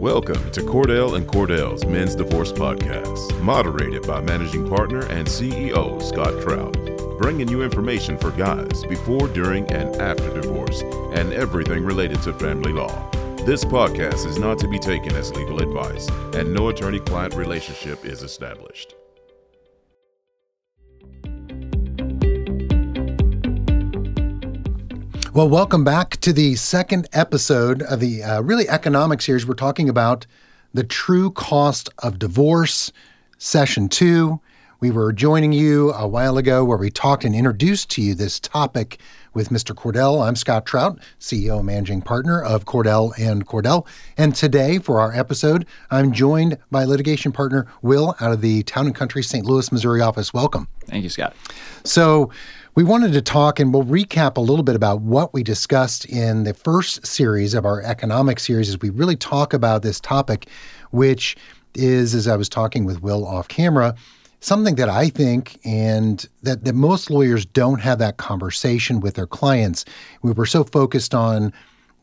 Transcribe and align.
Welcome 0.00 0.50
to 0.52 0.62
Cordell 0.62 1.14
and 1.16 1.26
Cordell's 1.28 1.84
Men's 1.84 2.14
Divorce 2.14 2.52
Podcast, 2.52 3.38
moderated 3.42 4.06
by 4.06 4.22
managing 4.22 4.66
partner 4.66 5.00
and 5.08 5.28
CEO 5.28 6.02
Scott 6.02 6.40
Trout, 6.40 6.72
bringing 7.18 7.48
you 7.48 7.62
information 7.62 8.16
for 8.16 8.30
guys 8.30 8.82
before, 8.86 9.28
during, 9.28 9.70
and 9.70 9.94
after 9.96 10.32
divorce, 10.32 10.80
and 11.12 11.34
everything 11.34 11.84
related 11.84 12.22
to 12.22 12.32
family 12.32 12.72
law. 12.72 13.10
This 13.44 13.62
podcast 13.62 14.24
is 14.24 14.38
not 14.38 14.58
to 14.60 14.68
be 14.68 14.78
taken 14.78 15.14
as 15.16 15.34
legal 15.34 15.60
advice, 15.60 16.08
and 16.34 16.54
no 16.54 16.70
attorney 16.70 17.00
client 17.00 17.34
relationship 17.34 18.02
is 18.06 18.22
established. 18.22 18.94
Well, 25.32 25.48
welcome 25.48 25.84
back 25.84 26.16
to 26.22 26.32
the 26.32 26.56
second 26.56 27.08
episode 27.12 27.82
of 27.82 28.00
the 28.00 28.20
uh, 28.20 28.40
really 28.40 28.68
economic 28.68 29.22
series. 29.22 29.46
We're 29.46 29.54
talking 29.54 29.88
about 29.88 30.26
the 30.74 30.82
true 30.82 31.30
cost 31.30 31.88
of 32.00 32.18
divorce, 32.18 32.90
session 33.38 33.88
two. 33.88 34.40
We 34.80 34.90
were 34.90 35.12
joining 35.12 35.52
you 35.52 35.92
a 35.92 36.08
while 36.08 36.36
ago 36.36 36.64
where 36.64 36.78
we 36.78 36.90
talked 36.90 37.24
and 37.24 37.32
introduced 37.32 37.90
to 37.90 38.02
you 38.02 38.16
this 38.16 38.40
topic 38.40 38.98
with 39.32 39.50
Mr. 39.50 39.72
Cordell. 39.72 40.26
I'm 40.26 40.34
Scott 40.34 40.66
Trout, 40.66 40.98
CEO 41.20 41.58
and 41.58 41.66
managing 41.66 42.02
partner 42.02 42.42
of 42.42 42.64
Cordell 42.64 43.16
and 43.16 43.46
Cordell. 43.46 43.86
And 44.16 44.34
today, 44.34 44.78
for 44.78 45.00
our 45.00 45.12
episode, 45.12 45.64
I'm 45.92 46.10
joined 46.10 46.58
by 46.72 46.84
litigation 46.84 47.30
partner 47.30 47.68
Will 47.82 48.16
out 48.20 48.32
of 48.32 48.40
the 48.40 48.64
Town 48.64 48.86
and 48.86 48.96
Country 48.96 49.22
St. 49.22 49.46
Louis, 49.46 49.70
Missouri 49.70 50.00
office. 50.00 50.34
Welcome. 50.34 50.66
Thank 50.86 51.04
you, 51.04 51.10
Scott. 51.10 51.36
So, 51.84 52.30
we 52.80 52.84
wanted 52.84 53.12
to 53.12 53.20
talk 53.20 53.60
and 53.60 53.74
we'll 53.74 53.84
recap 53.84 54.38
a 54.38 54.40
little 54.40 54.62
bit 54.62 54.74
about 54.74 55.02
what 55.02 55.34
we 55.34 55.42
discussed 55.42 56.06
in 56.06 56.44
the 56.44 56.54
first 56.54 57.06
series 57.06 57.52
of 57.52 57.66
our 57.66 57.82
economic 57.82 58.40
series 58.40 58.70
as 58.70 58.80
we 58.80 58.88
really 58.88 59.16
talk 59.16 59.52
about 59.52 59.82
this 59.82 60.00
topic, 60.00 60.48
which 60.90 61.36
is, 61.74 62.14
as 62.14 62.26
I 62.26 62.36
was 62.36 62.48
talking 62.48 62.86
with 62.86 63.02
Will 63.02 63.26
off 63.26 63.48
camera, 63.48 63.94
something 64.40 64.76
that 64.76 64.88
I 64.88 65.10
think 65.10 65.60
and 65.62 66.26
that, 66.42 66.64
that 66.64 66.74
most 66.74 67.10
lawyers 67.10 67.44
don't 67.44 67.80
have 67.80 67.98
that 67.98 68.16
conversation 68.16 69.00
with 69.00 69.12
their 69.12 69.26
clients. 69.26 69.84
We 70.22 70.32
were 70.32 70.46
so 70.46 70.64
focused 70.64 71.14
on 71.14 71.52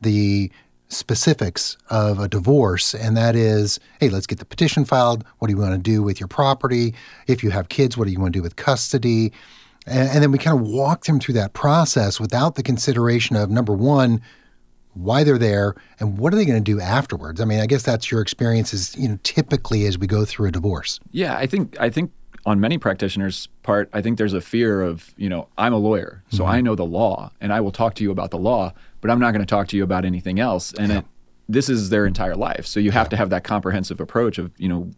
the 0.02 0.52
specifics 0.90 1.76
of 1.90 2.20
a 2.20 2.28
divorce, 2.28 2.94
and 2.94 3.18
that 3.18 3.36
is, 3.36 3.80
hey, 4.00 4.10
let's 4.10 4.28
get 4.28 4.38
the 4.38 4.46
petition 4.46 4.86
filed. 4.86 5.26
What 5.40 5.48
do 5.48 5.56
you 5.56 5.60
want 5.60 5.74
to 5.74 5.80
do 5.80 6.04
with 6.04 6.20
your 6.20 6.28
property? 6.28 6.94
If 7.26 7.44
you 7.44 7.50
have 7.50 7.70
kids, 7.70 7.98
what 7.98 8.06
do 8.06 8.12
you 8.12 8.20
want 8.20 8.34
to 8.34 8.38
do 8.38 8.44
with 8.44 8.58
custody? 8.58 9.34
And, 9.88 10.10
and 10.10 10.24
then 10.24 10.32
we 10.32 10.38
kind 10.38 10.60
of 10.60 10.68
walked 10.68 11.08
him 11.08 11.20
through 11.20 11.36
that 11.36 11.54
process 11.54 12.20
without 12.20 12.56
the 12.56 12.64
consideration 12.64 13.36
of 13.36 13.50
number 13.50 13.74
one, 13.74 14.22
why 14.94 15.24
they're 15.24 15.38
there 15.38 15.76
and 16.00 16.18
what 16.18 16.34
are 16.34 16.36
they 16.36 16.46
going 16.46 16.64
to 16.64 16.72
do 16.72 16.82
afterwards. 16.82 17.40
I 17.40 17.46
mean, 17.46 17.60
I 17.60 17.68
guess 17.68 17.84
that's 17.84 18.12
your 18.12 18.22
experience 18.22 18.74
is, 18.74 18.96
you 18.96 19.08
know, 19.08 19.20
typically 19.24 19.86
as 19.86 19.98
we 19.98 20.08
go 20.08 20.26
through 20.26 20.48
a 20.48 20.52
divorce. 20.52 21.00
Yeah, 21.12 21.38
I 21.38 21.46
think 21.46 21.80
I 21.80 21.90
think 21.90 22.12
on 22.46 22.60
many 22.60 22.78
practitioners' 22.78 23.48
part, 23.62 23.90
I 23.94 24.02
think 24.02 24.18
there's 24.18 24.34
a 24.34 24.42
fear 24.42 24.82
of, 24.82 25.14
you 25.18 25.30
know, 25.30 25.50
I'm 25.58 25.74
a 25.74 25.78
lawyer, 25.78 26.24
so 26.30 26.44
mm-hmm. 26.44 26.52
I 26.52 26.62
know 26.62 26.76
the 26.76 26.86
law 26.86 27.32
and 27.42 27.54
I 27.54 27.62
will 27.62 27.72
talk 27.72 27.94
to 27.96 28.04
you 28.04 28.12
about 28.12 28.32
the 28.32 28.40
law, 28.40 28.74
but 29.02 29.12
I'm 29.12 29.20
not 29.20 29.32
going 29.32 29.42
to 29.42 29.46
talk 29.46 29.68
to 29.70 29.78
you 29.78 29.84
about 29.84 30.06
anything 30.06 30.40
else. 30.40 30.74
And 30.74 30.92
yeah. 30.92 30.98
it, 31.00 31.06
this 31.48 31.70
is 31.70 31.90
their 31.90 32.06
entire 32.06 32.36
life. 32.36 32.66
So 32.66 32.80
you 32.80 32.92
have 32.92 33.06
yeah. 33.06 33.10
to 33.10 33.18
have 33.18 33.30
that 33.30 33.44
comprehensive 33.44 34.00
approach 34.00 34.38
of, 34.38 34.52
you 34.58 34.70
know, 34.70 34.90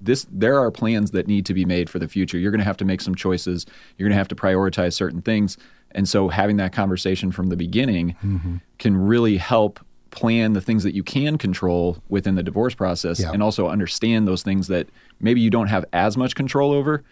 this 0.00 0.26
there 0.30 0.58
are 0.58 0.70
plans 0.70 1.10
that 1.12 1.26
need 1.26 1.46
to 1.46 1.54
be 1.54 1.64
made 1.64 1.88
for 1.88 1.98
the 1.98 2.08
future. 2.08 2.38
You're 2.38 2.50
going 2.50 2.60
to 2.60 2.64
have 2.64 2.76
to 2.78 2.84
make 2.84 3.00
some 3.00 3.14
choices. 3.14 3.66
You're 3.96 4.08
going 4.08 4.14
to 4.14 4.18
have 4.18 4.28
to 4.28 4.34
prioritize 4.34 4.94
certain 4.94 5.22
things. 5.22 5.56
And 5.92 6.08
so 6.08 6.28
having 6.28 6.56
that 6.58 6.72
conversation 6.72 7.32
from 7.32 7.46
the 7.46 7.56
beginning 7.56 8.16
mm-hmm. 8.22 8.56
can 8.78 8.96
really 8.96 9.36
help 9.38 9.80
plan 10.10 10.52
the 10.52 10.60
things 10.60 10.82
that 10.82 10.94
you 10.94 11.02
can 11.02 11.36
control 11.38 11.98
within 12.08 12.34
the 12.34 12.42
divorce 12.42 12.74
process 12.74 13.20
yeah. 13.20 13.32
and 13.32 13.42
also 13.42 13.68
understand 13.68 14.26
those 14.26 14.42
things 14.42 14.68
that 14.68 14.88
maybe 15.20 15.40
you 15.40 15.50
don't 15.50 15.66
have 15.66 15.84
as 15.92 16.16
much 16.16 16.34
control 16.34 16.72
over 16.72 17.04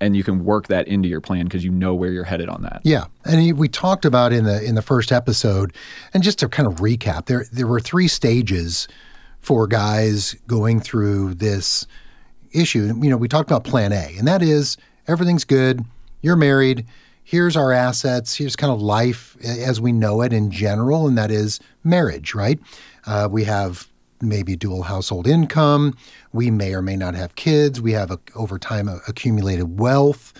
and 0.00 0.16
you 0.16 0.22
can 0.22 0.44
work 0.44 0.68
that 0.68 0.86
into 0.88 1.08
your 1.08 1.20
plan 1.20 1.44
because 1.44 1.64
you 1.64 1.70
know 1.70 1.94
where 1.94 2.10
you're 2.12 2.24
headed 2.24 2.48
on 2.48 2.62
that. 2.62 2.80
Yeah, 2.84 3.06
and 3.24 3.58
we 3.58 3.68
talked 3.68 4.04
about 4.04 4.32
in 4.32 4.44
the 4.44 4.62
in 4.62 4.74
the 4.74 4.82
first 4.82 5.10
episode, 5.10 5.72
and 6.12 6.22
just 6.22 6.38
to 6.40 6.48
kind 6.48 6.66
of 6.66 6.76
recap, 6.76 7.26
there 7.26 7.46
there 7.50 7.66
were 7.66 7.80
three 7.80 8.08
stages 8.08 8.88
for 9.40 9.66
guys 9.66 10.34
going 10.46 10.80
through 10.80 11.34
this 11.34 11.86
issue, 12.56 12.92
you 13.00 13.10
know, 13.10 13.16
we 13.16 13.28
talked 13.28 13.50
about 13.50 13.64
plan 13.64 13.92
A, 13.92 14.14
and 14.18 14.26
that 14.26 14.42
is 14.42 14.76
everything's 15.06 15.44
good, 15.44 15.84
you're 16.22 16.36
married, 16.36 16.86
here's 17.22 17.56
our 17.56 17.72
assets, 17.72 18.36
here's 18.36 18.56
kind 18.56 18.72
of 18.72 18.80
life 18.80 19.36
as 19.44 19.80
we 19.80 19.92
know 19.92 20.22
it 20.22 20.32
in 20.32 20.50
general, 20.50 21.06
and 21.06 21.16
that 21.18 21.30
is 21.30 21.60
marriage, 21.84 22.34
right? 22.34 22.58
Uh, 23.06 23.28
we 23.30 23.44
have 23.44 23.88
maybe 24.20 24.56
dual 24.56 24.84
household 24.84 25.26
income, 25.26 25.96
we 26.32 26.50
may 26.50 26.74
or 26.74 26.82
may 26.82 26.96
not 26.96 27.14
have 27.14 27.34
kids, 27.34 27.80
we 27.80 27.92
have 27.92 28.10
a, 28.10 28.18
over 28.34 28.58
time 28.58 28.88
accumulated 29.06 29.78
wealth. 29.78 30.32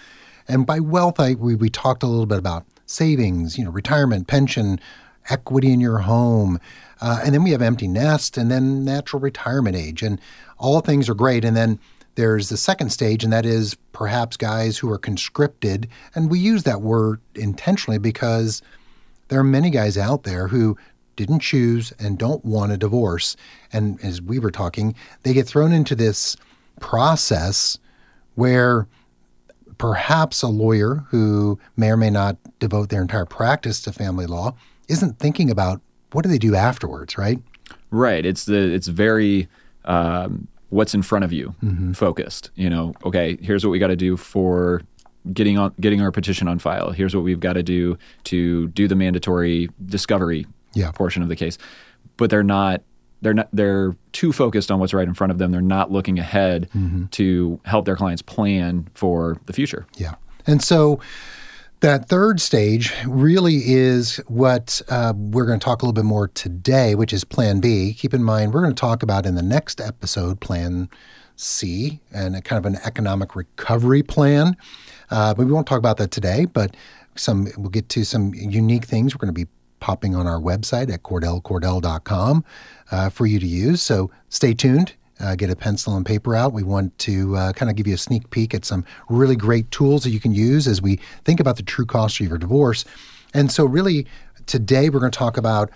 And 0.48 0.66
by 0.66 0.80
wealth, 0.80 1.20
I, 1.20 1.34
we, 1.34 1.54
we 1.54 1.68
talked 1.68 2.02
a 2.02 2.06
little 2.06 2.26
bit 2.26 2.38
about 2.38 2.64
savings, 2.86 3.58
you 3.58 3.64
know, 3.64 3.70
retirement, 3.70 4.28
pension, 4.28 4.80
equity 5.28 5.72
in 5.72 5.80
your 5.80 5.98
home. 5.98 6.60
Uh, 7.00 7.20
and 7.24 7.34
then 7.34 7.42
we 7.42 7.50
have 7.50 7.62
empty 7.62 7.88
nest 7.88 8.38
and 8.38 8.50
then 8.50 8.84
natural 8.84 9.20
retirement 9.20 9.76
age. 9.76 10.02
And 10.02 10.20
all 10.58 10.80
things 10.80 11.08
are 11.08 11.14
great. 11.14 11.44
And 11.44 11.56
then 11.56 11.78
there's 12.16 12.48
the 12.48 12.56
second 12.56 12.90
stage, 12.90 13.22
and 13.22 13.32
that 13.32 13.46
is 13.46 13.76
perhaps 13.92 14.36
guys 14.36 14.78
who 14.78 14.90
are 14.90 14.98
conscripted. 14.98 15.88
And 16.14 16.30
we 16.30 16.38
use 16.38 16.64
that 16.64 16.80
word 16.80 17.20
intentionally 17.34 17.98
because 17.98 18.62
there 19.28 19.38
are 19.38 19.44
many 19.44 19.70
guys 19.70 19.96
out 19.96 20.24
there 20.24 20.48
who 20.48 20.76
didn't 21.14 21.40
choose 21.40 21.92
and 21.98 22.18
don't 22.18 22.44
want 22.44 22.72
a 22.72 22.76
divorce. 22.76 23.36
And 23.72 24.02
as 24.02 24.20
we 24.20 24.38
were 24.38 24.50
talking, 24.50 24.94
they 25.22 25.32
get 25.32 25.46
thrown 25.46 25.72
into 25.72 25.94
this 25.94 26.36
process 26.80 27.78
where 28.34 28.86
perhaps 29.78 30.42
a 30.42 30.48
lawyer 30.48 31.06
who 31.10 31.58
may 31.76 31.90
or 31.90 31.96
may 31.96 32.10
not 32.10 32.36
devote 32.58 32.88
their 32.88 33.02
entire 33.02 33.26
practice 33.26 33.80
to 33.82 33.92
family 33.92 34.26
law 34.26 34.54
isn't 34.88 35.18
thinking 35.18 35.50
about 35.50 35.80
what 36.12 36.22
do 36.22 36.28
they 36.28 36.38
do 36.38 36.54
afterwards, 36.54 37.18
right? 37.18 37.38
Right. 37.90 38.24
It's 38.24 38.44
the 38.44 38.72
it's 38.72 38.86
very 38.86 39.48
um, 39.84 40.48
what's 40.70 40.94
in 40.94 41.02
front 41.02 41.24
of 41.24 41.32
you 41.32 41.54
mm-hmm. 41.62 41.92
focused. 41.92 42.50
You 42.54 42.70
know, 42.70 42.94
okay, 43.04 43.38
here's 43.40 43.64
what 43.64 43.70
we 43.70 43.78
got 43.78 43.88
to 43.88 43.96
do 43.96 44.16
for 44.16 44.82
getting 45.32 45.58
on 45.58 45.74
getting 45.80 46.00
our 46.00 46.12
petition 46.12 46.48
on 46.48 46.58
file. 46.58 46.90
Here's 46.90 47.14
what 47.14 47.24
we've 47.24 47.40
got 47.40 47.54
to 47.54 47.62
do 47.62 47.98
to 48.24 48.68
do 48.68 48.88
the 48.88 48.94
mandatory 48.94 49.68
discovery 49.84 50.46
yeah. 50.74 50.90
portion 50.92 51.22
of 51.22 51.28
the 51.28 51.36
case. 51.36 51.58
But 52.16 52.30
they're 52.30 52.42
not 52.42 52.82
they're 53.22 53.34
not 53.34 53.48
they're 53.52 53.96
too 54.12 54.32
focused 54.32 54.70
on 54.70 54.78
what's 54.78 54.94
right 54.94 55.06
in 55.06 55.14
front 55.14 55.30
of 55.30 55.38
them. 55.38 55.50
They're 55.52 55.60
not 55.60 55.90
looking 55.90 56.18
ahead 56.18 56.68
mm-hmm. 56.74 57.06
to 57.06 57.60
help 57.64 57.84
their 57.84 57.96
clients 57.96 58.22
plan 58.22 58.88
for 58.94 59.38
the 59.46 59.52
future. 59.52 59.86
Yeah. 59.96 60.14
And 60.46 60.62
so 60.62 61.00
that 61.80 62.08
third 62.08 62.40
stage 62.40 62.92
really 63.06 63.72
is 63.72 64.16
what 64.26 64.80
uh, 64.88 65.12
we're 65.16 65.46
going 65.46 65.58
to 65.58 65.64
talk 65.64 65.82
a 65.82 65.84
little 65.84 65.92
bit 65.92 66.04
more 66.04 66.28
today, 66.28 66.94
which 66.94 67.12
is 67.12 67.24
Plan 67.24 67.60
B. 67.60 67.94
Keep 67.94 68.14
in 68.14 68.24
mind, 68.24 68.54
we're 68.54 68.62
going 68.62 68.74
to 68.74 68.80
talk 68.80 69.02
about 69.02 69.26
in 69.26 69.34
the 69.34 69.42
next 69.42 69.80
episode 69.80 70.40
Plan 70.40 70.88
C 71.36 72.00
and 72.12 72.34
a 72.34 72.40
kind 72.40 72.58
of 72.58 72.72
an 72.72 72.80
economic 72.84 73.36
recovery 73.36 74.02
plan. 74.02 74.56
Uh, 75.10 75.34
but 75.34 75.46
we 75.46 75.52
won't 75.52 75.66
talk 75.66 75.78
about 75.78 75.98
that 75.98 76.10
today, 76.10 76.46
but 76.46 76.74
some 77.14 77.48
we'll 77.56 77.70
get 77.70 77.88
to 77.90 78.04
some 78.04 78.34
unique 78.34 78.84
things 78.84 79.14
we're 79.14 79.18
going 79.18 79.34
to 79.34 79.44
be 79.44 79.50
popping 79.78 80.14
on 80.14 80.26
our 80.26 80.40
website 80.40 80.92
at 80.92 81.02
cordellcordell.com 81.02 82.44
uh, 82.90 83.10
for 83.10 83.26
you 83.26 83.38
to 83.38 83.46
use. 83.46 83.82
So 83.82 84.10
stay 84.28 84.54
tuned 84.54 84.94
uh, 85.20 85.34
get 85.34 85.50
a 85.50 85.56
pencil 85.56 85.96
and 85.96 86.04
paper 86.04 86.34
out. 86.34 86.52
We 86.52 86.62
want 86.62 86.96
to 87.00 87.36
uh, 87.36 87.52
kind 87.52 87.70
of 87.70 87.76
give 87.76 87.86
you 87.86 87.94
a 87.94 87.98
sneak 87.98 88.30
peek 88.30 88.54
at 88.54 88.64
some 88.64 88.84
really 89.08 89.36
great 89.36 89.70
tools 89.70 90.04
that 90.04 90.10
you 90.10 90.20
can 90.20 90.32
use 90.32 90.66
as 90.66 90.82
we 90.82 91.00
think 91.24 91.40
about 91.40 91.56
the 91.56 91.62
true 91.62 91.86
cost 91.86 92.20
of 92.20 92.28
your 92.28 92.38
divorce. 92.38 92.84
And 93.32 93.50
so, 93.50 93.64
really, 93.64 94.06
today 94.46 94.88
we're 94.88 95.00
going 95.00 95.12
to 95.12 95.18
talk 95.18 95.36
about 95.36 95.70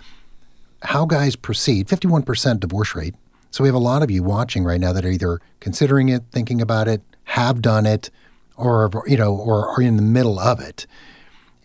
how 0.83 1.05
guys 1.05 1.35
proceed 1.35 1.87
51% 1.87 2.59
divorce 2.59 2.95
rate. 2.95 3.15
So, 3.51 3.63
we 3.63 3.67
have 3.67 3.75
a 3.75 3.79
lot 3.79 4.03
of 4.03 4.11
you 4.11 4.23
watching 4.23 4.63
right 4.63 4.79
now 4.79 4.93
that 4.93 5.05
are 5.05 5.11
either 5.11 5.41
considering 5.59 6.09
it, 6.09 6.23
thinking 6.31 6.61
about 6.61 6.87
it, 6.87 7.01
have 7.25 7.61
done 7.61 7.85
it, 7.85 8.09
or, 8.57 8.91
you 9.07 9.17
know, 9.17 9.35
or 9.35 9.67
are 9.69 9.81
in 9.81 9.95
the 9.95 10.01
middle 10.01 10.39
of 10.39 10.59
it. 10.59 10.85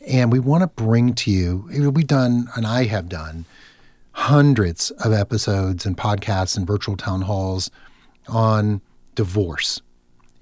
And 0.06 0.30
we 0.30 0.38
want 0.38 0.62
to 0.62 0.68
bring 0.68 1.14
to 1.14 1.30
you, 1.30 1.68
we've 1.92 2.06
done, 2.06 2.48
and 2.54 2.66
I 2.66 2.84
have 2.84 3.08
done, 3.08 3.44
hundreds 4.16 4.90
of 4.92 5.12
episodes 5.12 5.84
and 5.84 5.94
podcasts 5.94 6.56
and 6.56 6.66
virtual 6.66 6.96
town 6.96 7.20
halls 7.20 7.70
on 8.28 8.80
divorce 9.14 9.82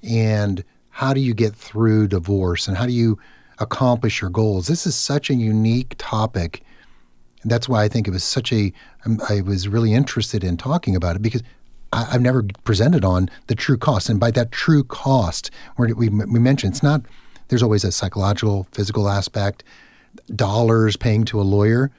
and 0.08 0.62
how 0.90 1.12
do 1.12 1.18
you 1.18 1.34
get 1.34 1.56
through 1.56 2.06
divorce 2.06 2.68
and 2.68 2.76
how 2.76 2.86
do 2.86 2.92
you 2.92 3.18
accomplish 3.58 4.20
your 4.20 4.30
goals. 4.30 4.68
This 4.68 4.86
is 4.86 4.94
such 4.94 5.28
a 5.28 5.34
unique 5.34 5.96
topic. 5.98 6.62
And 7.42 7.50
that's 7.50 7.68
why 7.68 7.82
I 7.82 7.88
think 7.88 8.06
it 8.06 8.12
was 8.12 8.22
such 8.22 8.52
a. 8.52 8.72
Um, 9.04 9.18
was 9.44 9.66
really 9.66 9.92
interested 9.92 10.44
in 10.44 10.56
talking 10.56 10.94
about 10.94 11.16
it 11.16 11.22
because 11.22 11.42
I, 11.92 12.04
have 12.04 12.22
never 12.22 12.44
presented 12.62 13.04
on 13.04 13.28
the 13.48 13.56
true 13.56 13.76
cost. 13.76 14.08
And 14.08 14.20
by 14.20 14.30
that 14.30 14.52
true 14.52 14.84
cost, 14.84 15.50
where 15.74 15.92
we, 15.94 16.08
we 16.08 16.38
mentioned 16.38 16.74
it's 16.74 16.82
not, 16.82 17.02
there's 17.48 17.62
always 17.62 17.82
a 17.82 17.90
psychological, 17.90 18.68
physical 18.70 19.08
aspect, 19.08 19.64
dollars 20.34 20.96
paying 20.96 21.24
to 21.24 21.40
a 21.40 21.42
lawyer 21.42 21.90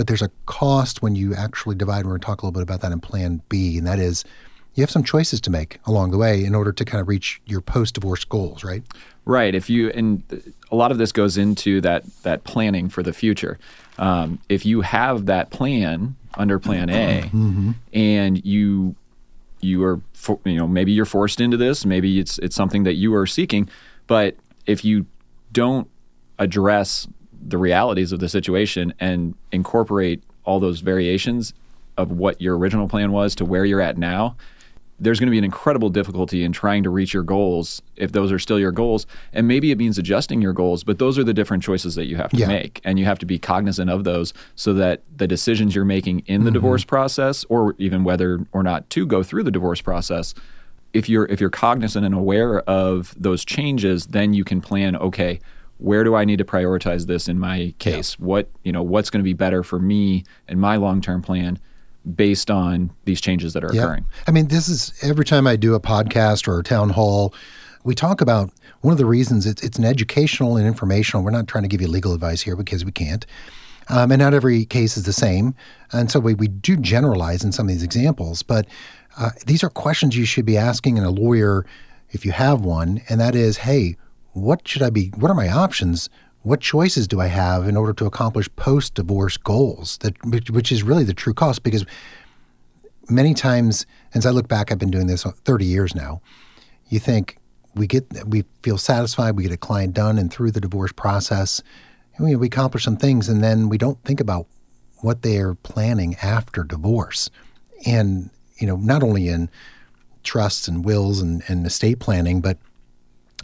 but 0.00 0.06
there's 0.06 0.22
a 0.22 0.30
cost 0.46 1.02
when 1.02 1.14
you 1.14 1.34
actually 1.34 1.74
divide. 1.74 2.06
We're 2.06 2.12
going 2.12 2.22
to 2.22 2.24
talk 2.24 2.40
a 2.40 2.46
little 2.46 2.58
bit 2.58 2.62
about 2.62 2.80
that 2.80 2.90
in 2.90 3.00
Plan 3.00 3.42
B, 3.50 3.76
and 3.76 3.86
that 3.86 3.98
is 3.98 4.24
you 4.74 4.82
have 4.82 4.90
some 4.90 5.04
choices 5.04 5.42
to 5.42 5.50
make 5.50 5.78
along 5.84 6.10
the 6.10 6.16
way 6.16 6.42
in 6.42 6.54
order 6.54 6.72
to 6.72 6.86
kind 6.86 7.02
of 7.02 7.06
reach 7.06 7.42
your 7.44 7.60
post-divorce 7.60 8.24
goals, 8.24 8.64
right? 8.64 8.82
Right. 9.26 9.54
If 9.54 9.68
you 9.68 9.90
and 9.90 10.54
a 10.72 10.74
lot 10.74 10.90
of 10.90 10.96
this 10.96 11.12
goes 11.12 11.36
into 11.36 11.82
that 11.82 12.04
that 12.22 12.44
planning 12.44 12.88
for 12.88 13.02
the 13.02 13.12
future. 13.12 13.58
Um, 13.98 14.38
if 14.48 14.64
you 14.64 14.80
have 14.80 15.26
that 15.26 15.50
plan 15.50 16.16
under 16.38 16.58
Plan 16.58 16.88
A, 16.88 17.20
mm-hmm. 17.24 17.72
and 17.92 18.42
you 18.42 18.94
you 19.60 19.84
are 19.84 20.00
for, 20.14 20.38
you 20.46 20.56
know 20.56 20.66
maybe 20.66 20.92
you're 20.92 21.04
forced 21.04 21.42
into 21.42 21.58
this, 21.58 21.84
maybe 21.84 22.18
it's 22.18 22.38
it's 22.38 22.56
something 22.56 22.84
that 22.84 22.94
you 22.94 23.14
are 23.14 23.26
seeking, 23.26 23.68
but 24.06 24.34
if 24.64 24.82
you 24.82 25.04
don't 25.52 25.90
address 26.38 27.06
the 27.40 27.58
realities 27.58 28.12
of 28.12 28.20
the 28.20 28.28
situation 28.28 28.94
and 29.00 29.34
incorporate 29.52 30.22
all 30.44 30.60
those 30.60 30.80
variations 30.80 31.54
of 31.96 32.10
what 32.10 32.40
your 32.40 32.56
original 32.56 32.88
plan 32.88 33.12
was 33.12 33.34
to 33.36 33.44
where 33.44 33.64
you're 33.64 33.80
at 33.80 33.98
now, 33.98 34.36
there's 35.00 35.18
going 35.18 35.28
to 35.28 35.30
be 35.30 35.38
an 35.38 35.44
incredible 35.44 35.88
difficulty 35.88 36.44
in 36.44 36.52
trying 36.52 36.82
to 36.82 36.90
reach 36.90 37.14
your 37.14 37.22
goals 37.22 37.80
if 37.96 38.12
those 38.12 38.30
are 38.30 38.38
still 38.38 38.60
your 38.60 38.70
goals. 38.70 39.06
And 39.32 39.48
maybe 39.48 39.70
it 39.70 39.78
means 39.78 39.96
adjusting 39.96 40.42
your 40.42 40.52
goals, 40.52 40.84
but 40.84 40.98
those 40.98 41.18
are 41.18 41.24
the 41.24 41.32
different 41.32 41.62
choices 41.62 41.94
that 41.94 42.04
you 42.04 42.16
have 42.16 42.30
to 42.30 42.36
yeah. 42.36 42.46
make. 42.46 42.80
And 42.84 42.98
you 42.98 43.06
have 43.06 43.18
to 43.20 43.26
be 43.26 43.38
cognizant 43.38 43.90
of 43.90 44.04
those 44.04 44.34
so 44.56 44.74
that 44.74 45.02
the 45.16 45.26
decisions 45.26 45.74
you're 45.74 45.86
making 45.86 46.20
in 46.26 46.44
the 46.44 46.50
mm-hmm. 46.50 46.54
divorce 46.54 46.84
process, 46.84 47.44
or 47.48 47.74
even 47.78 48.04
whether 48.04 48.46
or 48.52 48.62
not 48.62 48.88
to 48.90 49.06
go 49.06 49.22
through 49.22 49.44
the 49.44 49.50
divorce 49.50 49.80
process, 49.80 50.34
if 50.92 51.08
you're 51.08 51.26
if 51.26 51.40
you're 51.40 51.50
cognizant 51.50 52.04
and 52.04 52.14
aware 52.14 52.60
of 52.62 53.14
those 53.16 53.44
changes, 53.44 54.06
then 54.06 54.34
you 54.34 54.44
can 54.44 54.60
plan, 54.60 54.96
okay, 54.96 55.40
where 55.80 56.04
do 56.04 56.14
I 56.14 56.24
need 56.24 56.38
to 56.38 56.44
prioritize 56.44 57.06
this 57.06 57.28
in 57.28 57.38
my 57.38 57.74
case? 57.78 58.16
Yeah. 58.18 58.26
What, 58.26 58.50
you 58.64 58.72
know, 58.72 58.82
what's 58.82 59.10
going 59.10 59.20
to 59.20 59.24
be 59.24 59.32
better 59.32 59.62
for 59.62 59.78
me 59.78 60.24
and 60.48 60.60
my 60.60 60.76
long-term 60.76 61.22
plan? 61.22 61.58
based 62.14 62.50
on 62.50 62.90
these 63.04 63.20
changes 63.20 63.52
that 63.52 63.64
are 63.64 63.70
yeah. 63.72 63.82
occurring. 63.82 64.06
I 64.26 64.30
mean, 64.30 64.48
this 64.48 64.68
is 64.68 64.92
every 65.02 65.24
time 65.24 65.46
I 65.46 65.56
do 65.56 65.74
a 65.74 65.80
podcast 65.80 66.48
or 66.48 66.58
a 66.58 66.62
town 66.62 66.90
hall, 66.90 67.34
we 67.84 67.94
talk 67.94 68.20
about 68.20 68.50
one 68.80 68.92
of 68.92 68.98
the 68.98 69.06
reasons 69.06 69.46
it's, 69.46 69.62
it's 69.62 69.78
an 69.78 69.84
educational 69.84 70.56
and 70.56 70.66
informational. 70.66 71.22
We're 71.22 71.30
not 71.30 71.46
trying 71.46 71.64
to 71.64 71.68
give 71.68 71.80
you 71.80 71.88
legal 71.88 72.14
advice 72.14 72.42
here 72.42 72.56
because 72.56 72.84
we 72.84 72.92
can't. 72.92 73.26
Um, 73.88 74.12
and 74.12 74.20
not 74.20 74.34
every 74.34 74.64
case 74.64 74.96
is 74.96 75.04
the 75.04 75.12
same. 75.12 75.54
And 75.92 76.10
so 76.10 76.20
we, 76.20 76.34
we 76.34 76.48
do 76.48 76.76
generalize 76.76 77.42
in 77.42 77.52
some 77.52 77.66
of 77.66 77.72
these 77.72 77.82
examples, 77.82 78.42
but 78.42 78.66
uh, 79.18 79.30
these 79.46 79.64
are 79.64 79.70
questions 79.70 80.16
you 80.16 80.24
should 80.24 80.46
be 80.46 80.56
asking 80.56 80.96
in 80.96 81.04
a 81.04 81.10
lawyer 81.10 81.66
if 82.10 82.24
you 82.24 82.32
have 82.32 82.60
one. 82.60 83.02
And 83.08 83.20
that 83.20 83.34
is, 83.34 83.58
hey, 83.58 83.96
what 84.32 84.66
should 84.66 84.82
I 84.82 84.90
be, 84.90 85.08
what 85.16 85.30
are 85.30 85.34
my 85.34 85.48
options 85.48 86.08
what 86.42 86.60
choices 86.60 87.06
do 87.06 87.20
I 87.20 87.26
have 87.26 87.68
in 87.68 87.76
order 87.76 87.92
to 87.94 88.06
accomplish 88.06 88.48
post 88.56 88.94
divorce 88.94 89.36
goals? 89.36 89.98
That 89.98 90.14
which 90.24 90.72
is 90.72 90.82
really 90.82 91.04
the 91.04 91.14
true 91.14 91.34
cost 91.34 91.62
because 91.62 91.84
many 93.10 93.34
times, 93.34 93.86
as 94.14 94.24
I 94.24 94.30
look 94.30 94.48
back, 94.48 94.72
I've 94.72 94.78
been 94.78 94.90
doing 94.90 95.06
this 95.06 95.24
30 95.24 95.64
years 95.64 95.94
now. 95.94 96.22
You 96.88 96.98
think 96.98 97.36
we 97.74 97.86
get 97.86 98.06
we 98.26 98.44
feel 98.62 98.78
satisfied, 98.78 99.36
we 99.36 99.42
get 99.42 99.52
a 99.52 99.58
client 99.58 99.94
done 99.94 100.18
and 100.18 100.32
through 100.32 100.52
the 100.52 100.60
divorce 100.60 100.92
process, 100.92 101.62
we, 102.18 102.34
we 102.36 102.46
accomplish 102.46 102.84
some 102.84 102.96
things, 102.96 103.28
and 103.28 103.42
then 103.42 103.68
we 103.68 103.78
don't 103.78 104.02
think 104.04 104.20
about 104.20 104.46
what 104.98 105.22
they 105.22 105.38
are 105.38 105.54
planning 105.54 106.16
after 106.22 106.64
divorce, 106.64 107.30
and 107.86 108.30
you 108.56 108.66
know 108.66 108.76
not 108.76 109.02
only 109.02 109.28
in 109.28 109.50
trusts 110.22 110.68
and 110.68 110.84
wills 110.84 111.20
and, 111.20 111.42
and 111.48 111.66
estate 111.66 111.98
planning, 111.98 112.40
but 112.40 112.58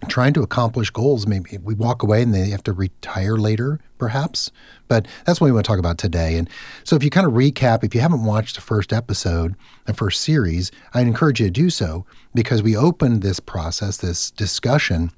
trying 0.08 0.32
to 0.34 0.42
accomplish 0.42 0.90
goals. 0.90 1.26
Maybe 1.26 1.58
we 1.58 1.74
walk 1.74 2.02
away 2.02 2.22
and 2.22 2.34
they 2.34 2.50
have 2.50 2.62
to 2.64 2.72
retire 2.72 3.36
later, 3.36 3.80
perhaps. 3.98 4.50
But 4.88 5.06
that's 5.24 5.40
what 5.40 5.46
we 5.46 5.52
want 5.52 5.64
to 5.64 5.68
talk 5.68 5.78
about 5.78 5.98
today. 5.98 6.36
And 6.36 6.48
so, 6.84 6.96
if 6.96 7.02
you 7.02 7.10
kind 7.10 7.26
of 7.26 7.32
recap, 7.32 7.82
if 7.82 7.94
you 7.94 8.00
haven't 8.00 8.24
watched 8.24 8.56
the 8.56 8.60
first 8.60 8.92
episode, 8.92 9.54
the 9.86 9.94
first 9.94 10.20
series, 10.20 10.70
I'd 10.94 11.06
encourage 11.06 11.40
you 11.40 11.46
to 11.46 11.52
do 11.52 11.70
so 11.70 12.04
because 12.34 12.62
we 12.62 12.76
opened 12.76 13.22
this 13.22 13.40
process, 13.40 13.98
this 13.98 14.30
discussion 14.30 15.10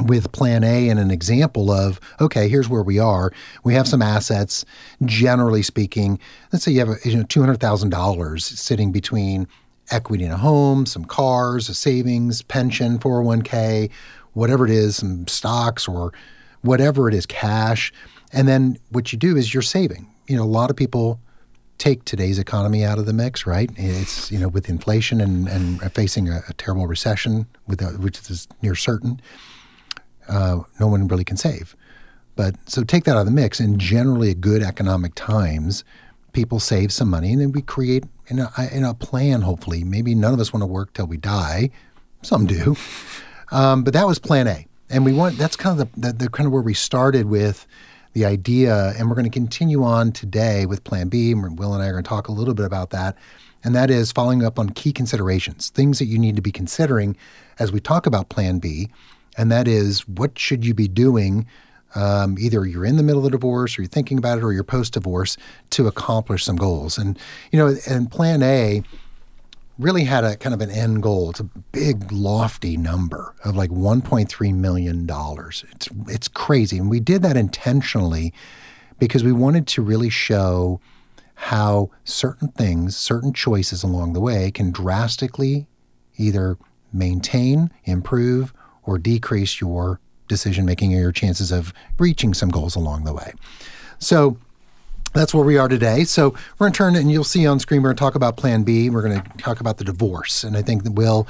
with 0.00 0.32
plan 0.32 0.64
A 0.64 0.88
and 0.88 0.98
an 0.98 1.10
example 1.10 1.70
of, 1.70 2.00
okay, 2.20 2.48
here's 2.48 2.68
where 2.68 2.82
we 2.82 2.98
are. 2.98 3.32
We 3.62 3.74
have 3.74 3.86
some 3.86 4.02
assets, 4.02 4.64
generally 5.04 5.62
speaking. 5.62 6.18
Let's 6.52 6.64
say 6.64 6.72
you 6.72 6.80
have 6.80 6.98
you 7.04 7.16
know, 7.16 7.22
$200,000 7.22 8.40
sitting 8.40 8.90
between 8.90 9.46
equity 9.90 10.24
in 10.24 10.32
a 10.32 10.36
home, 10.36 10.86
some 10.86 11.04
cars, 11.04 11.68
a 11.68 11.74
savings, 11.74 12.42
pension, 12.42 12.98
401k, 12.98 13.90
whatever 14.32 14.64
it 14.64 14.70
is, 14.70 14.96
some 14.96 15.26
stocks 15.26 15.86
or 15.86 16.12
whatever 16.62 17.08
it 17.08 17.14
is, 17.14 17.26
cash. 17.26 17.92
And 18.32 18.48
then 18.48 18.78
what 18.90 19.12
you 19.12 19.18
do 19.18 19.36
is 19.36 19.52
you're 19.52 19.62
saving. 19.62 20.10
You 20.26 20.36
know, 20.36 20.42
a 20.42 20.44
lot 20.44 20.70
of 20.70 20.76
people 20.76 21.20
take 21.78 22.04
today's 22.04 22.38
economy 22.38 22.84
out 22.84 22.98
of 22.98 23.06
the 23.06 23.12
mix, 23.12 23.46
right? 23.46 23.70
It's, 23.76 24.30
you 24.30 24.38
know, 24.38 24.48
with 24.48 24.68
inflation 24.68 25.20
and, 25.20 25.48
and 25.48 25.92
facing 25.92 26.28
a, 26.28 26.40
a 26.48 26.52
terrible 26.54 26.86
recession, 26.86 27.46
with 27.66 27.82
a, 27.82 27.86
which 27.98 28.18
is 28.30 28.48
near 28.62 28.74
certain, 28.74 29.20
uh, 30.28 30.60
no 30.80 30.86
one 30.86 31.06
really 31.08 31.24
can 31.24 31.36
save. 31.36 31.76
But 32.36 32.56
so 32.66 32.82
take 32.82 33.04
that 33.04 33.12
out 33.12 33.20
of 33.20 33.26
the 33.26 33.32
mix. 33.32 33.60
And 33.60 33.78
generally, 33.78 34.34
good 34.34 34.62
economic 34.62 35.14
times, 35.14 35.84
people 36.34 36.60
save 36.60 36.92
some 36.92 37.08
money 37.08 37.32
and 37.32 37.40
then 37.40 37.52
we 37.52 37.62
create 37.62 38.04
in 38.26 38.38
a, 38.40 38.50
in 38.72 38.84
a 38.84 38.92
plan, 38.92 39.42
hopefully. 39.42 39.84
Maybe 39.84 40.14
none 40.14 40.34
of 40.34 40.40
us 40.40 40.52
want 40.52 40.62
to 40.62 40.66
work 40.66 40.92
till 40.92 41.06
we 41.06 41.16
die. 41.16 41.70
Some 42.22 42.46
do. 42.46 42.76
Um, 43.50 43.84
but 43.84 43.94
that 43.94 44.06
was 44.06 44.18
plan 44.18 44.48
A. 44.48 44.66
And 44.90 45.04
we 45.04 45.12
want 45.12 45.38
that's 45.38 45.56
kind 45.56 45.80
of 45.80 45.92
the, 45.92 46.00
the, 46.00 46.12
the, 46.12 46.28
kind 46.28 46.46
of 46.46 46.52
where 46.52 46.62
we 46.62 46.74
started 46.74 47.26
with 47.26 47.66
the 48.12 48.24
idea, 48.24 48.92
and 48.96 49.08
we're 49.08 49.16
going 49.16 49.24
to 49.24 49.30
continue 49.30 49.82
on 49.82 50.12
today 50.12 50.66
with 50.66 50.84
Plan 50.84 51.08
B. 51.08 51.34
Will 51.34 51.74
and 51.74 51.82
I 51.82 51.88
are 51.88 51.92
going 51.92 52.04
to 52.04 52.08
talk 52.08 52.28
a 52.28 52.32
little 52.32 52.54
bit 52.54 52.64
about 52.64 52.90
that, 52.90 53.16
and 53.64 53.74
that 53.74 53.90
is 53.90 54.12
following 54.12 54.44
up 54.44 54.58
on 54.58 54.70
key 54.70 54.92
considerations, 54.92 55.70
things 55.70 55.98
that 55.98 56.04
you 56.04 56.18
need 56.18 56.36
to 56.36 56.42
be 56.42 56.52
considering 56.52 57.16
as 57.58 57.72
we 57.72 57.80
talk 57.80 58.06
about 58.06 58.28
Plan 58.28 58.60
B, 58.60 58.88
and 59.36 59.50
that 59.50 59.66
is 59.66 60.06
what 60.06 60.38
should 60.38 60.64
you 60.64 60.74
be 60.74 60.86
doing 60.86 61.46
um, 61.94 62.36
either 62.38 62.66
you're 62.66 62.84
in 62.84 62.96
the 62.96 63.02
middle 63.02 63.20
of 63.20 63.24
the 63.24 63.30
divorce 63.30 63.78
or 63.78 63.82
you're 63.82 63.88
thinking 63.88 64.18
about 64.18 64.38
it 64.38 64.44
or 64.44 64.52
you're 64.52 64.64
post 64.64 64.94
divorce 64.94 65.36
to 65.70 65.86
accomplish 65.86 66.44
some 66.44 66.56
goals. 66.56 66.98
And, 66.98 67.18
you 67.52 67.58
know, 67.58 67.74
and 67.88 68.10
plan 68.10 68.42
A 68.42 68.82
really 69.78 70.04
had 70.04 70.24
a 70.24 70.36
kind 70.36 70.54
of 70.54 70.60
an 70.60 70.70
end 70.70 71.02
goal. 71.02 71.30
It's 71.30 71.40
a 71.40 71.44
big, 71.44 72.12
lofty 72.12 72.76
number 72.76 73.34
of 73.44 73.56
like 73.56 73.70
$1.3 73.70 74.54
million. 74.54 75.08
It's, 75.10 75.88
it's 76.08 76.28
crazy. 76.28 76.78
And 76.78 76.88
we 76.88 77.00
did 77.00 77.22
that 77.22 77.36
intentionally 77.36 78.32
because 78.98 79.24
we 79.24 79.32
wanted 79.32 79.66
to 79.68 79.82
really 79.82 80.10
show 80.10 80.80
how 81.34 81.90
certain 82.04 82.48
things, 82.48 82.96
certain 82.96 83.32
choices 83.32 83.82
along 83.82 84.12
the 84.12 84.20
way 84.20 84.50
can 84.50 84.70
drastically 84.70 85.66
either 86.16 86.56
maintain, 86.92 87.70
improve, 87.84 88.52
or 88.84 88.98
decrease 88.98 89.60
your 89.60 90.00
decision 90.28 90.64
making 90.64 90.94
or 90.94 91.00
your 91.00 91.12
chances 91.12 91.52
of 91.52 91.72
reaching 91.98 92.34
some 92.34 92.48
goals 92.48 92.76
along 92.76 93.04
the 93.04 93.12
way. 93.12 93.32
So 93.98 94.36
that's 95.12 95.32
where 95.32 95.44
we 95.44 95.56
are 95.56 95.68
today. 95.68 96.04
So 96.04 96.30
we're 96.30 96.66
going 96.66 96.72
to 96.72 96.76
turn 96.76 96.96
and 96.96 97.10
you'll 97.10 97.24
see 97.24 97.46
on 97.46 97.60
screen, 97.60 97.82
we're 97.82 97.90
going 97.90 97.96
to 97.96 98.00
talk 98.00 98.14
about 98.14 98.36
Plan 98.36 98.64
B. 98.64 98.90
We're 98.90 99.02
going 99.02 99.22
to 99.22 99.28
talk 99.38 99.60
about 99.60 99.78
the 99.78 99.84
divorce. 99.84 100.42
And 100.44 100.56
I 100.56 100.62
think 100.62 100.82
that 100.84 100.92
will 100.92 101.26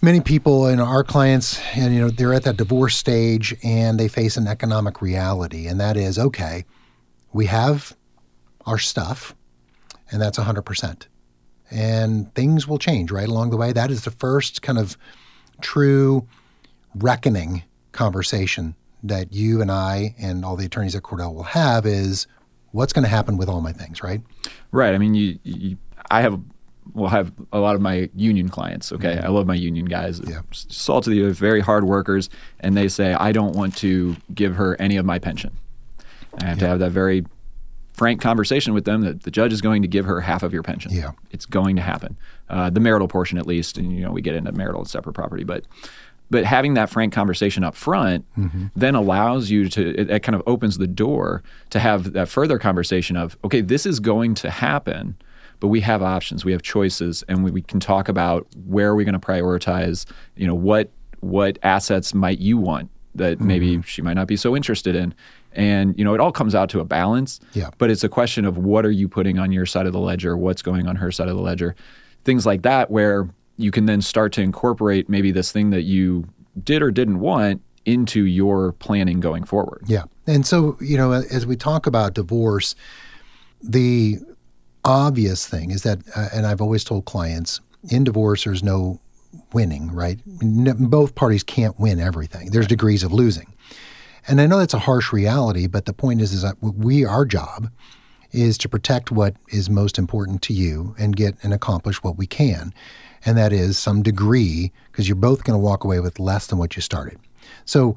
many 0.00 0.20
people 0.20 0.66
and 0.66 0.80
our 0.80 1.02
clients 1.02 1.60
and 1.74 1.92
you 1.92 2.00
know 2.00 2.10
they're 2.10 2.32
at 2.34 2.44
that 2.44 2.56
divorce 2.56 2.96
stage 2.96 3.54
and 3.64 3.98
they 3.98 4.06
face 4.06 4.36
an 4.36 4.46
economic 4.46 5.02
reality 5.02 5.66
and 5.66 5.80
that 5.80 5.96
is 5.96 6.18
okay 6.18 6.64
we 7.32 7.46
have 7.46 7.96
our 8.64 8.78
stuff 8.78 9.34
and 10.12 10.22
that's 10.22 10.38
100% 10.38 11.06
and 11.70 12.32
things 12.34 12.68
will 12.68 12.78
change 12.78 13.10
right 13.10 13.28
along 13.28 13.50
the 13.50 13.56
way 13.56 13.72
that 13.72 13.90
is 13.90 14.04
the 14.04 14.10
first 14.10 14.62
kind 14.62 14.78
of 14.78 14.96
true 15.60 16.26
reckoning 17.02 17.62
conversation 17.92 18.74
that 19.02 19.32
you 19.32 19.60
and 19.60 19.70
I 19.70 20.14
and 20.18 20.44
all 20.44 20.56
the 20.56 20.66
attorneys 20.66 20.94
at 20.94 21.02
Cordell 21.02 21.34
will 21.34 21.44
have 21.44 21.86
is 21.86 22.26
what's 22.72 22.92
going 22.92 23.04
to 23.04 23.08
happen 23.08 23.36
with 23.36 23.48
all 23.48 23.60
my 23.60 23.72
things, 23.72 24.02
right? 24.02 24.20
Right. 24.72 24.94
I 24.94 24.98
mean, 24.98 25.14
you, 25.14 25.38
you 25.44 25.78
I 26.10 26.22
have 26.22 26.40
will 26.94 27.08
have 27.08 27.32
a 27.52 27.58
lot 27.58 27.74
of 27.74 27.80
my 27.80 28.08
union 28.14 28.48
clients. 28.48 28.92
Okay, 28.92 29.16
mm-hmm. 29.16 29.26
I 29.26 29.28
love 29.28 29.46
my 29.46 29.54
union 29.54 29.86
guys. 29.86 30.20
Yeah. 30.26 30.40
Salt 30.52 31.04
to 31.04 31.10
the 31.10 31.22
earth, 31.22 31.38
very 31.38 31.60
hard 31.60 31.84
workers, 31.84 32.30
and 32.60 32.76
they 32.76 32.88
say 32.88 33.14
I 33.14 33.32
don't 33.32 33.54
want 33.54 33.76
to 33.78 34.16
give 34.34 34.56
her 34.56 34.80
any 34.80 34.96
of 34.96 35.04
my 35.04 35.18
pension. 35.18 35.56
I 36.42 36.46
have 36.46 36.58
yeah. 36.58 36.64
to 36.64 36.68
have 36.68 36.78
that 36.80 36.90
very 36.90 37.24
frank 37.92 38.20
conversation 38.20 38.74
with 38.74 38.84
them 38.84 39.00
that 39.02 39.24
the 39.24 39.30
judge 39.30 39.52
is 39.52 39.60
going 39.60 39.82
to 39.82 39.88
give 39.88 40.04
her 40.04 40.20
half 40.20 40.42
of 40.42 40.52
your 40.52 40.62
pension. 40.62 40.92
Yeah, 40.92 41.12
it's 41.30 41.46
going 41.46 41.76
to 41.76 41.82
happen. 41.82 42.16
Uh, 42.48 42.70
the 42.70 42.80
marital 42.80 43.08
portion, 43.08 43.38
at 43.38 43.46
least, 43.46 43.76
and 43.76 43.92
you 43.92 44.02
know 44.02 44.10
we 44.10 44.22
get 44.22 44.34
into 44.34 44.52
marital 44.52 44.80
and 44.80 44.88
separate 44.88 45.14
property, 45.14 45.44
but 45.44 45.64
but 46.30 46.44
having 46.44 46.74
that 46.74 46.90
frank 46.90 47.12
conversation 47.12 47.64
up 47.64 47.74
front 47.74 48.24
mm-hmm. 48.36 48.66
then 48.76 48.94
allows 48.94 49.50
you 49.50 49.68
to, 49.68 49.98
it, 49.98 50.10
it, 50.10 50.22
kind 50.22 50.36
of 50.36 50.42
opens 50.46 50.78
the 50.78 50.86
door 50.86 51.42
to 51.70 51.78
have 51.78 52.12
that 52.12 52.28
further 52.28 52.58
conversation 52.58 53.16
of, 53.16 53.36
okay, 53.44 53.60
this 53.60 53.86
is 53.86 53.98
going 54.00 54.34
to 54.34 54.50
happen, 54.50 55.16
but 55.60 55.68
we 55.68 55.80
have 55.80 56.02
options, 56.02 56.44
we 56.44 56.52
have 56.52 56.62
choices, 56.62 57.24
and 57.28 57.44
we, 57.44 57.50
we 57.50 57.62
can 57.62 57.80
talk 57.80 58.08
about 58.08 58.46
where 58.66 58.90
are 58.90 58.94
we 58.94 59.04
going 59.04 59.18
to 59.18 59.26
prioritize, 59.26 60.06
you 60.36 60.46
know, 60.46 60.54
what 60.54 60.90
what 61.20 61.58
assets 61.64 62.14
might 62.14 62.38
you 62.38 62.56
want 62.56 62.88
that 63.16 63.38
mm-hmm. 63.38 63.46
maybe 63.46 63.82
she 63.82 64.00
might 64.02 64.14
not 64.14 64.28
be 64.28 64.36
so 64.36 64.56
interested 64.56 64.94
in 64.94 65.12
And 65.52 65.98
you 65.98 66.04
know, 66.04 66.14
it 66.14 66.20
all 66.20 66.30
comes 66.30 66.54
out 66.54 66.68
to 66.70 66.80
a 66.80 66.84
balance. 66.84 67.40
Yeah. 67.54 67.70
But 67.78 67.90
it's 67.90 68.04
a 68.04 68.08
question 68.08 68.44
of 68.44 68.58
what 68.58 68.86
are 68.86 68.90
you 68.90 69.08
putting 69.08 69.38
on 69.38 69.50
your 69.50 69.66
side 69.66 69.86
of 69.86 69.92
the 69.92 69.98
ledger, 69.98 70.36
what's 70.36 70.62
going 70.62 70.86
on 70.86 70.96
her 70.96 71.10
side 71.10 71.28
of 71.28 71.36
the 71.36 71.42
ledger, 71.42 71.74
things 72.24 72.46
like 72.46 72.62
that, 72.62 72.90
where 72.90 73.28
you 73.58 73.70
can 73.70 73.84
then 73.84 74.00
start 74.00 74.32
to 74.32 74.40
incorporate 74.40 75.08
maybe 75.08 75.30
this 75.30 75.52
thing 75.52 75.70
that 75.70 75.82
you 75.82 76.26
did 76.64 76.80
or 76.80 76.90
didn't 76.90 77.20
want 77.20 77.60
into 77.84 78.24
your 78.24 78.72
planning 78.72 79.20
going 79.20 79.44
forward. 79.44 79.82
Yeah. 79.86 80.04
And 80.26 80.46
so, 80.46 80.76
you 80.80 80.96
know, 80.96 81.12
as 81.12 81.46
we 81.46 81.56
talk 81.56 81.86
about 81.86 82.14
divorce, 82.14 82.74
the 83.62 84.18
obvious 84.84 85.46
thing 85.46 85.70
is 85.70 85.82
that, 85.82 85.98
uh, 86.14 86.28
and 86.32 86.46
I've 86.46 86.60
always 86.60 86.84
told 86.84 87.04
clients, 87.04 87.60
in 87.90 88.04
divorce, 88.04 88.44
there's 88.44 88.62
no 88.62 89.00
winning, 89.52 89.90
right? 89.90 90.18
N- 90.42 90.76
both 90.78 91.14
parties 91.14 91.42
can't 91.42 91.78
win 91.78 92.00
everything. 92.00 92.50
There's 92.50 92.66
degrees 92.66 93.02
of 93.02 93.12
losing. 93.12 93.52
And 94.26 94.40
I 94.40 94.46
know 94.46 94.58
that's 94.58 94.74
a 94.74 94.80
harsh 94.80 95.12
reality, 95.12 95.66
but 95.66 95.86
the 95.86 95.92
point 95.92 96.20
is, 96.20 96.32
is 96.32 96.42
that 96.42 96.56
we, 96.60 97.04
our 97.04 97.24
job 97.24 97.70
is 98.30 98.58
to 98.58 98.68
protect 98.68 99.10
what 99.10 99.34
is 99.48 99.70
most 99.70 99.98
important 99.98 100.42
to 100.42 100.52
you 100.52 100.94
and 100.98 101.16
get 101.16 101.36
and 101.42 101.54
accomplish 101.54 102.02
what 102.02 102.18
we 102.18 102.26
can. 102.26 102.74
And 103.24 103.36
that 103.36 103.52
is 103.52 103.78
some 103.78 104.02
degree, 104.02 104.72
because 104.90 105.08
you're 105.08 105.16
both 105.16 105.44
going 105.44 105.54
to 105.54 105.62
walk 105.62 105.84
away 105.84 106.00
with 106.00 106.18
less 106.18 106.46
than 106.46 106.58
what 106.58 106.76
you 106.76 106.82
started. 106.82 107.18
So, 107.64 107.96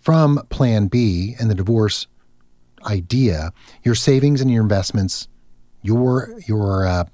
from 0.00 0.40
plan 0.48 0.86
B 0.86 1.34
and 1.38 1.50
the 1.50 1.54
divorce 1.54 2.06
idea, 2.86 3.52
your 3.82 3.94
savings 3.94 4.40
and 4.40 4.50
your 4.50 4.62
investments, 4.62 5.28
your 5.82 6.34
your 6.46 6.86
uh, 6.86 7.04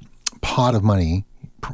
pot 0.40 0.74
of 0.74 0.82
money 0.82 1.24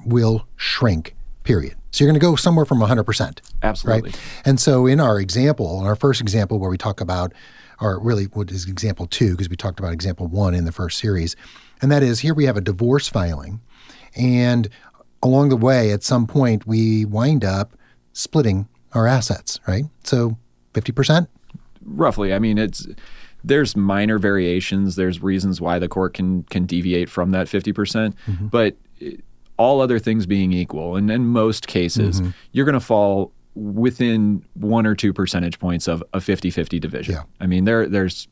will 0.05 0.47
shrink. 0.57 1.17
Period. 1.43 1.77
So 1.91 2.05
you're 2.05 2.13
going 2.13 2.21
to 2.21 2.25
go 2.25 2.37
somewhere 2.37 2.65
from 2.65 2.79
100%. 2.79 3.41
Absolutely. 3.63 4.11
Right? 4.11 4.21
And 4.45 4.61
so 4.61 4.87
in 4.87 5.01
our 5.01 5.19
example, 5.19 5.81
in 5.81 5.87
our 5.87 5.97
first 5.97 6.21
example 6.21 6.59
where 6.59 6.71
we 6.71 6.79
talk 6.79 7.01
about, 7.01 7.33
or 7.81 7.99
really 7.99 8.27
what 8.27 8.51
is 8.51 8.69
example 8.69 9.07
two, 9.07 9.33
because 9.33 9.49
we 9.49 9.57
talked 9.57 9.81
about 9.81 9.93
example 9.93 10.27
one 10.27 10.55
in 10.55 10.67
the 10.67 10.73
first 10.73 10.99
series, 10.99 11.35
and 11.83 11.91
that 11.91 12.03
is 12.03 12.21
here 12.21 12.35
we 12.35 12.45
have 12.45 12.57
a 12.57 12.61
divorce 12.61 13.09
filing, 13.09 13.61
and 14.15 14.69
along 15.23 15.51
the 15.51 15.57
way, 15.57 15.93
at 15.93 16.03
some 16.03 16.27
point, 16.27 16.67
we 16.67 17.05
wind 17.05 17.45
up 17.45 17.77
splitting 18.13 18.69
our 18.93 19.07
assets, 19.07 19.61
right? 19.67 19.85
So 20.05 20.37
50%? 20.75 21.29
Roughly. 21.85 22.35
I 22.35 22.39
mean, 22.39 22.59
it's 22.59 22.87
there's 23.43 23.77
minor 23.77 24.19
variations. 24.19 24.97
There's 24.97 25.23
reasons 25.23 25.61
why 25.61 25.79
the 25.79 25.89
court 25.89 26.15
can 26.15 26.43
can 26.45 26.67
deviate 26.67 27.09
from 27.09 27.31
that 27.31 27.47
50%, 27.47 27.75
percent 27.75 28.17
mm 28.27 28.39
hmm 28.39 28.47
but 28.49 28.77
all 29.57 29.83
other 29.83 29.99
things 29.99 30.25
being 30.25 30.55
equal, 30.55 30.97
and 30.97 31.11
in 31.11 31.27
most 31.27 31.67
cases, 31.67 32.23
mm-hmm. 32.23 32.31
you're 32.53 32.65
going 32.65 32.73
to 32.73 32.81
fall 32.81 33.31
within 33.55 34.43
one 34.55 34.87
or 34.87 34.95
two 34.95 35.13
percentage 35.13 35.59
points 35.59 35.87
of 35.87 36.03
a 36.15 36.19
50-50 36.19 36.81
division. 36.81 37.15
Yeah. 37.17 37.25
I 37.41 37.47
mean, 37.47 37.65
there 37.67 37.87
there's 37.87 38.27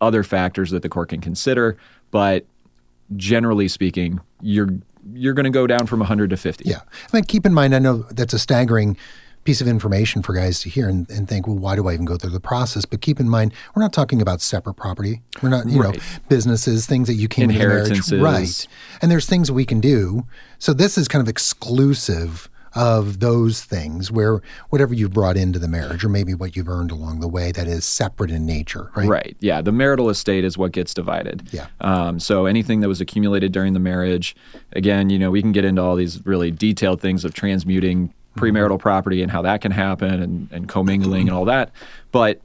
other 0.00 0.22
factors 0.22 0.70
that 0.70 0.80
the 0.80 0.88
court 0.88 1.10
can 1.10 1.20
consider, 1.20 1.76
but 2.10 2.46
generally 3.16 3.68
speaking, 3.68 4.18
you're 4.40 4.70
you're 5.12 5.34
going 5.34 5.44
to 5.44 5.50
go 5.50 5.66
down 5.66 5.86
from 5.86 6.00
100 6.00 6.30
to 6.30 6.36
50. 6.36 6.68
Yeah. 6.68 6.80
I 6.80 7.16
mean, 7.16 7.24
keep 7.24 7.46
in 7.46 7.54
mind, 7.54 7.74
I 7.74 7.78
know 7.78 7.98
that's 8.10 8.32
a 8.32 8.38
staggering 8.38 8.96
piece 9.44 9.60
of 9.60 9.68
information 9.68 10.22
for 10.22 10.34
guys 10.34 10.60
to 10.60 10.68
hear 10.68 10.88
and, 10.88 11.08
and, 11.08 11.28
think, 11.28 11.46
well, 11.46 11.56
why 11.56 11.76
do 11.76 11.88
I 11.88 11.94
even 11.94 12.04
go 12.04 12.16
through 12.16 12.30
the 12.30 12.40
process? 12.40 12.84
But 12.84 13.00
keep 13.00 13.20
in 13.20 13.28
mind, 13.28 13.54
we're 13.74 13.82
not 13.82 13.92
talking 13.92 14.20
about 14.20 14.40
separate 14.40 14.74
property. 14.74 15.22
We're 15.40 15.48
not, 15.48 15.68
you 15.68 15.80
right. 15.80 15.94
know, 15.94 16.02
businesses, 16.28 16.86
things 16.86 17.06
that 17.06 17.14
you 17.14 17.28
came 17.28 17.50
into 17.50 17.66
marriage. 17.66 18.12
Right. 18.12 18.66
And 19.00 19.10
there's 19.10 19.26
things 19.26 19.50
we 19.50 19.64
can 19.64 19.80
do. 19.80 20.26
So 20.58 20.72
this 20.72 20.98
is 20.98 21.06
kind 21.06 21.22
of 21.22 21.28
exclusive 21.28 22.50
of 22.76 23.20
those 23.20 23.64
things 23.64 24.12
where 24.12 24.42
whatever 24.68 24.94
you've 24.94 25.12
brought 25.12 25.36
into 25.36 25.58
the 25.58 25.66
marriage 25.66 26.04
or 26.04 26.08
maybe 26.08 26.34
what 26.34 26.54
you've 26.54 26.68
earned 26.68 26.90
along 26.90 27.20
the 27.20 27.28
way 27.28 27.50
that 27.50 27.66
is 27.66 27.84
separate 27.84 28.30
in 28.30 28.44
nature, 28.44 28.90
right? 28.94 29.08
Right. 29.08 29.36
Yeah. 29.40 29.62
The 29.62 29.72
marital 29.72 30.10
estate 30.10 30.44
is 30.44 30.58
what 30.58 30.72
gets 30.72 30.92
divided. 30.92 31.48
Yeah. 31.52 31.66
Um, 31.80 32.20
so 32.20 32.46
anything 32.46 32.80
that 32.80 32.88
was 32.88 33.00
accumulated 33.00 33.52
during 33.52 33.72
the 33.72 33.80
marriage, 33.80 34.36
again, 34.72 35.10
you 35.10 35.18
know, 35.18 35.30
we 35.30 35.40
can 35.40 35.52
get 35.52 35.64
into 35.64 35.82
all 35.82 35.96
these 35.96 36.24
really 36.26 36.50
detailed 36.50 37.00
things 37.00 37.24
of 37.24 37.34
transmuting 37.34 38.12
premarital 38.36 38.78
property 38.78 39.22
and 39.22 39.32
how 39.32 39.42
that 39.42 39.62
can 39.62 39.72
happen 39.72 40.22
and, 40.22 40.48
and 40.52 40.68
commingling 40.68 41.28
and 41.28 41.36
all 41.36 41.46
that. 41.46 41.72
But 42.12 42.42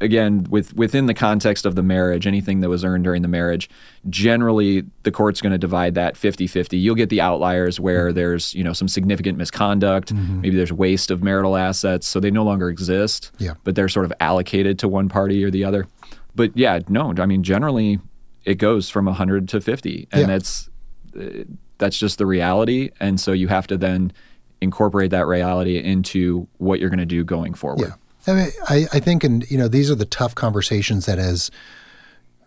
again, 0.00 0.46
with 0.50 0.74
within 0.74 1.06
the 1.06 1.14
context 1.14 1.66
of 1.66 1.74
the 1.74 1.82
marriage, 1.82 2.26
anything 2.26 2.60
that 2.60 2.68
was 2.68 2.84
earned 2.84 3.04
during 3.04 3.22
the 3.22 3.28
marriage, 3.28 3.68
generally 4.08 4.84
the 5.02 5.10
court's 5.10 5.40
going 5.40 5.52
to 5.52 5.58
divide 5.58 5.94
that 5.94 6.14
50-50. 6.14 6.80
You'll 6.80 6.94
get 6.94 7.08
the 7.10 7.20
outliers 7.20 7.78
where 7.78 8.08
mm-hmm. 8.08 8.16
there's, 8.16 8.54
you 8.54 8.64
know, 8.64 8.72
some 8.72 8.88
significant 8.88 9.38
misconduct, 9.38 10.14
mm-hmm. 10.14 10.40
maybe 10.40 10.56
there's 10.56 10.72
waste 10.72 11.10
of 11.10 11.22
marital 11.22 11.56
assets, 11.56 12.06
so 12.06 12.20
they 12.20 12.30
no 12.30 12.44
longer 12.44 12.70
exist, 12.70 13.30
yeah. 13.38 13.54
but 13.64 13.74
they're 13.74 13.88
sort 13.88 14.06
of 14.06 14.12
allocated 14.20 14.78
to 14.78 14.88
one 14.88 15.08
party 15.08 15.44
or 15.44 15.50
the 15.50 15.64
other. 15.64 15.86
But 16.34 16.56
yeah, 16.56 16.80
no, 16.88 17.12
I 17.18 17.26
mean 17.26 17.42
generally 17.42 17.98
it 18.44 18.54
goes 18.54 18.88
from 18.88 19.04
100 19.04 19.48
to 19.50 19.60
50 19.60 20.08
and 20.12 20.20
yeah. 20.22 20.26
that's 20.26 20.70
uh, 21.18 21.44
that's 21.78 21.98
just 21.98 22.18
the 22.18 22.26
reality 22.26 22.90
and 23.00 23.18
so 23.20 23.32
you 23.32 23.48
have 23.48 23.66
to 23.66 23.76
then 23.76 24.12
incorporate 24.60 25.10
that 25.10 25.26
reality 25.26 25.78
into 25.78 26.46
what 26.58 26.80
you're 26.80 26.90
going 26.90 26.98
to 26.98 27.06
do 27.06 27.24
going 27.24 27.54
forward. 27.54 27.88
Yeah. 27.88 27.94
I, 28.26 28.32
mean, 28.32 28.48
I, 28.68 28.86
I 28.92 29.00
think, 29.00 29.24
and 29.24 29.48
you 29.50 29.58
know, 29.58 29.68
these 29.68 29.90
are 29.90 29.94
the 29.94 30.04
tough 30.04 30.34
conversations 30.34 31.06
that 31.06 31.18
as 31.18 31.50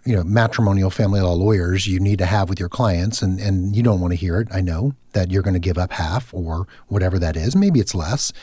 you 0.05 0.15
know, 0.15 0.23
matrimonial 0.23 0.89
family 0.89 1.21
law 1.21 1.33
lawyers, 1.33 1.87
you 1.87 1.99
need 1.99 2.19
to 2.19 2.25
have 2.25 2.49
with 2.49 2.59
your 2.59 2.69
clients, 2.69 3.21
and 3.21 3.39
and 3.39 3.75
you 3.75 3.81
don't 3.83 4.01
want 4.01 4.11
to 4.11 4.17
hear 4.17 4.39
it. 4.39 4.47
I 4.51 4.61
know 4.61 4.93
that 5.13 5.31
you're 5.31 5.43
going 5.43 5.53
to 5.53 5.59
give 5.59 5.77
up 5.77 5.93
half 5.93 6.33
or 6.33 6.67
whatever 6.87 7.17
that 7.19 7.35
is. 7.37 7.55
Maybe 7.55 7.79
it's 7.79 7.95
less, 7.95 8.33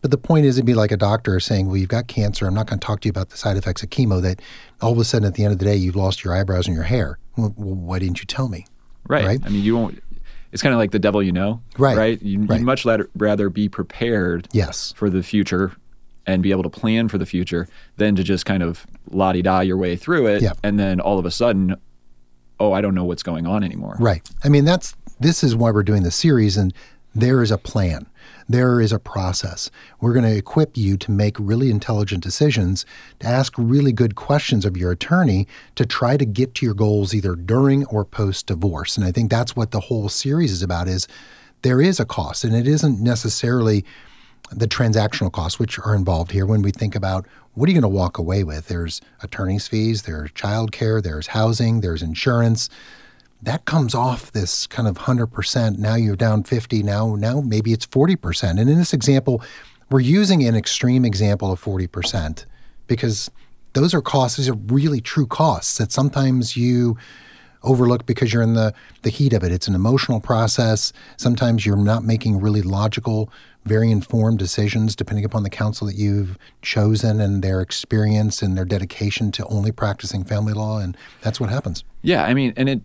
but 0.00 0.10
the 0.10 0.18
point 0.18 0.44
is, 0.44 0.58
it'd 0.58 0.66
be 0.66 0.74
like 0.74 0.90
a 0.90 0.96
doctor 0.96 1.38
saying, 1.38 1.68
"Well, 1.68 1.76
you've 1.76 1.88
got 1.88 2.08
cancer. 2.08 2.46
I'm 2.46 2.54
not 2.54 2.66
going 2.66 2.80
to 2.80 2.84
talk 2.84 3.00
to 3.00 3.08
you 3.08 3.10
about 3.10 3.30
the 3.30 3.36
side 3.36 3.56
effects 3.56 3.82
of 3.82 3.90
chemo." 3.90 4.20
That 4.20 4.42
all 4.80 4.92
of 4.92 4.98
a 4.98 5.04
sudden, 5.04 5.26
at 5.26 5.34
the 5.34 5.44
end 5.44 5.52
of 5.52 5.58
the 5.58 5.64
day, 5.64 5.76
you've 5.76 5.96
lost 5.96 6.24
your 6.24 6.34
eyebrows 6.34 6.66
and 6.66 6.74
your 6.74 6.84
hair. 6.84 7.18
Well, 7.36 7.52
why 7.56 8.00
didn't 8.00 8.18
you 8.18 8.26
tell 8.26 8.48
me? 8.48 8.66
Right. 9.06 9.24
right. 9.24 9.40
I 9.44 9.50
mean, 9.50 9.62
you 9.62 9.76
won't 9.76 10.02
it's 10.54 10.62
kind 10.62 10.72
of 10.72 10.78
like 10.78 10.92
the 10.92 11.00
devil 11.00 11.20
you 11.20 11.32
know, 11.32 11.60
right? 11.78 11.96
Right. 11.96 12.22
You, 12.22 12.38
right. 12.40 12.50
would 12.50 12.62
much 12.62 12.86
rather 13.16 13.50
be 13.50 13.68
prepared, 13.68 14.48
yes, 14.52 14.94
for 14.96 15.10
the 15.10 15.22
future 15.22 15.72
and 16.26 16.42
be 16.42 16.50
able 16.50 16.62
to 16.62 16.70
plan 16.70 17.08
for 17.08 17.18
the 17.18 17.26
future 17.26 17.68
than 17.96 18.16
to 18.16 18.22
just 18.22 18.46
kind 18.46 18.62
of 18.62 18.86
la 19.10 19.32
di 19.32 19.42
da 19.42 19.60
your 19.60 19.76
way 19.76 19.96
through 19.96 20.26
it, 20.26 20.42
yep. 20.42 20.58
and 20.62 20.78
then 20.78 21.00
all 21.00 21.18
of 21.18 21.26
a 21.26 21.30
sudden, 21.30 21.76
oh, 22.60 22.72
I 22.72 22.80
don't 22.80 22.94
know 22.94 23.04
what's 23.04 23.22
going 23.22 23.46
on 23.46 23.62
anymore. 23.62 23.96
Right. 23.98 24.28
I 24.42 24.48
mean, 24.48 24.64
that's 24.64 24.94
this 25.20 25.44
is 25.44 25.54
why 25.54 25.70
we're 25.70 25.82
doing 25.82 26.02
the 26.02 26.10
series, 26.10 26.56
and 26.56 26.72
there 27.14 27.42
is 27.42 27.50
a 27.50 27.58
plan. 27.58 28.06
There 28.48 28.80
is 28.80 28.92
a 28.92 28.98
process. 28.98 29.70
We're 30.00 30.12
going 30.12 30.24
to 30.24 30.36
equip 30.36 30.76
you 30.76 30.96
to 30.98 31.10
make 31.10 31.38
really 31.38 31.70
intelligent 31.70 32.22
decisions, 32.22 32.84
to 33.20 33.26
ask 33.26 33.54
really 33.56 33.92
good 33.92 34.16
questions 34.16 34.66
of 34.66 34.76
your 34.76 34.90
attorney 34.90 35.46
to 35.76 35.86
try 35.86 36.16
to 36.16 36.26
get 36.26 36.54
to 36.56 36.66
your 36.66 36.74
goals 36.74 37.14
either 37.14 37.36
during 37.36 37.86
or 37.86 38.04
post 38.04 38.46
divorce. 38.46 38.96
And 38.96 39.06
I 39.06 39.12
think 39.12 39.30
that's 39.30 39.56
what 39.56 39.70
the 39.70 39.80
whole 39.80 40.08
series 40.08 40.52
is 40.52 40.62
about 40.62 40.88
is 40.88 41.08
there 41.62 41.80
is 41.80 41.98
a 41.98 42.04
cost 42.04 42.44
and 42.44 42.54
it 42.54 42.68
isn't 42.68 43.00
necessarily 43.00 43.84
the 44.50 44.68
transactional 44.68 45.32
costs 45.32 45.58
which 45.58 45.78
are 45.78 45.94
involved 45.94 46.30
here 46.30 46.46
when 46.46 46.62
we 46.62 46.70
think 46.70 46.94
about 46.94 47.26
what 47.54 47.68
are 47.68 47.72
you 47.72 47.80
going 47.80 47.90
to 47.90 47.96
walk 47.96 48.18
away 48.18 48.44
with? 48.44 48.68
There's 48.68 49.00
attorney's 49.22 49.68
fees, 49.68 50.02
there's 50.02 50.30
childcare, 50.32 51.02
there's 51.02 51.28
housing, 51.28 51.80
there's 51.80 52.02
insurance 52.02 52.68
that 53.44 53.64
comes 53.66 53.94
off 53.94 54.32
this 54.32 54.66
kind 54.66 54.88
of 54.88 54.98
100%. 54.98 55.78
Now 55.78 55.94
you're 55.94 56.16
down 56.16 56.44
50. 56.44 56.82
Now, 56.82 57.14
now 57.14 57.40
maybe 57.40 57.72
it's 57.72 57.86
40%. 57.86 58.58
And 58.58 58.70
in 58.70 58.78
this 58.78 58.92
example, 58.92 59.42
we're 59.90 60.00
using 60.00 60.44
an 60.44 60.56
extreme 60.56 61.04
example 61.04 61.52
of 61.52 61.62
40% 61.62 62.46
because 62.86 63.30
those 63.74 63.92
are 63.92 64.00
costs, 64.00 64.38
these 64.38 64.48
are 64.48 64.54
really 64.54 65.00
true 65.00 65.26
costs 65.26 65.76
that 65.78 65.92
sometimes 65.92 66.56
you 66.56 66.96
overlook 67.62 68.06
because 68.06 68.32
you're 68.32 68.42
in 68.42 68.54
the, 68.54 68.72
the 69.02 69.10
heat 69.10 69.32
of 69.32 69.42
it. 69.42 69.52
It's 69.52 69.68
an 69.68 69.74
emotional 69.74 70.20
process. 70.20 70.92
Sometimes 71.16 71.66
you're 71.66 71.76
not 71.76 72.02
making 72.04 72.40
really 72.40 72.62
logical, 72.62 73.30
very 73.64 73.90
informed 73.90 74.38
decisions 74.38 74.94
depending 74.94 75.24
upon 75.24 75.42
the 75.42 75.50
counsel 75.50 75.86
that 75.86 75.96
you've 75.96 76.38
chosen 76.62 77.20
and 77.20 77.42
their 77.42 77.60
experience 77.60 78.42
and 78.42 78.56
their 78.56 78.64
dedication 78.64 79.32
to 79.32 79.46
only 79.46 79.72
practicing 79.72 80.24
family 80.24 80.52
law. 80.52 80.78
And 80.78 80.96
that's 81.22 81.40
what 81.40 81.50
happens. 81.50 81.84
Yeah. 82.02 82.24
I 82.24 82.34
mean, 82.34 82.52
and 82.56 82.68
it, 82.68 82.80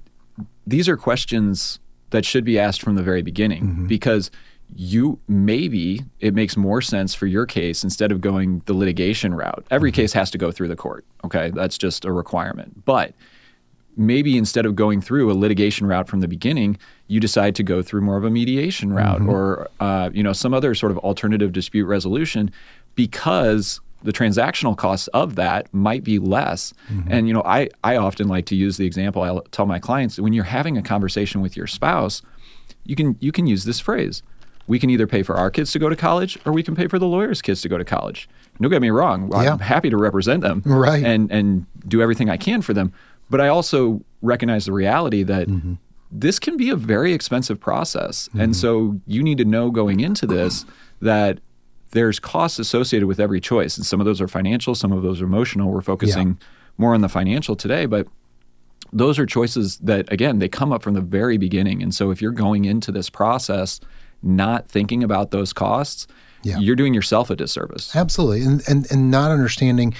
these 0.65 0.87
are 0.87 0.97
questions 0.97 1.79
that 2.11 2.25
should 2.25 2.43
be 2.43 2.57
asked 2.57 2.81
from 2.81 2.95
the 2.95 3.03
very 3.03 3.21
beginning 3.21 3.63
mm-hmm. 3.63 3.87
because 3.87 4.31
you 4.75 5.19
maybe 5.27 6.01
it 6.19 6.33
makes 6.33 6.55
more 6.55 6.81
sense 6.81 7.15
for 7.15 7.25
your 7.25 7.45
case 7.45 7.83
instead 7.83 8.11
of 8.11 8.21
going 8.21 8.61
the 8.65 8.73
litigation 8.73 9.33
route. 9.33 9.65
Every 9.71 9.91
mm-hmm. 9.91 10.01
case 10.01 10.13
has 10.13 10.31
to 10.31 10.37
go 10.37 10.51
through 10.51 10.67
the 10.67 10.75
court. 10.75 11.05
Okay, 11.23 11.51
that's 11.51 11.77
just 11.77 12.05
a 12.05 12.11
requirement. 12.11 12.85
But 12.85 13.13
maybe 13.99 14.37
instead 14.37 14.65
of 14.65 14.75
going 14.75 15.01
through 15.01 15.31
a 15.31 15.35
litigation 15.35 15.85
route 15.85 16.07
from 16.07 16.21
the 16.21 16.27
beginning, 16.27 16.77
you 17.07 17.19
decide 17.19 17.53
to 17.55 17.63
go 17.63 17.81
through 17.83 18.01
more 18.01 18.17
of 18.17 18.23
a 18.23 18.29
mediation 18.29 18.93
route 18.93 19.19
mm-hmm. 19.19 19.29
or 19.29 19.67
uh, 19.79 20.09
you 20.13 20.23
know 20.23 20.33
some 20.33 20.53
other 20.53 20.73
sort 20.73 20.91
of 20.91 20.97
alternative 20.99 21.51
dispute 21.51 21.85
resolution 21.85 22.49
because 22.95 23.79
the 24.03 24.13
transactional 24.13 24.77
costs 24.77 25.07
of 25.09 25.35
that 25.35 25.71
might 25.73 26.03
be 26.03 26.19
less. 26.19 26.73
Mm-hmm. 26.91 27.11
And 27.11 27.27
you 27.27 27.33
know, 27.33 27.43
I 27.45 27.69
I 27.83 27.97
often 27.97 28.27
like 28.27 28.45
to 28.47 28.55
use 28.55 28.77
the 28.77 28.85
example. 28.85 29.21
I 29.21 29.39
tell 29.51 29.65
my 29.65 29.79
clients 29.79 30.17
when 30.19 30.33
you're 30.33 30.45
having 30.45 30.77
a 30.77 30.81
conversation 30.81 31.41
with 31.41 31.57
your 31.57 31.67
spouse, 31.67 32.21
you 32.85 32.95
can 32.95 33.17
you 33.19 33.31
can 33.31 33.45
use 33.47 33.65
this 33.65 33.79
phrase. 33.79 34.23
we 34.67 34.77
can 34.79 34.89
either 34.91 35.07
pay 35.07 35.23
for 35.23 35.35
our 35.35 35.49
kids 35.49 35.71
to 35.71 35.79
go 35.79 35.89
to 35.89 35.95
college 35.95 36.37
or 36.45 36.53
we 36.53 36.61
can 36.61 36.75
pay 36.75 36.87
for 36.87 36.99
the 36.99 37.07
lawyer's 37.07 37.41
kids 37.41 37.59
to 37.61 37.67
go 37.67 37.77
to 37.77 37.83
college. 37.83 38.29
Don't 38.61 38.69
get 38.69 38.81
me 38.81 38.91
wrong. 38.91 39.27
Yeah. 39.31 39.53
I'm 39.53 39.59
happy 39.59 39.89
to 39.89 39.97
represent 39.97 40.41
them 40.41 40.61
Right. 40.63 41.03
and, 41.03 41.31
and 41.31 41.65
do 41.87 42.01
everything 42.03 42.29
I 42.29 42.37
can 42.37 42.61
for 42.61 42.73
them. 42.73 42.93
But 43.29 43.41
I 43.41 43.47
also 43.47 44.01
recognize 44.21 44.65
the 44.65 44.73
reality 44.73 45.23
that 45.23 45.47
Mm-hmm. 45.47 45.73
this 46.11 46.39
can 46.39 46.57
be 46.57 46.69
a 46.69 46.75
very 46.75 47.13
expensive 47.13 47.59
process. 47.59 48.29
And 48.37 48.55
so 48.55 48.99
you 49.05 49.21
need 49.23 49.37
to 49.37 49.45
know 49.45 49.69
going 49.71 49.99
into 49.99 50.25
this 50.27 50.65
that 51.01 51.39
there's 51.91 52.19
costs 52.19 52.59
associated 52.59 53.07
with 53.07 53.19
every 53.19 53.39
choice. 53.39 53.77
And 53.77 53.85
some 53.85 53.99
of 53.99 54.05
those 54.05 54.19
are 54.21 54.27
financial, 54.27 54.75
some 54.75 54.91
of 54.91 55.01
those 55.03 55.21
are 55.21 55.25
emotional. 55.25 55.71
We're 55.71 55.81
focusing 55.81 56.39
more 56.77 56.93
on 56.93 57.01
the 57.01 57.09
financial 57.09 57.55
today, 57.55 57.85
but 57.85 58.07
those 58.91 59.19
are 59.19 59.25
choices 59.25 59.77
that 59.79 60.11
again 60.11 60.39
they 60.39 60.49
come 60.49 60.71
up 60.71 60.81
from 60.81 60.95
the 60.95 61.01
very 61.01 61.37
beginning 61.37 61.83
and 61.83 61.93
so 61.93 62.09
if 62.09 62.21
you're 62.23 62.31
going 62.31 62.65
into 62.65 62.91
this 62.91 63.07
process 63.09 63.79
not 64.23 64.67
thinking 64.67 65.03
about 65.03 65.29
those 65.29 65.53
costs 65.53 66.07
Yeah. 66.43 66.57
you're 66.57 66.75
doing 66.75 66.95
yourself 66.95 67.29
a 67.29 67.35
disservice 67.35 67.95
Absolutely. 67.95 68.41
And, 68.41 68.63
and, 68.67 68.91
and 68.91 69.11
not 69.11 69.29
understanding 69.31 69.93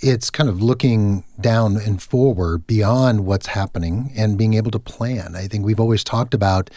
it's 0.00 0.30
kind 0.30 0.48
of 0.48 0.62
looking 0.62 1.24
down 1.40 1.76
and 1.76 2.02
forward 2.02 2.66
beyond 2.66 3.26
what's 3.26 3.48
happening 3.48 4.12
and 4.16 4.36
being 4.36 4.54
able 4.54 4.70
to 4.70 4.78
plan. 4.78 5.34
I 5.34 5.46
think 5.48 5.64
we've 5.64 5.80
always 5.80 6.04
talked 6.04 6.34
about, 6.34 6.70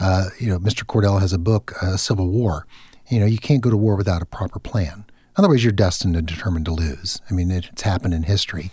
uh, 0.00 0.30
you 0.38 0.48
know, 0.48 0.58
Mr. 0.58 0.84
Cordell 0.84 1.20
has 1.20 1.32
a 1.32 1.38
book, 1.38 1.72
uh, 1.82 1.96
Civil 1.96 2.28
War. 2.28 2.66
You 3.08 3.20
know, 3.20 3.26
you 3.26 3.38
can't 3.38 3.60
go 3.60 3.70
to 3.70 3.76
war 3.76 3.96
without 3.96 4.22
a 4.22 4.26
proper 4.26 4.58
plan. 4.58 5.04
Otherwise, 5.36 5.64
you're 5.64 5.72
destined 5.72 6.16
and 6.16 6.26
determined 6.26 6.66
to 6.66 6.72
lose. 6.72 7.20
I 7.30 7.34
mean, 7.34 7.50
it, 7.50 7.68
it's 7.72 7.82
happened 7.82 8.14
in 8.14 8.24
history. 8.24 8.70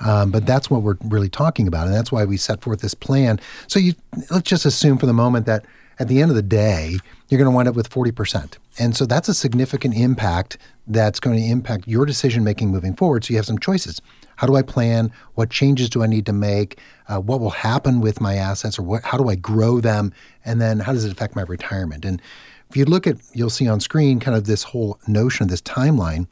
Um, 0.00 0.30
but 0.30 0.46
that's 0.46 0.70
what 0.70 0.82
we're 0.82 0.96
really 1.04 1.28
talking 1.28 1.68
about, 1.68 1.86
and 1.86 1.94
that's 1.94 2.10
why 2.10 2.24
we 2.24 2.36
set 2.36 2.62
forth 2.62 2.80
this 2.80 2.94
plan. 2.94 3.38
So 3.68 3.78
you 3.78 3.94
let's 4.28 4.48
just 4.48 4.66
assume 4.66 4.98
for 4.98 5.06
the 5.06 5.12
moment 5.12 5.46
that 5.46 5.64
at 6.00 6.08
the 6.08 6.20
end 6.20 6.30
of 6.30 6.34
the 6.34 6.42
day, 6.42 6.98
you're 7.28 7.38
going 7.38 7.50
to 7.50 7.54
wind 7.54 7.68
up 7.68 7.76
with 7.76 7.88
40%. 7.88 8.56
And 8.78 8.96
so 8.96 9.06
that's 9.06 9.28
a 9.28 9.34
significant 9.34 9.96
impact 9.96 10.58
that's 10.86 11.20
going 11.20 11.36
to 11.36 11.42
impact 11.42 11.88
your 11.88 12.04
decision 12.04 12.44
making 12.44 12.70
moving 12.70 12.94
forward. 12.94 13.24
So 13.24 13.32
you 13.32 13.36
have 13.36 13.46
some 13.46 13.58
choices. 13.58 14.00
How 14.36 14.46
do 14.46 14.56
I 14.56 14.62
plan? 14.62 15.12
What 15.34 15.50
changes 15.50 15.88
do 15.88 16.02
I 16.02 16.06
need 16.06 16.26
to 16.26 16.32
make? 16.32 16.78
Uh, 17.08 17.20
what 17.20 17.40
will 17.40 17.50
happen 17.50 18.00
with 18.00 18.20
my 18.20 18.34
assets, 18.34 18.78
or 18.78 18.82
what? 18.82 19.04
How 19.04 19.16
do 19.16 19.28
I 19.28 19.36
grow 19.36 19.80
them? 19.80 20.12
And 20.44 20.60
then 20.60 20.80
how 20.80 20.92
does 20.92 21.04
it 21.04 21.12
affect 21.12 21.36
my 21.36 21.42
retirement? 21.42 22.04
And 22.04 22.20
if 22.68 22.76
you 22.76 22.84
look 22.84 23.06
at, 23.06 23.16
you'll 23.32 23.50
see 23.50 23.68
on 23.68 23.80
screen 23.80 24.20
kind 24.20 24.36
of 24.36 24.44
this 24.44 24.64
whole 24.64 24.98
notion 25.06 25.44
of 25.44 25.50
this 25.50 25.62
timeline 25.62 26.26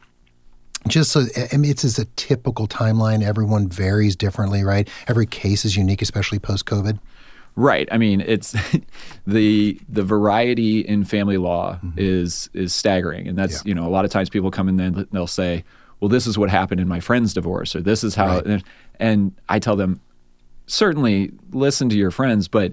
just 0.88 1.12
so 1.12 1.26
I 1.52 1.56
mean, 1.56 1.70
it's 1.70 1.82
just 1.82 1.98
a 1.98 2.06
typical 2.16 2.66
timeline. 2.66 3.22
Everyone 3.22 3.68
varies 3.68 4.16
differently, 4.16 4.64
right? 4.64 4.88
Every 5.06 5.26
case 5.26 5.64
is 5.64 5.76
unique, 5.76 6.02
especially 6.02 6.38
post 6.38 6.66
COVID. 6.66 6.98
Right 7.56 7.88
i 7.92 7.98
mean 7.98 8.20
it's 8.20 8.54
the 9.26 9.78
the 9.88 10.02
variety 10.02 10.80
in 10.80 11.04
family 11.04 11.36
law 11.36 11.78
is 11.96 12.48
is 12.54 12.74
staggering 12.74 13.28
and 13.28 13.36
that's 13.38 13.58
Mm-hmm. 13.58 13.68
Yeah. 13.68 13.74
you 13.74 13.80
know 13.80 13.86
a 13.86 13.90
lot 13.90 14.04
of 14.04 14.10
times 14.10 14.30
people 14.30 14.50
come 14.50 14.68
in 14.68 14.80
and 14.80 15.06
they'll 15.12 15.26
say 15.26 15.62
well 16.00 16.08
this 16.08 16.26
is 16.26 16.38
what 16.38 16.48
happened 16.50 16.80
in 16.80 16.88
my 16.88 17.00
friend's 17.00 17.34
divorce 17.34 17.76
or 17.76 17.80
this 17.82 18.02
is 18.04 18.14
how 18.14 18.40
Right. 18.40 18.62
and 18.98 19.34
i 19.48 19.58
tell 19.58 19.76
them 19.76 20.00
certainly 20.66 21.30
listen 21.50 21.88
to 21.90 21.96
your 21.96 22.10
friends 22.10 22.48
but 22.48 22.72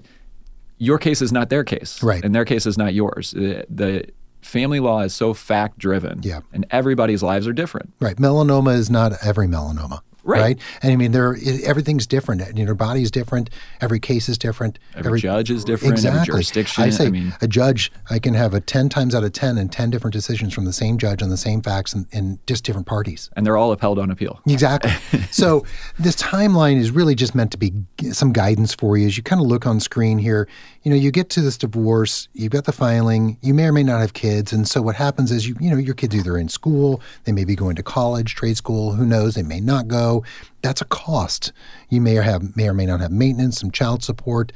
your 0.78 0.98
case 0.98 1.20
is 1.20 1.32
not 1.32 1.50
their 1.50 1.64
case 1.64 2.02
Right. 2.02 2.24
and 2.24 2.34
their 2.34 2.44
case 2.44 2.64
is 2.66 2.78
not 2.78 2.94
yours 2.94 3.32
the, 3.32 3.66
the 3.68 4.06
family 4.40 4.80
law 4.80 5.00
is 5.02 5.12
so 5.14 5.34
fact 5.34 5.76
driven 5.78 6.20
Yeah. 6.22 6.40
and 6.52 6.64
everybody's 6.70 7.22
lives 7.22 7.46
are 7.46 7.52
different 7.52 7.92
Right. 8.00 8.16
Melanoma 8.16 8.74
is 8.74 8.88
not 8.88 9.12
every 9.22 9.46
melanoma. 9.46 10.00
Right. 10.24 10.58
And 10.82 10.92
I 10.92 10.96
mean, 10.96 11.12
there 11.12 11.36
everything's 11.64 12.06
different. 12.06 12.40
You 12.48 12.52
know, 12.54 12.62
your 12.66 12.74
body's 12.74 13.10
different. 13.10 13.50
Every 13.80 14.00
case 14.00 14.28
is 14.28 14.36
different. 14.38 14.78
Every 14.94 15.20
judge 15.20 15.50
is 15.50 15.64
different, 15.64 15.98
every 15.98 16.08
Exactly. 16.10 16.32
jurisdiction, 16.32 16.84
I 16.84 16.90
say 16.90 17.06
I 17.06 17.10
mean- 17.10 17.34
a 17.40 17.48
judge, 17.48 17.90
I 18.10 18.18
can 18.18 18.34
have 18.34 18.54
a 18.54 18.60
ten 18.60 18.88
times 18.88 19.14
out 19.14 19.24
of 19.24 19.32
ten 19.32 19.56
and 19.58 19.70
ten 19.72 19.90
different 19.90 20.12
decisions 20.12 20.52
from 20.54 20.64
the 20.64 20.72
same 20.72 20.98
judge 20.98 21.22
on 21.22 21.30
the 21.30 21.36
same 21.36 21.62
facts 21.62 21.92
and, 21.92 22.06
and 22.12 22.38
just 22.46 22.64
different 22.64 22.86
parties. 22.86 23.30
and 23.36 23.46
they're 23.46 23.56
all 23.56 23.72
upheld 23.72 23.98
on 23.98 24.10
appeal 24.10 24.40
Exactly. 24.46 24.90
so 25.30 25.64
this 25.98 26.16
timeline 26.16 26.76
is 26.76 26.90
really 26.90 27.14
just 27.14 27.34
meant 27.34 27.50
to 27.52 27.58
be 27.58 27.72
some 28.12 28.32
guidance 28.32 28.74
for 28.74 28.96
you 28.96 29.06
as 29.06 29.16
you 29.16 29.22
kind 29.22 29.40
of 29.40 29.46
look 29.46 29.66
on 29.66 29.80
screen 29.80 30.18
here. 30.18 30.48
You 30.82 30.90
know, 30.90 30.96
you 30.96 31.10
get 31.10 31.28
to 31.30 31.42
this 31.42 31.58
divorce, 31.58 32.28
you've 32.32 32.52
got 32.52 32.64
the 32.64 32.72
filing, 32.72 33.36
you 33.42 33.52
may 33.52 33.66
or 33.66 33.72
may 33.72 33.82
not 33.82 34.00
have 34.00 34.14
kids, 34.14 34.52
and 34.52 34.66
so 34.66 34.80
what 34.80 34.96
happens 34.96 35.30
is 35.30 35.46
you 35.46 35.56
you 35.60 35.70
know 35.70 35.76
your 35.76 35.94
kids 35.94 36.14
either 36.14 36.38
in 36.38 36.48
school, 36.48 37.00
they 37.24 37.32
may 37.32 37.44
be 37.44 37.54
going 37.54 37.76
to 37.76 37.82
college, 37.82 38.34
trade 38.34 38.56
school, 38.56 38.94
who 38.94 39.06
knows, 39.06 39.34
they 39.34 39.42
may 39.42 39.60
not 39.60 39.88
go. 39.88 40.24
That's 40.62 40.80
a 40.80 40.86
cost. 40.86 41.52
You 41.88 42.00
may 42.00 42.16
or 42.16 42.22
have 42.22 42.56
may 42.56 42.68
or 42.68 42.74
may 42.74 42.86
not 42.86 43.00
have 43.00 43.12
maintenance, 43.12 43.60
some 43.60 43.70
child 43.70 44.02
support. 44.02 44.52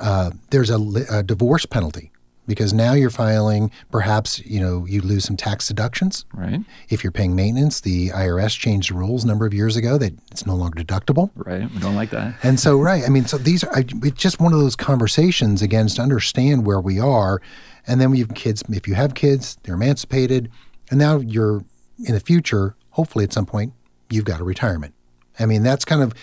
Uh, 0.00 0.30
there's 0.50 0.70
a, 0.70 0.78
a 1.10 1.22
divorce 1.22 1.66
penalty 1.66 2.11
because 2.46 2.72
now 2.72 2.92
you're 2.92 3.10
filing. 3.10 3.70
Perhaps 3.90 4.40
you 4.40 4.60
know 4.60 4.84
you 4.86 5.00
lose 5.00 5.24
some 5.24 5.36
tax 5.36 5.68
deductions. 5.68 6.24
right 6.32 6.60
If 6.88 7.04
you're 7.04 7.12
paying 7.12 7.36
maintenance, 7.36 7.80
the 7.80 8.08
IRS 8.08 8.58
changed 8.58 8.90
the 8.90 8.94
rules 8.94 9.24
a 9.24 9.26
number 9.26 9.46
of 9.46 9.54
years 9.54 9.76
ago 9.76 9.98
that 9.98 10.12
it's 10.30 10.46
no 10.46 10.54
longer 10.54 10.82
deductible. 10.82 11.30
right 11.36 11.70
we 11.70 11.78
don't 11.78 11.94
like 11.94 12.10
that 12.10 12.34
And 12.42 12.58
so, 12.58 12.78
right, 12.80 13.04
I 13.04 13.08
mean, 13.08 13.26
so 13.26 13.38
these 13.38 13.64
are 13.64 13.74
I, 13.74 13.84
it's 14.02 14.20
just 14.20 14.40
one 14.40 14.52
of 14.52 14.58
those 14.58 14.76
conversations 14.76 15.62
again 15.62 15.86
to 15.88 16.02
understand 16.02 16.66
where 16.66 16.80
we 16.80 16.98
are. 16.98 17.40
And 17.86 18.00
then 18.00 18.10
we 18.10 18.20
have 18.20 18.34
kids, 18.34 18.62
if 18.68 18.86
you 18.86 18.94
have 18.94 19.14
kids, 19.14 19.58
they're 19.62 19.74
emancipated. 19.74 20.50
And 20.90 20.98
now 20.98 21.18
you're 21.18 21.64
in 22.04 22.14
the 22.14 22.20
future, 22.20 22.76
hopefully 22.90 23.24
at 23.24 23.32
some 23.32 23.46
point, 23.46 23.72
you've 24.10 24.24
got 24.24 24.40
a 24.40 24.44
retirement. 24.44 24.94
I 25.38 25.46
mean, 25.46 25.62
that's 25.62 25.84
kind 25.84 26.02
of 26.02 26.14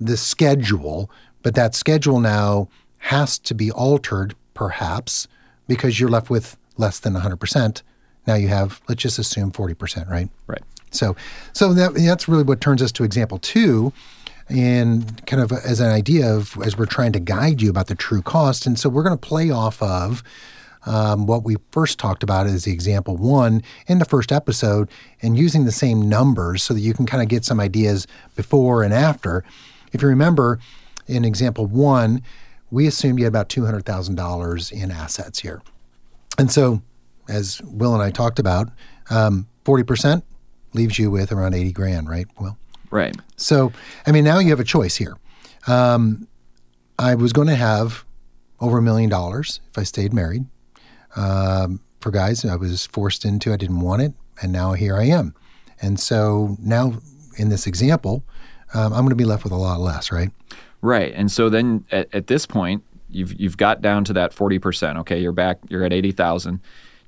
the 0.00 0.16
schedule, 0.16 1.10
but 1.42 1.54
that 1.54 1.74
schedule 1.74 2.20
now 2.20 2.68
has 2.98 3.38
to 3.40 3.54
be 3.54 3.70
altered, 3.70 4.34
perhaps, 4.54 5.26
because 5.70 6.00
you're 6.00 6.10
left 6.10 6.28
with 6.28 6.56
less 6.78 6.98
than 6.98 7.14
100%. 7.14 7.82
Now 8.26 8.34
you 8.34 8.48
have, 8.48 8.80
let's 8.88 9.00
just 9.00 9.20
assume 9.20 9.52
40%, 9.52 10.10
right? 10.10 10.28
right 10.48 10.62
So, 10.90 11.14
so 11.52 11.72
that, 11.74 11.94
that's 11.94 12.26
really 12.26 12.42
what 12.42 12.60
turns 12.60 12.82
us 12.82 12.90
to 12.90 13.04
example 13.04 13.38
two, 13.38 13.92
and 14.48 15.24
kind 15.28 15.40
of 15.40 15.52
as 15.52 15.78
an 15.78 15.90
idea 15.90 16.28
of 16.28 16.58
as 16.64 16.76
we're 16.76 16.86
trying 16.86 17.12
to 17.12 17.20
guide 17.20 17.62
you 17.62 17.70
about 17.70 17.86
the 17.86 17.94
true 17.94 18.20
cost. 18.20 18.66
And 18.66 18.80
so 18.80 18.88
we're 18.88 19.04
going 19.04 19.16
to 19.16 19.28
play 19.28 19.52
off 19.52 19.80
of 19.80 20.24
um, 20.86 21.26
what 21.26 21.44
we 21.44 21.54
first 21.70 22.00
talked 22.00 22.24
about 22.24 22.48
as 22.48 22.64
the 22.64 22.72
example 22.72 23.16
one 23.16 23.62
in 23.86 24.00
the 24.00 24.04
first 24.04 24.32
episode, 24.32 24.90
and 25.22 25.38
using 25.38 25.66
the 25.66 25.72
same 25.72 26.08
numbers 26.08 26.64
so 26.64 26.74
that 26.74 26.80
you 26.80 26.94
can 26.94 27.06
kind 27.06 27.22
of 27.22 27.28
get 27.28 27.44
some 27.44 27.60
ideas 27.60 28.08
before 28.34 28.82
and 28.82 28.92
after. 28.92 29.44
If 29.92 30.02
you 30.02 30.08
remember, 30.08 30.58
in 31.06 31.24
example 31.24 31.66
one, 31.66 32.22
we 32.70 32.86
assumed 32.86 33.18
you 33.18 33.24
had 33.24 33.32
about 33.32 33.48
two 33.48 33.64
hundred 33.64 33.84
thousand 33.84 34.14
dollars 34.14 34.70
in 34.70 34.90
assets 34.90 35.40
here. 35.40 35.62
And 36.38 36.50
so, 36.50 36.82
as 37.28 37.60
Will 37.62 37.94
and 37.94 38.02
I 38.02 38.10
talked 38.10 38.38
about, 38.38 38.70
um, 39.10 39.46
forty 39.64 39.84
percent 39.84 40.24
leaves 40.72 40.98
you 40.98 41.10
with 41.10 41.32
around 41.32 41.54
eighty 41.54 41.72
grand, 41.72 42.08
right? 42.08 42.26
Will. 42.38 42.56
right 42.90 43.16
So, 43.36 43.72
I 44.06 44.12
mean, 44.12 44.24
now 44.24 44.38
you 44.38 44.50
have 44.50 44.60
a 44.60 44.64
choice 44.64 44.96
here. 44.96 45.16
Um, 45.66 46.28
I 46.98 47.14
was 47.14 47.32
going 47.32 47.48
to 47.48 47.56
have 47.56 48.04
over 48.60 48.78
a 48.78 48.82
million 48.82 49.10
dollars 49.10 49.60
if 49.70 49.78
I 49.78 49.82
stayed 49.84 50.12
married. 50.12 50.46
Um, 51.16 51.80
for 52.00 52.10
guys, 52.10 52.44
I 52.44 52.56
was 52.56 52.86
forced 52.86 53.24
into. 53.24 53.52
I 53.52 53.56
didn't 53.56 53.80
want 53.80 54.02
it, 54.02 54.12
and 54.40 54.52
now 54.52 54.72
here 54.72 54.96
I 54.96 55.04
am. 55.04 55.34
And 55.82 55.98
so 55.98 56.56
now, 56.60 57.00
in 57.36 57.48
this 57.48 57.66
example, 57.66 58.22
um, 58.74 58.92
I'm 58.92 59.00
going 59.00 59.10
to 59.10 59.16
be 59.16 59.24
left 59.24 59.44
with 59.44 59.52
a 59.52 59.56
lot 59.56 59.80
less, 59.80 60.12
right? 60.12 60.30
Right. 60.82 61.12
And 61.14 61.30
so 61.30 61.48
then 61.48 61.84
at, 61.90 62.08
at 62.14 62.26
this 62.26 62.46
point, 62.46 62.82
you've 63.10 63.38
you've 63.38 63.56
got 63.56 63.82
down 63.82 64.04
to 64.04 64.12
that 64.14 64.32
40%. 64.34 64.98
Okay, 65.00 65.20
you're 65.20 65.32
back, 65.32 65.58
you're 65.68 65.84
at 65.84 65.92
80,000. 65.92 66.60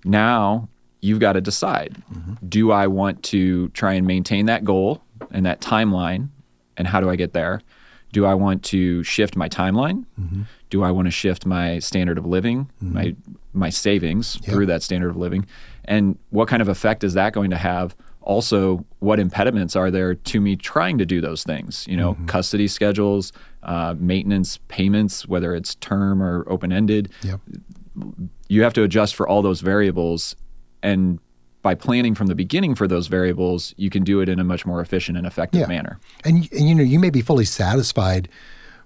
Now 0.04 0.68
you've 1.00 1.20
got 1.20 1.32
to 1.34 1.40
decide. 1.40 2.02
Mm-hmm. 2.12 2.46
Do 2.48 2.72
I 2.72 2.86
want 2.86 3.22
to 3.24 3.68
try 3.68 3.94
and 3.94 4.06
maintain 4.06 4.46
that 4.46 4.64
goal 4.64 5.02
and 5.30 5.46
that 5.46 5.60
timeline 5.60 6.28
and 6.76 6.86
how 6.86 7.00
do 7.00 7.10
I 7.10 7.16
get 7.16 7.32
there? 7.32 7.60
Do 8.12 8.26
I 8.26 8.34
want 8.34 8.62
to 8.64 9.02
shift 9.02 9.36
my 9.36 9.48
timeline? 9.48 10.04
Mm-hmm. 10.20 10.42
Do 10.70 10.82
I 10.82 10.90
want 10.90 11.06
to 11.06 11.10
shift 11.10 11.46
my 11.46 11.78
standard 11.78 12.18
of 12.18 12.26
living, 12.26 12.70
mm-hmm. 12.82 12.94
my 12.94 13.16
my 13.54 13.70
savings 13.70 14.36
through 14.44 14.66
that 14.66 14.82
standard 14.82 15.10
of 15.10 15.16
living? 15.16 15.46
And 15.84 16.18
what 16.30 16.48
kind 16.48 16.62
of 16.62 16.68
effect 16.68 17.04
is 17.04 17.14
that 17.14 17.32
going 17.32 17.50
to 17.50 17.56
have? 17.56 17.96
Also, 18.22 18.84
what 19.00 19.18
impediments 19.18 19.74
are 19.76 19.90
there 19.90 20.14
to 20.14 20.40
me 20.40 20.56
trying 20.56 20.98
to 20.98 21.06
do 21.06 21.20
those 21.20 21.42
things? 21.42 21.86
You 21.88 21.96
know, 21.96 22.16
custody 22.26 22.68
schedules, 22.68 23.32
uh, 23.62 23.94
maintenance 23.98 24.58
payments, 24.68 25.26
whether 25.26 25.54
it's 25.54 25.74
term 25.76 26.22
or 26.22 26.44
open 26.48 26.72
ended. 26.72 27.10
Yep. 27.22 27.40
You 28.48 28.62
have 28.62 28.72
to 28.74 28.82
adjust 28.82 29.14
for 29.14 29.28
all 29.28 29.42
those 29.42 29.60
variables. 29.60 30.36
And 30.82 31.18
by 31.62 31.74
planning 31.74 32.14
from 32.14 32.26
the 32.26 32.34
beginning 32.34 32.74
for 32.74 32.88
those 32.88 33.06
variables, 33.06 33.74
you 33.76 33.88
can 33.90 34.02
do 34.04 34.20
it 34.20 34.28
in 34.28 34.38
a 34.40 34.44
much 34.44 34.66
more 34.66 34.80
efficient 34.80 35.16
and 35.18 35.26
effective 35.26 35.60
Yeah. 35.60 35.66
manner. 35.68 35.98
And, 36.24 36.48
and 36.52 36.68
you 36.68 36.74
know, 36.74 36.82
you 36.82 36.98
may 36.98 37.10
be 37.10 37.20
fully 37.22 37.44
satisfied 37.44 38.28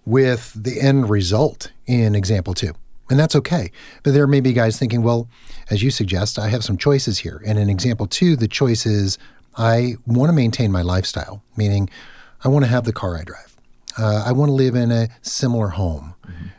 with 0.05 0.53
the 0.55 0.81
end 0.81 1.09
result 1.11 1.73
in 1.87 2.15
example 2.15 2.55
two. 2.55 2.73
And 3.09 3.19
that's 3.19 3.37
okay. 3.37 3.71
But 4.03 4.15
there 4.15 4.27
may 4.27 4.41
be 4.41 4.53
guys 4.53 4.79
thinking, 4.79 5.03
well, 5.03 5.29
as 5.71 5.83
you 5.83 5.91
suggest, 5.91 6.39
I 6.39 6.49
have 6.49 6.65
some 6.65 6.77
choices 6.77 7.19
here. 7.19 7.43
And 7.47 7.59
in 7.59 7.71
example 7.71 8.07
two, 8.07 8.37
the 8.37 8.49
choice 8.49 8.85
is 8.87 9.19
I 9.57 9.95
want 10.07 10.29
to 10.29 10.35
maintain 10.35 10.73
my 10.73 10.83
lifestyle, 10.83 11.43
meaning 11.57 11.89
I 12.45 12.49
want 12.49 12.65
to 12.65 12.71
have 12.71 12.85
the 12.85 12.93
car 12.93 13.17
I 13.17 13.23
drive. 13.23 13.57
Uh, 13.99 14.25
I 14.27 14.33
want 14.33 14.51
to 14.51 14.55
live 14.55 14.75
in 14.75 14.91
a 14.91 15.09
similar 15.23 15.69
home, 15.69 16.15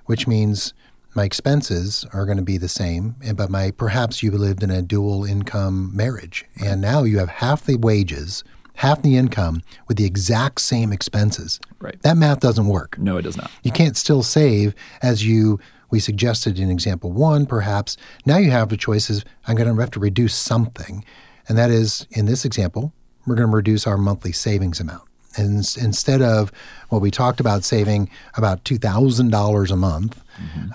which 0.06 0.26
means 0.26 0.74
my 1.14 1.24
expenses 1.24 2.06
are 2.14 2.26
going 2.26 2.38
to 2.38 2.44
be 2.44 2.58
the 2.58 2.68
same, 2.68 3.16
and 3.24 3.38
but 3.38 3.50
my 3.50 3.72
perhaps 3.72 4.24
you 4.24 4.32
lived 4.32 4.64
in 4.64 4.72
a 4.72 4.82
dual 4.82 5.26
income 5.26 5.96
marriage, 5.96 6.46
and 6.64 6.82
now 6.82 7.04
you 7.04 7.20
have 7.20 7.30
half 7.30 7.64
the 7.64 7.76
wages, 7.76 8.44
half 8.76 9.02
the 9.02 9.18
income 9.18 9.62
with 9.88 9.98
the 9.98 10.06
exact 10.06 10.62
same 10.62 10.92
expenses. 10.92 11.60
Right. 11.80 12.02
That 12.02 12.18
math 12.18 12.40
doesn't 12.40 12.68
work. 12.68 12.98
No, 12.98 13.18
it 13.18 13.24
does 13.24 13.38
not. 13.38 13.52
You 13.64 13.72
can't 13.72 13.98
still 13.98 14.24
save 14.24 14.74
as 15.02 15.26
you 15.26 15.60
we 15.90 16.00
suggested 16.00 16.60
in 16.60 16.70
example 16.70 17.12
one, 17.12 17.46
perhaps. 17.46 17.98
Now 18.26 18.38
you 18.38 18.52
have 18.52 18.70
the 18.70 18.78
choices. 18.78 19.24
I'm 19.48 19.56
going 19.56 19.74
to 19.74 19.80
have 19.82 19.92
to 19.92 20.00
reduce 20.00 20.36
something, 20.36 21.06
and 21.48 21.58
that 21.58 21.70
is 21.72 22.08
in 22.12 22.26
this 22.26 22.46
example, 22.46 22.94
we're 23.26 23.36
going 23.36 23.50
to 23.50 23.56
reduce 23.56 23.88
our 23.88 23.98
monthly 23.98 24.32
savings 24.32 24.80
amount. 24.80 25.04
And 25.36 25.58
instead 25.80 26.22
of 26.22 26.52
what 26.90 27.02
we 27.02 27.12
talked 27.12 27.40
about 27.40 27.64
saving 27.64 28.10
about 28.36 28.66
two 28.66 28.78
thousand 28.78 29.32
dollars 29.32 29.72
a 29.72 29.76
month, 29.76 30.22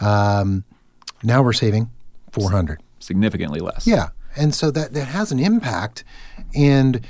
um, 0.01 0.65
now 1.23 1.43
we're 1.43 1.53
saving 1.53 1.91
four 2.31 2.51
hundred. 2.51 2.81
Significantly 3.01 3.61
less. 3.61 3.87
Yeah, 3.87 4.11
and 4.37 4.55
so 4.55 4.71
that 4.71 4.93
that 4.95 5.07
has 5.07 5.33
an 5.33 5.41
impact, 5.41 6.05
and 6.55 7.01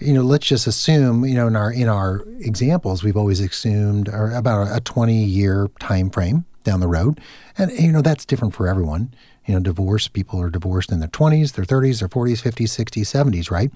you 0.00 0.14
know, 0.14 0.22
let's 0.22 0.46
just 0.46 0.66
assume, 0.66 1.24
you 1.24 1.34
know, 1.34 1.46
in 1.46 1.54
our 1.54 1.72
in 1.72 1.88
our 1.88 2.24
examples, 2.40 3.04
we've 3.04 3.16
always 3.16 3.38
assumed 3.40 4.08
about 4.08 4.74
a 4.74 4.80
twenty 4.80 5.22
year 5.22 5.70
time 5.78 6.10
frame 6.10 6.44
down 6.64 6.80
the 6.80 6.88
road, 6.88 7.20
and 7.56 7.70
you 7.72 7.92
know 7.92 8.02
that's 8.02 8.24
different 8.24 8.54
for 8.54 8.68
everyone. 8.68 9.14
You 9.46 9.54
know, 9.54 9.60
divorced 9.60 10.12
people 10.12 10.40
are 10.40 10.50
divorced 10.50 10.92
in 10.92 11.00
their 11.00 11.08
twenties, 11.08 11.52
their 11.52 11.64
thirties, 11.64 12.00
their 12.00 12.08
forties, 12.08 12.40
fifties, 12.40 12.72
sixties, 12.72 13.08
seventies, 13.08 13.50
right? 13.50 13.70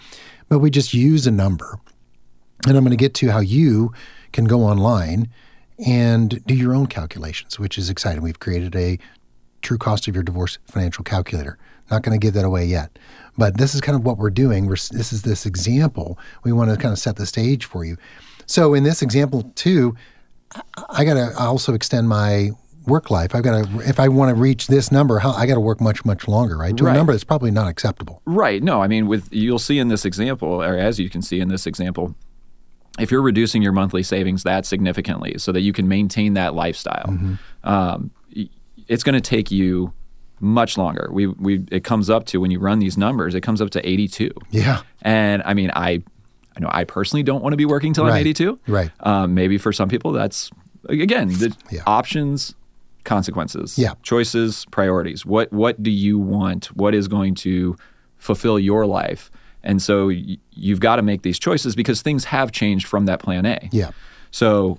But 0.48 0.58
we 0.58 0.70
just 0.70 0.94
use 0.94 1.26
a 1.26 1.30
number, 1.30 1.80
and 2.66 2.76
I'm 2.76 2.84
going 2.84 2.90
to 2.90 2.96
get 2.96 3.14
to 3.14 3.30
how 3.30 3.40
you 3.40 3.92
can 4.32 4.44
go 4.44 4.62
online 4.62 5.28
and 5.84 6.44
do 6.46 6.54
your 6.54 6.74
own 6.74 6.86
calculations, 6.86 7.58
which 7.58 7.78
is 7.78 7.90
exciting. 7.90 8.22
We've 8.22 8.38
created 8.38 8.76
a 8.76 8.98
true 9.62 9.78
cost 9.78 10.06
of 10.06 10.14
your 10.14 10.22
divorce 10.22 10.58
financial 10.66 11.02
calculator. 11.02 11.58
Not 11.90 12.02
going 12.02 12.18
to 12.18 12.24
give 12.24 12.34
that 12.34 12.44
away 12.44 12.64
yet, 12.64 12.98
but 13.36 13.58
this 13.58 13.74
is 13.74 13.80
kind 13.80 13.96
of 13.96 14.04
what 14.06 14.16
we're 14.16 14.30
doing. 14.30 14.66
We're, 14.66 14.76
this 14.76 15.12
is 15.12 15.22
this 15.22 15.44
example. 15.44 16.18
We 16.42 16.52
want 16.52 16.70
to 16.70 16.76
kind 16.76 16.92
of 16.92 16.98
set 16.98 17.16
the 17.16 17.26
stage 17.26 17.64
for 17.64 17.84
you. 17.84 17.96
So 18.46 18.72
in 18.72 18.84
this 18.84 19.02
example 19.02 19.52
too, 19.54 19.94
I 20.88 21.04
got 21.04 21.14
to 21.14 21.34
also 21.38 21.74
extend 21.74 22.08
my 22.08 22.52
work 22.86 23.10
life. 23.10 23.34
I've 23.34 23.42
got 23.42 23.64
to 23.64 23.80
if 23.88 23.98
I 24.00 24.08
want 24.08 24.34
to 24.34 24.40
reach 24.40 24.66
this 24.68 24.90
number, 24.92 25.18
how, 25.20 25.32
I 25.32 25.46
got 25.46 25.54
to 25.54 25.60
work 25.60 25.80
much 25.80 26.04
much 26.04 26.26
longer, 26.28 26.56
right? 26.56 26.76
To 26.76 26.84
Right. 26.84 26.92
a 26.94 26.96
number 26.96 27.12
that's 27.12 27.24
probably 27.24 27.50
not 27.50 27.68
acceptable. 27.68 28.22
Right. 28.24 28.62
No, 28.62 28.82
I 28.82 28.86
mean, 28.88 29.06
with 29.06 29.28
you'll 29.32 29.58
see 29.58 29.78
in 29.78 29.88
this 29.88 30.04
example, 30.04 30.62
or 30.62 30.76
as 30.76 30.98
you 31.00 31.08
can 31.10 31.22
see 31.22 31.40
in 31.40 31.48
this 31.48 31.66
example, 31.66 32.14
if 32.98 33.10
you're 33.10 33.22
reducing 33.22 33.62
your 33.62 33.72
monthly 33.72 34.02
savings 34.02 34.42
that 34.44 34.66
significantly 34.66 35.36
so 35.38 35.50
that 35.52 35.62
you 35.62 35.72
can 35.72 35.88
maintain 35.88 36.34
that 36.34 36.54
lifestyle, 36.54 37.18
um, 37.64 38.10
it's 38.86 39.02
going 39.02 39.14
to 39.14 39.20
take 39.20 39.50
you 39.50 39.92
much 40.40 40.76
longer. 40.76 41.08
We 41.12 41.26
we 41.28 41.64
it 41.70 41.84
comes 41.84 42.10
up 42.10 42.26
to 42.26 42.40
when 42.40 42.50
you 42.50 42.58
run 42.58 42.78
these 42.80 42.98
numbers, 42.98 43.34
it 43.34 43.40
comes 43.40 43.60
up 43.60 43.70
to 43.70 43.88
82. 43.88 44.30
Yeah. 44.50 44.82
And 45.02 45.42
I 45.44 45.54
mean, 45.54 45.70
I 45.74 46.02
I 46.56 46.60
know 46.60 46.68
I 46.70 46.84
personally 46.84 47.22
don't 47.22 47.42
want 47.42 47.52
to 47.52 47.56
be 47.56 47.64
working 47.64 47.94
till 47.94 48.04
I'm 48.04 48.14
82. 48.14 48.58
Right. 48.68 48.90
Um, 49.00 49.34
maybe 49.34 49.58
for 49.58 49.72
some 49.72 49.88
people 49.88 50.12
that's 50.12 50.50
again 50.88 51.28
the 51.28 51.56
Yeah. 51.70 51.82
options, 51.86 52.54
consequences, 53.04 53.78
Yeah. 53.78 53.94
choices, 54.02 54.66
priorities. 54.70 55.24
What 55.24 55.52
what 55.52 55.82
do 55.82 55.90
you 55.90 56.18
want? 56.18 56.66
What 56.76 56.94
is 56.94 57.08
going 57.08 57.34
to 57.36 57.76
fulfill 58.16 58.58
your 58.58 58.86
life? 58.86 59.30
And 59.62 59.80
so 59.80 60.08
y- 60.08 60.38
you've 60.52 60.80
got 60.80 60.96
to 60.96 61.02
make 61.02 61.22
these 61.22 61.38
choices 61.38 61.74
because 61.74 62.02
things 62.02 62.24
have 62.24 62.52
changed 62.52 62.86
from 62.86 63.06
that 63.06 63.20
plan 63.20 63.46
A. 63.46 63.68
Yeah. 63.72 63.90
So 64.30 64.78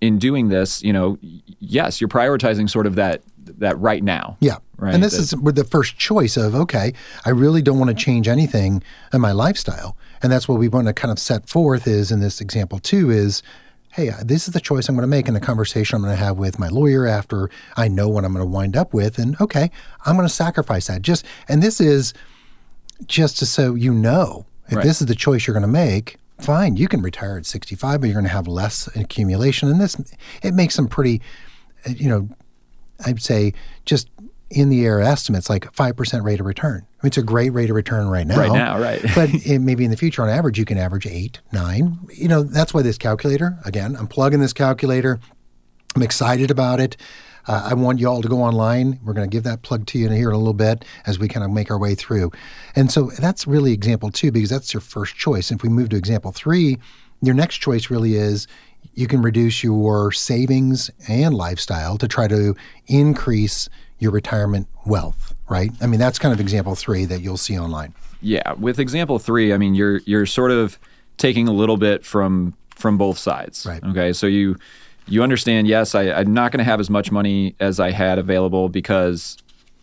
in 0.00 0.18
doing 0.18 0.48
this, 0.48 0.82
you 0.82 0.92
know, 0.92 1.18
yes, 1.58 2.00
you're 2.00 2.08
prioritizing 2.08 2.70
sort 2.70 2.86
of 2.86 2.94
that 2.94 3.22
that 3.58 3.78
right 3.80 4.04
now. 4.04 4.36
Yeah. 4.40 4.58
Right. 4.76 4.94
And 4.94 5.02
this 5.02 5.14
That- 5.16 5.22
is 5.22 5.36
with 5.36 5.56
the 5.56 5.64
first 5.64 5.96
choice 5.98 6.36
of, 6.36 6.54
okay, 6.54 6.92
I 7.24 7.30
really 7.30 7.62
don't 7.62 7.78
want 7.78 7.88
to 7.88 7.94
change 7.96 8.28
anything 8.28 8.82
in 9.12 9.20
my 9.22 9.32
lifestyle. 9.32 9.96
And 10.22 10.30
that's 10.30 10.46
what 10.46 10.58
we 10.58 10.68
want 10.68 10.86
to 10.86 10.92
kind 10.92 11.10
of 11.10 11.18
set 11.18 11.48
forth 11.48 11.86
is 11.88 12.12
in 12.12 12.20
this 12.20 12.40
example 12.40 12.78
too 12.78 13.10
is, 13.10 13.42
hey, 13.92 14.10
uh, 14.10 14.22
this 14.24 14.46
is 14.46 14.54
the 14.54 14.60
choice 14.60 14.88
I'm 14.88 14.94
going 14.94 15.02
to 15.02 15.08
make 15.08 15.28
in 15.28 15.34
the 15.34 15.40
conversation 15.40 15.96
I'm 15.96 16.02
going 16.02 16.16
to 16.16 16.22
have 16.22 16.36
with 16.36 16.58
my 16.58 16.68
lawyer 16.68 17.06
after 17.06 17.50
I 17.76 17.88
know 17.88 18.08
what 18.08 18.24
I'm 18.24 18.32
going 18.32 18.44
to 18.44 18.50
wind 18.50 18.76
up 18.76 18.92
with. 18.94 19.18
And 19.18 19.40
okay, 19.40 19.70
I'm 20.04 20.16
going 20.16 20.28
to 20.28 20.32
sacrifice 20.34 20.86
that. 20.88 21.02
Just 21.02 21.24
and 21.48 21.62
this 21.62 21.80
is 21.80 22.14
just 23.06 23.38
to 23.38 23.46
so 23.46 23.74
you 23.74 23.92
know, 23.92 24.46
if 24.68 24.76
Right. 24.76 24.84
this 24.84 25.00
is 25.00 25.06
the 25.06 25.14
choice 25.14 25.46
you're 25.46 25.54
going 25.54 25.62
to 25.62 25.68
make, 25.68 26.18
fine, 26.38 26.76
you 26.76 26.88
can 26.88 27.00
retire 27.02 27.38
at 27.38 27.46
65, 27.46 28.00
but 28.00 28.06
you're 28.06 28.14
going 28.14 28.24
to 28.24 28.30
have 28.30 28.46
less 28.46 28.88
accumulation. 28.94 29.68
And 29.68 29.80
this 29.80 29.96
it 30.42 30.52
makes 30.52 30.74
some 30.74 30.88
pretty, 30.88 31.20
uh, 31.86 31.90
you 31.90 32.08
know, 32.08 32.28
I'd 33.06 33.22
say 33.22 33.54
just 33.84 34.08
in 34.50 34.70
the 34.70 34.84
air 34.84 35.00
estimates, 35.00 35.50
like 35.50 35.70
5% 35.72 36.24
rate 36.24 36.40
of 36.40 36.46
return. 36.46 36.86
I 36.86 37.04
mean, 37.04 37.08
it's 37.08 37.18
a 37.18 37.22
great 37.22 37.50
rate 37.50 37.70
of 37.70 37.76
return 37.76 38.08
right 38.08 38.26
now. 38.26 38.38
Right 38.38 38.52
now, 38.52 38.80
right. 38.80 39.02
but 39.14 39.30
it, 39.46 39.58
maybe 39.60 39.84
in 39.84 39.90
the 39.90 39.96
future, 39.96 40.22
on 40.22 40.28
average, 40.28 40.58
you 40.58 40.64
can 40.64 40.78
average 40.78 41.06
eight, 41.06 41.40
nine. 41.52 41.98
You 42.14 42.28
know, 42.28 42.42
that's 42.42 42.72
why 42.72 42.82
this 42.82 42.98
calculator, 42.98 43.58
again, 43.64 43.96
I'm 43.96 44.06
plugging 44.06 44.40
this 44.40 44.52
calculator. 44.52 45.20
I'm 45.94 46.02
excited 46.02 46.50
about 46.50 46.80
it. 46.80 46.96
Uh, 47.46 47.68
I 47.70 47.74
want 47.74 47.98
you 47.98 48.08
all 48.08 48.20
to 48.20 48.28
go 48.28 48.42
online. 48.42 49.00
We're 49.02 49.14
going 49.14 49.28
to 49.28 49.34
give 49.34 49.44
that 49.44 49.62
plug 49.62 49.86
to 49.86 49.98
you 49.98 50.06
in 50.06 50.12
here 50.12 50.28
in 50.28 50.34
a 50.34 50.38
little 50.38 50.52
bit 50.52 50.84
as 51.06 51.18
we 51.18 51.28
kind 51.28 51.44
of 51.44 51.50
make 51.50 51.70
our 51.70 51.78
way 51.78 51.94
through. 51.94 52.30
And 52.76 52.92
so 52.92 53.10
that's 53.18 53.46
really 53.46 53.72
example 53.72 54.10
two 54.10 54.30
because 54.30 54.50
that's 54.50 54.74
your 54.74 54.82
first 54.82 55.16
choice. 55.16 55.50
If 55.50 55.62
we 55.62 55.70
move 55.70 55.88
to 55.90 55.96
example 55.96 56.30
three, 56.30 56.78
your 57.22 57.34
next 57.34 57.56
choice 57.56 57.90
really 57.90 58.16
is 58.16 58.46
you 58.92 59.06
can 59.06 59.22
reduce 59.22 59.64
your 59.64 60.12
savings 60.12 60.90
and 61.08 61.34
lifestyle 61.34 61.96
to 61.98 62.06
try 62.06 62.28
to 62.28 62.54
increase 62.86 63.68
your 63.98 64.12
retirement 64.12 64.68
wealth, 64.86 65.34
right? 65.48 65.70
I 65.80 65.86
mean, 65.86 66.00
that's 66.00 66.18
kind 66.18 66.32
of 66.32 66.40
example 66.40 66.74
three 66.74 67.04
that 67.06 67.20
you'll 67.20 67.36
see 67.36 67.58
online. 67.58 67.94
Yeah, 68.20 68.52
with 68.54 68.78
example 68.78 69.18
three, 69.18 69.52
I 69.52 69.58
mean 69.58 69.74
you're 69.74 69.98
you're 69.98 70.26
sort 70.26 70.50
of 70.50 70.78
taking 71.16 71.48
a 71.48 71.52
little 71.52 71.76
bit 71.76 72.04
from 72.04 72.54
from 72.74 72.98
both 72.98 73.18
sides. 73.18 73.66
Right. 73.66 73.82
Okay, 73.82 74.12
so 74.12 74.26
you 74.26 74.56
you 75.06 75.22
understand. 75.22 75.68
Yes, 75.68 75.94
I, 75.94 76.10
I'm 76.10 76.32
not 76.32 76.52
going 76.52 76.58
to 76.58 76.64
have 76.64 76.80
as 76.80 76.90
much 76.90 77.10
money 77.10 77.54
as 77.60 77.80
I 77.80 77.90
had 77.90 78.18
available 78.18 78.68
because 78.68 79.36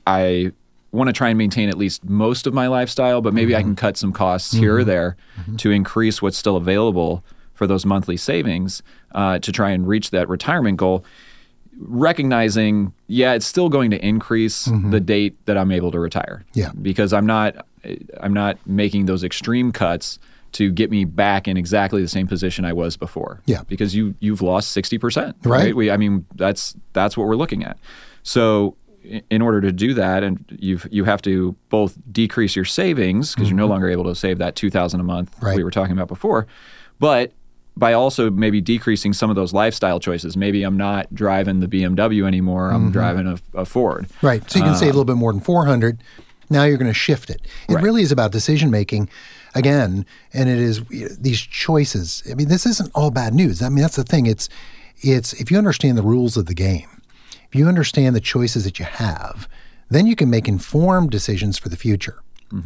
I 0.06 0.51
want 0.91 1.10
to 1.10 1.13
try 1.13 1.30
and 1.30 1.38
maintain 1.38 1.69
at 1.69 1.78
least 1.78 2.06
most 2.06 2.47
of 2.47 2.54
my 2.54 2.67
lifestyle, 2.67 3.21
but 3.21 3.34
maybe 3.34 3.56
I 3.56 3.62
can 3.62 3.71
mm-hmm. 3.71 3.75
cut 3.75 3.97
some 3.97 4.13
costs 4.13 4.54
here 4.54 4.75
or 4.75 4.80
mm-hmm. 4.80 4.88
there 4.88 5.17
mm-hmm. 5.41 5.56
to 5.58 5.71
increase 5.71 6.21
what's 6.21 6.38
still 6.38 6.56
available 6.56 7.23
for 7.54 7.67
those 7.67 7.86
monthly 7.86 8.17
savings 8.17 8.82
uh, 9.13 9.39
to 9.39 9.51
try 9.51 9.71
and 9.71 9.88
reach 9.88 10.12
that 10.12 10.30
retirement 10.30 10.78
goal. 10.78 11.04
Recognizing, 11.77 12.93
yeah, 13.07 13.33
it's 13.33 13.45
still 13.45 13.69
going 13.69 13.89
to 13.91 14.05
increase 14.05 14.65
the 14.65 14.99
date 14.99 15.38
that 15.45 15.57
I'm 15.57 15.71
able 15.71 15.91
to 15.91 15.99
retire 15.99 16.45
Yeah. 16.53 16.71
because 16.81 17.13
I'm 17.13 17.25
not 17.25 17.65
I'm 18.19 18.33
not 18.33 18.57
making 18.67 19.05
those 19.05 19.23
extreme 19.23 19.71
cuts 19.71 20.19
to 20.53 20.71
get 20.71 20.89
me 20.89 21.03
back 21.05 21.47
in 21.47 21.57
exactly 21.57 22.01
the 22.01 22.07
same 22.07 22.27
position 22.27 22.63
I 22.65 22.73
was 22.73 22.95
before. 22.97 23.41
Yeah. 23.45 23.63
Because 23.67 23.95
you 23.95 24.15
you've 24.19 24.41
lost 24.41 24.75
60%, 24.77 25.15
Right. 25.25 25.35
right? 25.45 25.75
We 25.75 25.89
I 25.91 25.97
mean 25.97 26.25
that's 26.35 26.75
that's 26.93 27.17
what 27.17 27.27
we're 27.27 27.35
looking 27.35 27.63
at. 27.63 27.77
So 28.23 28.75
in 29.29 29.41
order 29.41 29.61
to 29.61 29.71
do 29.71 29.93
that 29.93 30.23
and 30.23 30.43
you've 30.59 30.88
you 30.91 31.03
have 31.05 31.21
to 31.23 31.55
both 31.69 31.97
decrease 32.11 32.55
your 32.55 32.65
savings 32.65 33.33
because 33.35 33.49
you're 33.49 33.57
no 33.57 33.67
longer 33.67 33.88
able 33.89 34.03
to 34.05 34.15
save 34.15 34.38
that 34.39 34.55
2000 34.55 34.99
a 34.99 35.03
month 35.03 35.31
Mm-hmm. 35.35 35.45
Right. 35.45 35.57
we 35.57 35.63
were 35.63 35.71
talking 35.71 35.93
about 35.93 36.07
before, 36.07 36.47
but 36.99 37.31
by 37.77 37.93
also 37.93 38.29
maybe 38.29 38.61
decreasing 38.61 39.11
some 39.13 39.29
of 39.29 39.35
those 39.35 39.53
lifestyle 39.53 39.99
choices. 39.99 40.38
Maybe 40.38 40.63
I'm 40.63 40.77
not 40.77 41.13
driving 41.13 41.59
the 41.59 41.67
BMW 41.67 42.25
anymore. 42.25 42.67
Mm-hmm. 42.67 42.75
I'm 42.75 42.91
driving 42.91 43.27
a, 43.27 43.38
a 43.59 43.65
Ford. 43.65 44.07
Right. 44.21 44.49
So 44.49 44.59
you 44.59 44.65
can 44.65 44.75
save 44.75 44.89
a 44.89 44.93
little 44.93 45.05
bit 45.05 45.17
more 45.17 45.31
than 45.33 45.41
400. 45.41 46.01
Now 46.49 46.63
you're 46.63 46.77
going 46.77 46.91
to 46.91 46.93
shift 46.93 47.29
it. 47.29 47.41
It 47.67 47.73
Right. 47.73 47.83
really 47.83 48.01
is 48.03 48.11
about 48.11 48.31
decision 48.31 48.69
making 48.71 49.09
again, 49.55 50.05
and 50.33 50.47
it 50.49 50.59
is 50.59 50.83
these 51.19 51.39
choices. 51.41 52.23
I 52.29 52.35
mean, 52.35 52.49
this 52.49 52.65
isn't 52.65 52.91
all 52.93 53.09
bad 53.11 53.33
news. 53.33 53.61
I 53.61 53.69
mean, 53.69 53.81
that's 53.81 53.95
the 53.95 54.03
thing. 54.03 54.25
It's 54.27 54.47
it's 55.01 55.33
if 55.33 55.49
you 55.51 55.57
understand 55.57 55.97
the 55.97 56.03
rules 56.03 56.38
of 56.38 56.45
the 56.45 56.53
game, 56.53 57.01
if 57.49 57.55
you 57.55 57.67
understand 57.67 58.15
the 58.15 58.21
choices 58.21 58.63
that 58.63 58.79
you 58.79 58.85
have, 58.85 59.49
then 59.89 60.07
you 60.07 60.15
can 60.15 60.29
make 60.29 60.47
informed 60.47 61.09
decisions 61.11 61.57
for 61.57 61.69
the 61.69 61.75
future. 61.77 62.21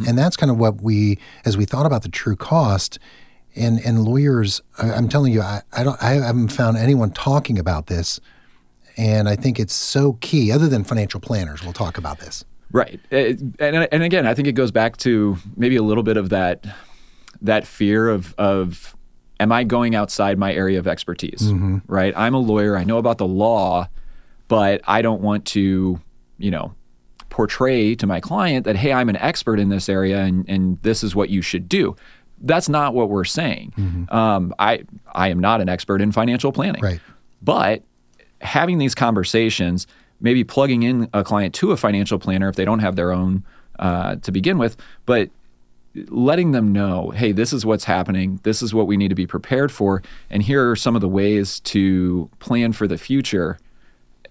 And 0.08 0.16
that's 0.20 0.38
kind 0.38 0.52
of 0.52 0.60
what 0.60 0.82
we 0.84 1.18
as 1.46 1.58
we 1.58 1.66
thought 1.66 1.88
about 1.88 2.04
the 2.04 2.10
true 2.10 2.36
cost 2.36 3.00
and 3.56 3.80
and 3.80 4.04
lawyers 4.04 4.62
I- 4.78 4.92
I'm 4.92 5.10
telling 5.10 5.34
you 5.34 5.42
I, 5.42 5.62
I 5.74 5.84
don't 5.84 6.02
I 6.02 6.12
haven't 6.12 6.50
found 6.50 6.78
anyone 6.78 7.12
talking 7.12 7.58
about 7.58 7.88
this 7.88 8.20
and 9.00 9.30
I 9.30 9.38
think 9.38 9.62
it's 9.62 9.74
so 9.74 10.14
key. 10.20 10.52
Other 10.52 10.68
than 10.68 10.84
financial 10.84 11.22
planners, 11.22 11.64
we'll 11.64 11.72
talk 11.72 11.98
about 11.98 12.20
this. 12.20 12.44
Right. 12.74 13.00
Eh, 13.12 13.36
and 13.60 13.88
and 13.92 14.04
again, 14.04 14.28
I 14.28 14.34
think 14.34 14.48
it 14.50 14.52
goes 14.52 14.72
back 14.72 14.98
to 14.98 15.38
maybe 15.56 15.78
a 15.78 15.82
little 15.82 16.04
bit 16.04 16.18
of 16.18 16.30
that 16.30 16.66
that 17.42 17.66
fear 17.66 18.10
of 18.10 18.36
of 18.38 18.98
am 19.40 19.54
I 19.54 19.64
going 19.64 19.96
outside 19.96 20.38
my 20.38 20.54
area 20.54 20.80
of 20.80 20.88
expertise? 20.88 21.44
Mm-hmm. 21.44 21.78
Right? 21.88 22.14
I'm 22.18 22.34
a 22.34 22.40
lawyer, 22.40 22.76
I 22.76 22.84
know 22.84 22.98
about 22.98 23.20
the 23.20 23.28
law, 23.28 23.88
but 24.50 24.82
I 24.86 25.02
don't 25.02 25.22
want 25.22 25.46
to, 25.48 26.02
you 26.38 26.52
know, 26.52 26.76
portray 27.30 27.96
to 27.96 28.06
my 28.06 28.20
client 28.20 28.66
that 28.66 28.76
hey, 28.76 28.92
I'm 28.92 29.08
an 29.08 29.16
expert 29.16 29.60
in 29.62 29.70
this 29.70 29.88
area 29.88 30.20
and 30.20 30.44
and 30.50 30.78
this 30.80 31.06
is 31.06 31.16
what 31.16 31.30
you 31.30 31.42
should 31.42 31.70
do. 31.70 31.96
That's 32.42 32.70
not 32.70 32.94
what 32.94 33.10
we're 33.10 33.26
saying. 33.26 34.08
Um, 34.10 34.54
I 34.60 34.84
I 35.14 35.30
am 35.30 35.40
not 35.40 35.62
an 35.62 35.70
expert 35.70 36.02
in 36.02 36.12
financial 36.12 36.52
planning. 36.52 36.82
Right. 36.82 37.00
But 37.42 37.84
having 38.42 38.78
these 38.78 38.96
conversations 38.96 39.86
maybe 40.22 40.44
plugging 40.44 40.84
in 40.84 41.10
a 41.14 41.24
client 41.24 41.54
to 41.56 41.72
a 41.72 41.78
financial 41.78 42.20
planner 42.20 42.50
if 42.50 42.56
they 42.56 42.66
don't 42.66 42.80
have 42.80 42.96
their 42.96 43.12
own 43.12 43.44
uh, 43.80 44.16
to 44.18 44.32
begin 44.32 44.58
with, 44.58 44.76
but 45.06 45.30
letting 46.10 46.52
them 46.52 46.72
know, 46.72 47.10
hey, 47.12 47.32
this 47.32 47.52
is 47.54 47.66
what's 47.66 47.86
happening. 47.86 48.40
This 48.44 48.62
is 48.62 48.74
what 48.74 48.86
we 48.88 48.96
need 48.98 49.08
to 49.08 49.16
be 49.16 49.26
prepared 49.26 49.72
for. 49.72 50.04
And 50.30 50.44
here 50.44 50.70
are 50.70 50.76
some 50.76 50.96
of 50.96 51.02
the 51.02 51.08
ways 51.08 51.60
to 51.62 52.30
plan 52.40 52.74
for 52.74 52.88
the 52.88 52.98
future. 52.98 53.58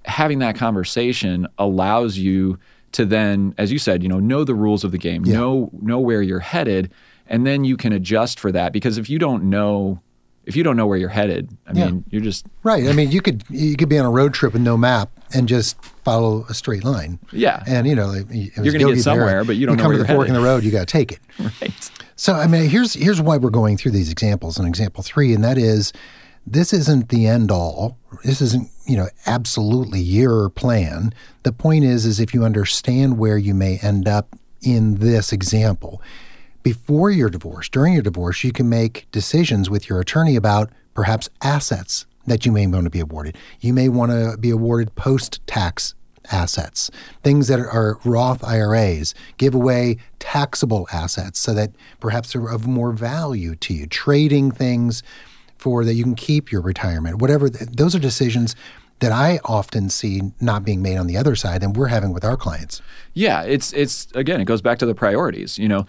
Having 0.05 0.38
that 0.40 0.57
conversation 0.57 1.47
allows 1.59 2.16
you 2.18 2.59
to 2.92 3.05
then, 3.05 3.55
as 3.59 3.73
you 3.73 3.79
said, 3.79 4.03
you 4.03 4.09
know, 4.09 4.21
know 4.21 4.44
the 4.44 4.55
rules 4.55 4.85
of 4.85 4.92
the 4.92 4.99
game, 4.99 5.25
Yeah. 5.27 5.38
know 5.38 5.71
know 5.83 5.99
where 5.99 6.23
you're 6.23 6.38
headed, 6.40 6.90
and 7.29 7.47
then 7.47 7.64
you 7.64 7.77
can 7.77 7.93
adjust 7.93 8.41
for 8.41 8.51
that. 8.53 8.73
Because 8.73 8.99
if 8.99 9.09
you 9.11 9.19
don't 9.19 9.45
know 9.45 10.01
if 10.45 10.57
you 10.57 10.62
don't 10.62 10.77
know 10.79 10.87
where 10.87 10.97
you're 10.97 11.11
headed, 11.11 11.55
I 11.67 11.73
Yeah. 11.75 11.85
mean, 11.87 12.05
you're 12.11 12.23
just 12.23 12.47
Right. 12.62 12.88
I 12.88 12.93
mean, 12.95 13.11
you 13.11 13.21
could 13.21 13.45
you 13.51 13.77
could 13.77 13.88
be 13.91 13.99
on 13.99 14.07
a 14.07 14.11
road 14.11 14.33
trip 14.33 14.55
with 14.55 14.62
no 14.62 14.77
map 14.79 15.11
and 15.35 15.47
just 15.47 15.77
follow 16.05 16.47
a 16.49 16.55
straight 16.55 16.85
line. 16.85 17.19
yeah. 17.33 17.62
And 17.67 17.87
you 17.87 17.95
know, 17.95 18.07
like, 18.07 18.27
it 18.31 18.57
was 18.57 18.64
You're 18.64 18.64
gonna 18.73 18.79
get 18.79 18.81
Yogi 18.81 19.01
Berra. 19.01 19.03
somewhere, 19.03 19.45
but 19.45 19.57
you 19.57 19.67
don't 19.67 19.77
know 19.77 19.83
come 19.83 19.91
where 19.93 19.99
to 19.99 20.05
the 20.05 20.12
fork 20.12 20.27
in 20.29 20.33
the 20.35 20.41
road. 20.41 20.64
You 20.64 20.71
got 20.71 20.88
to 20.88 20.93
take 20.93 21.12
it. 21.12 21.21
right. 21.61 21.91
So 22.17 22.33
I 22.33 22.47
mean, 22.47 22.69
here's 22.71 22.95
here's 22.95 23.21
why 23.21 23.37
we're 23.37 23.51
going 23.51 23.77
through 23.77 23.93
these 23.93 24.11
examples. 24.11 24.59
And 24.59 24.67
example 24.67 25.03
three, 25.03 25.35
and 25.35 25.45
that 25.45 25.59
is, 25.59 25.93
this 26.47 26.73
isn't 26.73 27.11
the 27.11 27.27
end 27.27 27.51
all. 27.51 27.99
This 28.25 28.41
isn't 28.41 28.71
you 28.87 28.97
know 28.97 29.09
absolutely 29.27 30.01
your 30.01 30.49
plan. 30.49 31.12
The 31.43 31.53
point 31.53 31.85
is, 31.85 32.07
is 32.07 32.21
if 32.21 32.33
you 32.33 32.43
understand 32.45 33.19
where 33.19 33.37
you 33.37 33.53
may 33.55 33.77
end 33.83 34.09
up 34.09 34.35
in 34.62 34.95
this 34.97 35.31
example, 35.31 36.01
before 36.69 37.11
your 37.11 37.31
divorce, 37.31 37.67
during 37.71 37.95
your 37.95 38.03
divorce, 38.03 38.45
you 38.45 38.53
can 38.53 38.69
make 38.69 39.07
decisions 39.11 39.71
with 39.71 39.89
your 39.89 40.01
attorney 40.01 40.37
about 40.37 40.71
perhaps 40.93 41.31
assets 41.41 42.05
that 42.27 42.45
you 42.45 42.53
may 42.53 42.67
want 42.67 42.85
to 42.85 42.91
be 42.91 43.01
awarded. 43.01 43.39
You 43.59 43.73
may 43.73 43.89
want 43.89 44.13
to 44.13 44.37
be 44.39 44.51
awarded 44.51 44.95
post 44.95 45.41
tax 45.47 45.95
assets, 46.31 46.91
things 47.23 47.49
that 47.49 47.59
are 47.59 47.99
Roth 48.05 48.45
IRAs, 48.45 49.15
give 49.39 49.55
away 49.55 49.97
taxable 50.19 50.87
assets 50.93 51.41
so 51.41 51.55
that 51.55 51.71
perhaps 52.01 52.37
are 52.37 52.51
of 52.51 52.67
more 52.67 52.93
value 52.93 53.55
to 53.55 53.73
you, 53.73 53.87
trading 53.87 54.51
things 54.51 55.03
for 55.57 55.87
that 55.87 55.95
you 55.95 56.05
can 56.05 56.17
keep 56.17 56.53
your 56.53 56.61
retirement, 56.61 57.17
whatever. 57.17 57.49
Those 57.49 57.95
are 57.95 57.99
decisions 57.99 58.55
that 59.01 59.13
I 59.13 59.39
often 59.45 59.91
see 59.91 60.33
not 60.41 60.65
being 60.65 60.83
made 60.83 60.97
on 60.97 61.07
the 61.07 61.17
other 61.17 61.37
side 61.37 61.63
and 61.63 61.77
we're 61.77 61.87
having 61.87 62.13
with 62.13 62.25
our 62.25 62.37
clients. 62.37 62.83
Yeah, 63.15 63.43
it's 63.43 63.73
it's 63.73 64.09
again, 64.15 64.41
it 64.41 64.45
goes 64.45 64.61
back 64.61 64.79
to 64.81 64.87
the 64.87 64.95
priorities. 64.95 65.59
You 65.59 65.69
know, 65.69 65.87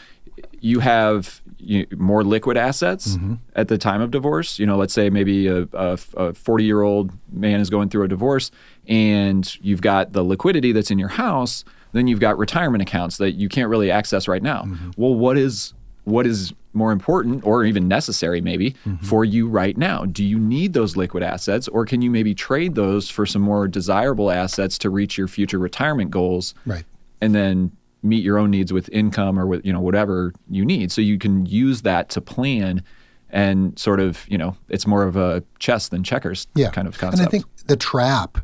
you 0.59 0.79
have 0.79 1.41
you, 1.57 1.85
more 1.97 2.23
liquid 2.23 2.57
assets 2.57 3.15
mm-hmm. 3.15 3.35
at 3.55 3.67
the 3.67 3.77
time 3.77 4.01
of 4.01 4.11
divorce. 4.11 4.59
You 4.59 4.65
know, 4.65 4.77
let's 4.77 4.93
say 4.93 5.09
maybe 5.09 5.47
a 5.47 5.97
forty 6.33 6.63
year 6.63 6.81
old 6.81 7.11
man 7.31 7.59
is 7.59 7.69
going 7.69 7.89
through 7.89 8.03
a 8.03 8.07
divorce, 8.07 8.51
and 8.87 9.57
you've 9.61 9.81
got 9.81 10.13
the 10.13 10.23
liquidity 10.23 10.71
that's 10.71 10.91
in 10.91 10.99
your 10.99 11.09
house. 11.09 11.63
Then 11.91 12.07
you've 12.07 12.19
got 12.19 12.37
retirement 12.37 12.81
accounts 12.81 13.17
that 13.17 13.31
you 13.31 13.49
can't 13.49 13.69
really 13.69 13.89
access 13.89 14.27
right 14.27 14.43
now. 14.43 14.63
Mm-hmm. 14.63 14.91
Well, 14.97 15.15
what 15.15 15.37
is 15.37 15.73
what 16.03 16.25
is 16.25 16.53
more 16.73 16.91
important 16.91 17.43
or 17.45 17.65
even 17.65 17.87
necessary 17.87 18.41
maybe 18.41 18.71
mm-hmm. 18.85 19.03
for 19.03 19.25
you 19.25 19.47
right 19.47 19.75
now? 19.77 20.05
Do 20.05 20.23
you 20.23 20.37
need 20.37 20.73
those 20.73 20.95
liquid 20.95 21.23
assets 21.23 21.67
or 21.67 21.85
can 21.85 22.01
you 22.01 22.11
maybe 22.11 22.35
trade 22.35 22.75
those 22.75 23.09
for 23.09 23.25
some 23.25 23.41
more 23.41 23.67
desirable 23.67 24.29
assets 24.31 24.77
to 24.79 24.89
reach 24.89 25.17
your 25.17 25.27
future 25.27 25.59
retirement 25.59 26.11
goals? 26.11 26.53
Right. 26.65 26.85
and 27.21 27.35
then 27.35 27.71
meet 28.03 28.23
your 28.23 28.37
own 28.37 28.49
needs 28.51 28.71
with 28.71 28.89
income 28.89 29.37
or 29.39 29.45
with 29.45 29.65
you 29.65 29.73
know 29.73 29.81
whatever 29.81 30.33
you 30.49 30.65
need 30.65 30.91
so 30.91 31.01
you 31.01 31.17
can 31.17 31.45
use 31.45 31.81
that 31.81 32.09
to 32.09 32.21
plan 32.21 32.81
and 33.29 33.77
sort 33.77 33.99
of 33.99 34.25
you 34.29 34.37
know 34.37 34.55
it's 34.69 34.87
more 34.87 35.03
of 35.03 35.15
a 35.15 35.43
chess 35.59 35.89
than 35.89 36.03
checkers 36.03 36.47
yeah. 36.55 36.69
kind 36.71 36.87
of 36.87 36.97
concept 36.97 37.19
And 37.19 37.27
I 37.27 37.31
think 37.31 37.45
the 37.67 37.75
trap 37.77 38.37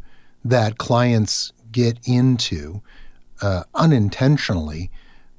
that 0.44 0.78
clients 0.78 1.54
get 1.72 1.98
into 2.06 2.82
uh, 3.42 3.64
unintentionally, 3.74 4.90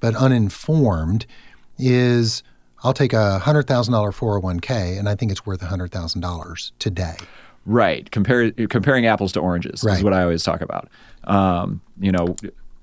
but 0.01 0.15
uninformed, 0.17 1.25
is 1.79 2.43
I'll 2.83 2.93
take 2.93 3.13
a 3.13 3.39
hundred 3.39 3.67
thousand 3.67 3.93
dollar 3.93 4.13
four 4.13 4.33
hundred 4.33 4.45
one 4.45 4.61
k, 4.61 4.97
and 4.99 5.09
I 5.09 5.15
think 5.15 5.31
it's 5.31 5.47
worth 5.47 5.63
a 5.63 5.67
hundred 5.67 5.93
thousand 5.93 6.21
dollars 6.21 6.73
today. 6.79 7.17
right 7.65 8.11
Compare, 8.11 8.51
comparing 8.69 9.07
apples 9.07 9.33
to 9.33 9.41
oranges 9.41 9.83
Right. 9.85 9.99
is 9.99 10.05
what 10.05 10.13
i 10.13 10.23
always 10.23 10.43
talk 10.45 10.61
about 10.61 10.89
um, 11.25 11.81
you 11.99 12.13
know 12.13 12.37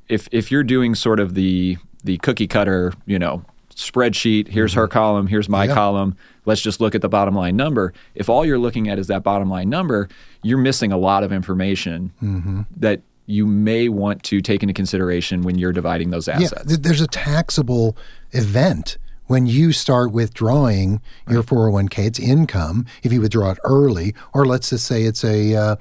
if 0.09 0.27
if 0.31 0.51
you're 0.51 0.63
doing 0.63 0.95
sort 0.95 1.19
of 1.19 1.33
the 1.33 1.77
the 2.03 2.17
cookie 2.17 2.47
cutter 2.47 2.93
you 3.05 3.17
know 3.19 3.43
spreadsheet 3.75 4.47
here's 4.49 4.73
her 4.73 4.87
column 4.87 5.27
here's 5.27 5.49
my 5.49 5.63
Mm-hmm. 5.65 5.69
Yeah. 5.69 5.75
column 5.75 6.15
let's 6.45 6.61
just 6.61 6.79
look 6.81 6.93
at 6.95 7.01
the 7.01 7.09
bottom 7.09 7.33
line 7.35 7.55
number 7.55 7.93
if 8.15 8.29
all 8.29 8.45
you're 8.45 8.59
looking 8.59 8.87
at 8.89 8.99
is 8.99 9.07
that 9.07 9.23
bottom 9.23 9.49
line 9.49 9.69
number 9.69 10.09
you're 10.43 10.57
missing 10.59 10.91
a 10.91 10.97
lot 10.97 11.23
of 11.23 11.31
information 11.31 12.11
Mm-hmm. 12.21 12.61
that 12.77 13.01
you 13.25 13.45
may 13.47 13.87
want 13.89 14.21
to 14.23 14.41
take 14.41 14.61
into 14.63 14.73
consideration 14.73 15.41
when 15.43 15.57
you're 15.57 15.71
dividing 15.71 16.09
those 16.11 16.27
assets 16.27 16.65
th- 16.67 16.81
there's 16.81 17.01
a 17.01 17.07
taxable 17.07 17.95
event 18.31 18.97
when 19.27 19.47
you 19.47 19.71
start 19.71 20.11
withdrawing 20.11 21.01
your 21.29 21.41
401k. 21.41 22.05
It's 22.07 22.19
income 22.19 22.85
if 23.03 23.13
you 23.13 23.21
withdraw 23.21 23.51
it 23.51 23.57
early, 23.63 24.13
or 24.33 24.45
let's 24.45 24.69
just 24.71 24.85
say 24.85 25.03
it's 25.03 25.23
a 25.23 25.55
uh, 25.55 25.75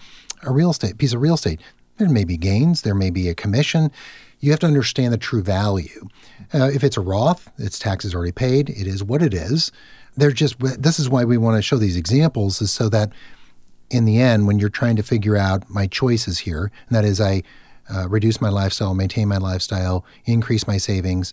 a 0.44 0.52
real 0.52 0.70
estate 0.70 0.96
piece 0.96 1.12
of 1.12 1.20
real 1.20 1.35
estate. 1.35 1.61
There 2.02 2.10
may 2.10 2.24
be 2.24 2.36
gains, 2.36 2.82
there 2.82 2.96
may 2.96 3.10
be 3.10 3.28
a 3.28 3.34
commission. 3.34 3.92
You 4.40 4.50
have 4.50 4.58
to 4.60 4.66
understand 4.66 5.12
the 5.12 5.18
true 5.18 5.40
value. 5.40 6.08
Uh, 6.52 6.68
if 6.74 6.82
it's 6.82 6.96
a 6.96 7.00
Roth, 7.00 7.48
its 7.58 7.78
tax 7.78 8.04
is 8.04 8.12
already 8.12 8.32
paid. 8.32 8.68
It 8.70 8.88
is 8.88 9.04
what 9.04 9.22
it 9.22 9.32
is. 9.32 9.70
They're 10.16 10.32
just. 10.32 10.58
This 10.58 10.98
is 10.98 11.08
why 11.08 11.24
we 11.24 11.38
want 11.38 11.56
to 11.58 11.62
show 11.62 11.76
these 11.76 11.96
examples, 11.96 12.60
is 12.60 12.72
so 12.72 12.88
that 12.88 13.12
in 13.88 14.04
the 14.04 14.20
end, 14.20 14.48
when 14.48 14.58
you're 14.58 14.68
trying 14.68 14.96
to 14.96 15.04
figure 15.04 15.36
out 15.36 15.70
my 15.70 15.86
choices 15.86 16.40
here, 16.40 16.72
and 16.88 16.96
that 16.96 17.04
is 17.04 17.20
I 17.20 17.44
uh, 17.88 18.08
reduce 18.08 18.40
my 18.40 18.48
lifestyle, 18.48 18.94
maintain 18.94 19.28
my 19.28 19.36
lifestyle, 19.36 20.04
increase 20.24 20.66
my 20.66 20.78
savings, 20.78 21.32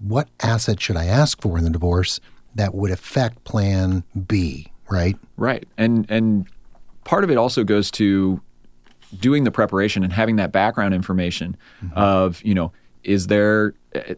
what 0.00 0.28
asset 0.40 0.80
should 0.80 0.96
I 0.96 1.04
ask 1.04 1.40
for 1.40 1.56
in 1.56 1.62
the 1.62 1.70
divorce 1.70 2.18
that 2.56 2.74
would 2.74 2.90
affect 2.90 3.44
plan 3.44 4.02
B, 4.26 4.72
right? 4.90 5.16
Right. 5.36 5.68
And 5.78 6.04
and 6.08 6.48
part 7.04 7.22
of 7.22 7.30
it 7.30 7.38
also 7.38 7.62
goes 7.62 7.92
to 7.92 8.40
doing 9.18 9.44
the 9.44 9.50
preparation 9.50 10.04
and 10.04 10.12
having 10.12 10.36
that 10.36 10.52
background 10.52 10.94
information 10.94 11.56
of, 11.94 12.42
you 12.44 12.54
know, 12.54 12.72
is 13.04 13.26
there 13.28 13.74
eh, 13.94 14.14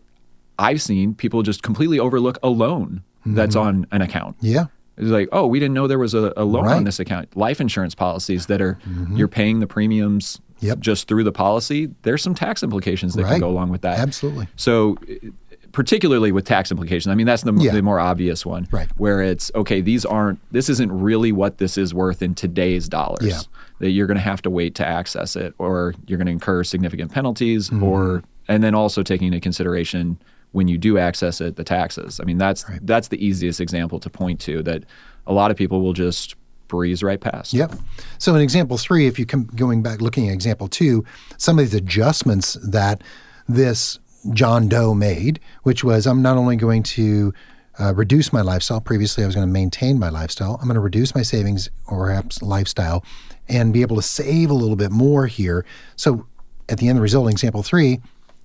I've 0.59 0.83
seen 0.83 1.15
people 1.15 1.43
just 1.43 1.63
completely 1.63 1.99
overlook 1.99 2.39
a 2.43 2.49
loan 2.49 3.03
that's 3.25 3.57
on 3.57 3.87
an 3.93 4.03
account. 4.03 4.37
Yeah. 4.41 4.67
It's 4.99 5.09
like, 5.09 5.29
oh, 5.33 5.47
we 5.47 5.59
didn't 5.59 5.75
know 5.75 5.87
there 5.87 5.99
was 5.99 6.13
a, 6.15 6.33
a 6.37 6.45
loan 6.45 6.67
Right. 6.67 6.77
on 6.77 6.85
this 6.85 7.01
account. 7.01 7.35
Life 7.37 7.61
insurance 7.61 7.95
policies 7.95 8.47
that 8.47 8.61
are 8.61 8.79
you're 9.15 9.29
paying 9.29 9.61
the 9.61 9.67
premiums 9.67 10.41
Yep. 10.61 10.79
just 10.81 11.09
through 11.09 11.25
the 11.25 11.33
policy. 11.33 11.91
There's 12.03 12.23
some 12.23 12.35
tax 12.37 12.63
implications 12.63 13.15
that 13.15 13.23
Right. 13.25 13.31
can 13.33 13.41
go 13.41 13.49
along 13.49 13.71
with 13.71 13.81
that. 13.81 13.99
Absolutely. 13.99 14.47
So, 14.55 14.97
eh, 15.09 15.31
particularly 15.73 16.31
with 16.31 16.45
tax 16.45 16.71
implications, 16.71 17.11
I 17.11 17.15
mean 17.17 17.27
that's 17.27 17.43
the, 17.43 17.53
Yeah. 17.55 17.73
the 17.73 17.83
more 17.83 17.99
obvious 17.99 18.45
one, 18.47 18.69
Right. 18.71 18.89
Where 18.97 19.23
it's 19.23 19.51
okay, 19.55 19.81
these 19.81 20.05
aren't. 20.05 20.39
This 20.53 20.69
isn't 20.69 20.93
really 20.93 21.33
what 21.33 21.59
this 21.59 21.77
is 21.79 21.93
worth 21.95 22.23
in 22.23 22.35
today's 22.35 22.89
dollars. 22.89 23.27
Yeah. 23.27 23.41
That 23.83 23.91
you're 23.91 24.07
going 24.07 24.17
to 24.17 24.23
have 24.23 24.41
to 24.43 24.51
wait 24.51 24.75
to 24.77 24.87
access 24.87 25.37
it, 25.37 25.53
or 25.59 25.95
you're 26.07 26.17
going 26.19 26.27
to 26.27 26.33
incur 26.33 26.65
significant 26.65 27.13
penalties, 27.13 27.69
Mm-hmm. 27.69 27.83
or 27.83 28.23
and 28.49 28.63
then 28.65 28.75
also 28.75 29.03
taking 29.03 29.27
into 29.29 29.41
consideration 29.41 30.19
when 30.53 30.69
you 30.69 30.77
do 30.79 30.99
access 30.99 31.41
it, 31.41 31.57
the 31.57 31.65
taxes. 31.65 32.21
I 32.21 32.25
mean 32.25 32.39
that's 32.39 32.65
that's 32.83 33.09
the 33.09 33.19
easiest 33.25 33.61
example 33.61 33.99
to 34.01 34.09
point 34.11 34.41
to 34.41 34.63
that 34.63 34.85
a 35.27 35.33
lot 35.33 35.51
of 35.51 35.57
people 35.57 35.81
will 35.81 35.93
just 35.95 36.35
breeze 36.69 37.03
right 37.03 37.21
past. 37.21 37.53
Yep. 37.53 37.73
So 38.19 38.35
in 38.35 38.41
example 38.41 38.79
three, 38.79 39.07
if 39.07 39.19
you 39.19 39.27
come 39.27 39.45
going 39.55 39.83
back 39.83 40.01
looking 40.01 40.29
at 40.29 40.35
example 40.35 40.69
two, 40.69 41.05
some 41.37 41.59
of 41.59 41.65
these 41.65 41.75
adjustments 41.75 42.55
that 42.67 43.03
this 43.49 43.99
John 44.33 44.69
Doe 44.69 44.95
made, 44.95 45.41
which 45.65 45.83
was 45.85 46.07
I'm 46.07 46.23
not 46.23 46.37
only 46.37 46.57
going 46.57 46.83
to 46.85 47.33
uh, 47.81 47.95
reduce 47.95 48.33
my 48.33 48.43
lifestyle. 48.43 48.81
Previously, 48.81 49.25
I 49.25 49.27
was 49.27 49.35
going 49.35 49.47
to 49.47 49.53
maintain 49.53 49.99
my 49.99 50.09
lifestyle. 50.11 50.59
I'm 50.61 50.67
going 50.67 50.75
to 50.75 50.81
reduce 50.81 51.15
my 51.15 51.23
savings 51.23 51.71
or 51.87 52.07
perhaps 52.07 52.43
lifestyle, 52.43 53.03
and 53.49 53.73
be 53.73 53.83
able 53.83 53.97
to 53.97 54.03
save 54.03 54.51
a 54.51 54.55
little 54.55 54.77
bit 54.77 54.91
more 54.91 55.27
here. 55.27 55.65
So 55.97 56.27
at 56.69 56.79
the 56.79 56.89
end, 56.89 56.97
of 56.97 57.01
the 57.01 57.03
result, 57.03 57.27
in 57.27 57.33
example 57.33 57.63
three, 57.63 58.01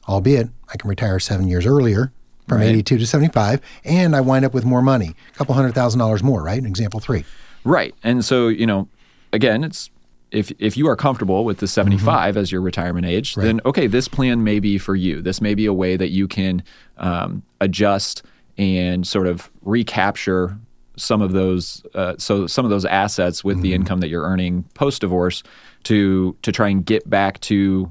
albeit 0.08 0.50
I 0.74 0.78
can 0.78 0.90
retire 0.90 1.20
seven 1.20 1.48
years 1.48 1.66
earlier 1.66 2.12
from 2.48 2.60
Right. 2.60 2.68
82 2.70 3.00
to 3.00 3.06
75, 3.06 3.60
and 3.84 4.16
I 4.16 4.22
wind 4.22 4.46
up 4.46 4.54
with 4.54 4.64
more 4.64 4.82
money, 4.82 5.16
a 5.34 5.38
couple 5.38 5.54
hundred 5.54 5.74
thousand 5.74 6.00
dollars 6.00 6.24
more, 6.24 6.42
right? 6.42 6.58
In 6.58 6.66
example 6.66 7.00
three. 7.00 7.26
Right. 7.64 7.94
And 8.04 8.24
so, 8.24 8.48
you 8.48 8.66
know, 8.66 8.88
again, 9.34 9.64
it's 9.66 9.90
if 10.32 10.52
if 10.60 10.78
you 10.78 10.88
are 10.88 10.96
comfortable 10.96 11.46
with 11.46 11.58
the 11.60 11.68
75 11.68 12.38
as 12.38 12.52
your 12.52 12.62
retirement 12.62 13.06
age, 13.06 13.36
then 13.36 13.62
okay, 13.66 13.88
this 13.88 14.08
plan 14.08 14.44
may 14.44 14.60
be 14.60 14.78
for 14.78 14.96
you. 14.96 15.22
This 15.22 15.42
may 15.42 15.56
be 15.56 15.66
a 15.66 15.74
way 15.74 15.98
that 15.98 16.10
you 16.10 16.28
can 16.28 16.64
um, 16.98 17.44
adjust 17.62 18.24
and 18.58 19.06
sort 19.06 19.28
of 19.28 19.50
recapture 19.62 20.58
some 20.98 21.22
of 21.22 21.32
those 21.32 21.86
uh, 21.94 22.16
so 22.18 22.48
some 22.48 22.66
of 22.66 22.72
those 22.72 22.86
assets 22.86 23.44
with 23.44 23.62
the 23.62 23.74
income 23.74 24.00
that 24.02 24.10
you're 24.10 24.24
earning 24.24 24.64
post 24.74 25.02
divorce 25.02 25.44
to 25.84 26.36
to 26.42 26.52
try 26.52 26.68
and 26.68 26.86
get 26.86 27.10
back 27.10 27.40
to 27.42 27.90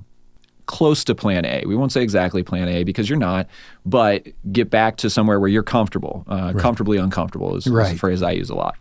close 0.67 1.05
to 1.05 1.15
plan 1.15 1.45
A. 1.45 1.63
We 1.65 1.77
won't 1.77 1.93
say 1.93 2.03
exactly 2.03 2.43
plan 2.43 2.69
A 2.69 2.83
because 2.83 3.09
you're 3.09 3.19
not, 3.19 3.47
but 3.85 4.27
get 4.53 4.69
back 4.69 4.97
to 4.99 5.09
somewhere 5.09 5.39
where 5.39 5.49
you're 5.49 5.63
comfortable. 5.63 6.25
Uh, 6.27 6.53
Comfortably 6.55 6.99
uncomfortable 6.99 7.57
is, 7.57 7.67
is 7.67 7.73
a 7.73 7.97
phrase 7.97 8.21
I 8.23 8.33
use 8.33 8.51
a 8.51 8.57
lot. 8.57 8.77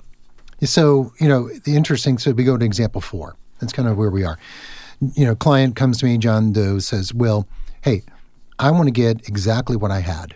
So, 0.63 1.13
you 1.19 1.27
know, 1.27 1.49
the 1.63 1.75
interesting, 1.75 2.17
so 2.17 2.31
we 2.31 2.43
go 2.43 2.57
to 2.57 2.65
example 2.65 3.01
four. 3.01 3.35
That's 3.59 3.71
kind 3.71 3.87
of 3.87 3.97
where 3.97 4.09
we 4.09 4.23
are. 4.23 4.39
you 5.13 5.25
know, 5.25 5.35
client 5.35 5.75
comes 5.75 5.99
to 5.99 6.05
me, 6.05 6.17
John 6.17 6.51
Doe 6.51 6.79
says, 6.79 7.13
Will, 7.13 7.47
hey, 7.83 8.01
I 8.57 8.71
want 8.71 8.87
to 8.87 8.91
get 8.91 9.27
exactly 9.27 9.75
what 9.75 9.91
I 9.91 9.99
had. 9.99 10.35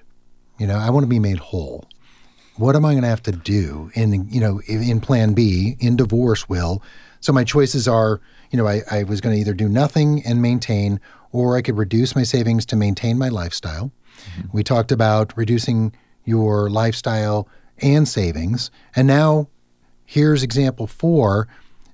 You 0.60 0.68
know, 0.68 0.78
I 0.78 0.90
want 0.92 1.04
to 1.04 1.08
be 1.08 1.20
made 1.20 1.40
whole. 1.40 1.88
What 2.60 2.76
am 2.76 2.84
I 2.84 2.92
going 2.92 3.04
to 3.04 3.10
have 3.10 3.24
to 3.24 3.32
do 3.32 3.90
in, 3.94 4.28
you 4.30 4.42
know, 4.42 4.60
in 4.68 5.00
plan 5.00 5.34
B, 5.34 5.78
in 5.80 5.96
divorce 5.96 6.50
will? 6.50 6.84
So 7.22 7.32
my 7.32 7.46
choices 7.46 7.88
are, 7.88 8.20
you 8.52 8.58
know, 8.58 8.68
I, 8.68 8.82
I 8.92 9.04
was 9.04 9.22
going 9.22 9.34
to 9.34 9.40
either 9.40 9.54
do 9.54 9.70
nothing 9.70 10.22
and 10.26 10.42
maintain, 10.42 11.00
or 11.32 11.56
I 11.56 11.62
could 11.62 11.78
reduce 11.78 12.18
my 12.18 12.24
savings 12.24 12.66
to 12.66 12.76
maintain 12.76 13.18
my 13.18 13.30
lifestyle. 13.30 13.94
Mm-hmm. 14.18 14.48
We 14.52 14.66
talked 14.66 14.92
about 14.92 15.32
reducing 15.38 15.94
your 16.26 16.70
lifestyle 16.70 17.48
and 17.78 18.06
savings. 18.06 18.72
And 18.94 19.08
now 19.08 19.48
here's 20.06 20.44
example 20.44 20.86
four. 20.86 21.48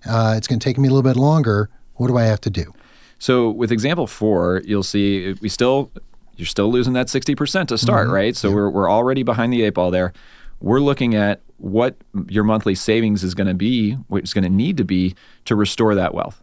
Uh, 0.03 0.33
it's 0.35 0.47
going 0.47 0.59
to 0.59 0.63
take 0.63 0.79
me 0.79 0.87
a 0.87 0.91
little 0.91 1.07
bit 1.07 1.15
longer. 1.15 1.69
What 1.97 2.07
do 2.07 2.17
I 2.17 2.23
have 2.23 2.41
to 2.41 2.49
do? 2.49 2.73
So 3.19 3.51
with 3.51 3.71
example 3.71 4.07
four, 4.07 4.63
you'll 4.65 4.81
see 4.81 5.35
we 5.41 5.49
still 5.49 5.91
you're 6.37 6.45
still 6.45 6.71
losing 6.71 6.93
that 6.93 7.07
60% 7.07 7.67
to 7.67 7.77
start, 7.77 8.07
mm-hmm. 8.07 8.13
right? 8.13 8.35
So 8.35 8.51
we're, 8.51 8.69
we're 8.69 8.91
already 8.91 9.23
behind 9.23 9.53
the 9.53 9.61
eight 9.63 9.75
ball 9.75 9.91
there. 9.91 10.11
We're 10.61 10.79
looking 10.79 11.15
at 11.15 11.41
what 11.57 11.95
your 12.27 12.43
monthly 12.43 12.75
savings 12.75 13.23
is 13.23 13.33
going 13.33 13.47
to 13.47 13.53
be, 13.53 13.93
what 14.07 14.19
it's 14.19 14.33
going 14.33 14.43
to 14.43 14.49
need 14.49 14.77
to 14.77 14.83
be 14.83 15.15
to 15.45 15.55
restore 15.55 15.95
that 15.95 16.13
wealth. 16.13 16.41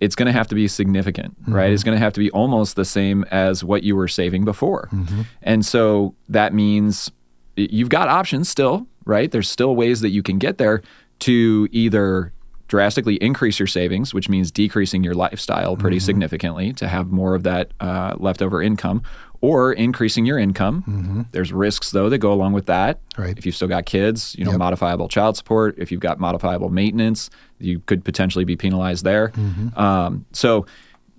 It's 0.00 0.14
going 0.16 0.26
to 0.26 0.32
have 0.32 0.48
to 0.48 0.54
be 0.54 0.66
significant, 0.66 1.40
mm-hmm. 1.42 1.54
right? 1.54 1.70
It's 1.70 1.84
going 1.84 1.96
to 1.96 2.02
have 2.02 2.12
to 2.14 2.20
be 2.20 2.30
almost 2.32 2.76
the 2.76 2.84
same 2.84 3.24
as 3.30 3.62
what 3.62 3.84
you 3.84 3.94
were 3.94 4.08
saving 4.08 4.44
before. 4.44 4.88
Mm-hmm. 4.92 5.22
And 5.42 5.64
so 5.64 6.14
that 6.28 6.52
means 6.52 7.10
you've 7.56 7.88
got 7.88 8.08
options 8.08 8.48
still, 8.48 8.86
right? 9.04 9.30
There's 9.30 9.48
still 9.48 9.76
ways 9.76 10.00
that 10.00 10.10
you 10.10 10.22
can 10.22 10.38
get 10.38 10.58
there 10.58 10.82
to 11.20 11.68
either 11.70 12.32
drastically 12.66 13.16
increase 13.16 13.58
your 13.58 13.66
savings, 13.66 14.14
which 14.14 14.28
means 14.28 14.50
decreasing 14.50 15.04
your 15.04 15.14
lifestyle 15.14 15.76
pretty 15.76 15.98
mm-hmm. 15.98 16.06
significantly 16.06 16.72
to 16.72 16.88
have 16.88 17.12
more 17.12 17.34
of 17.34 17.42
that 17.42 17.70
uh, 17.80 18.14
leftover 18.18 18.62
income, 18.62 19.02
or 19.42 19.72
increasing 19.72 20.24
your 20.24 20.38
income. 20.38 20.84
Mm-hmm. 20.88 21.22
There's 21.32 21.52
risks 21.52 21.90
though 21.90 22.08
that 22.08 22.18
go 22.18 22.32
along 22.32 22.54
with 22.54 22.66
that. 22.66 23.00
Right. 23.18 23.36
If 23.36 23.44
you've 23.44 23.56
still 23.56 23.68
got 23.68 23.84
kids, 23.84 24.34
you 24.38 24.44
know, 24.44 24.52
yep. 24.52 24.58
modifiable 24.58 25.08
child 25.08 25.36
support. 25.36 25.74
If 25.76 25.92
you've 25.92 26.00
got 26.00 26.18
modifiable 26.18 26.70
maintenance, 26.70 27.28
you 27.58 27.80
could 27.80 28.04
potentially 28.04 28.44
be 28.44 28.56
penalized 28.56 29.04
there. 29.04 29.28
Mm-hmm. 29.28 29.78
Um, 29.78 30.24
so 30.32 30.64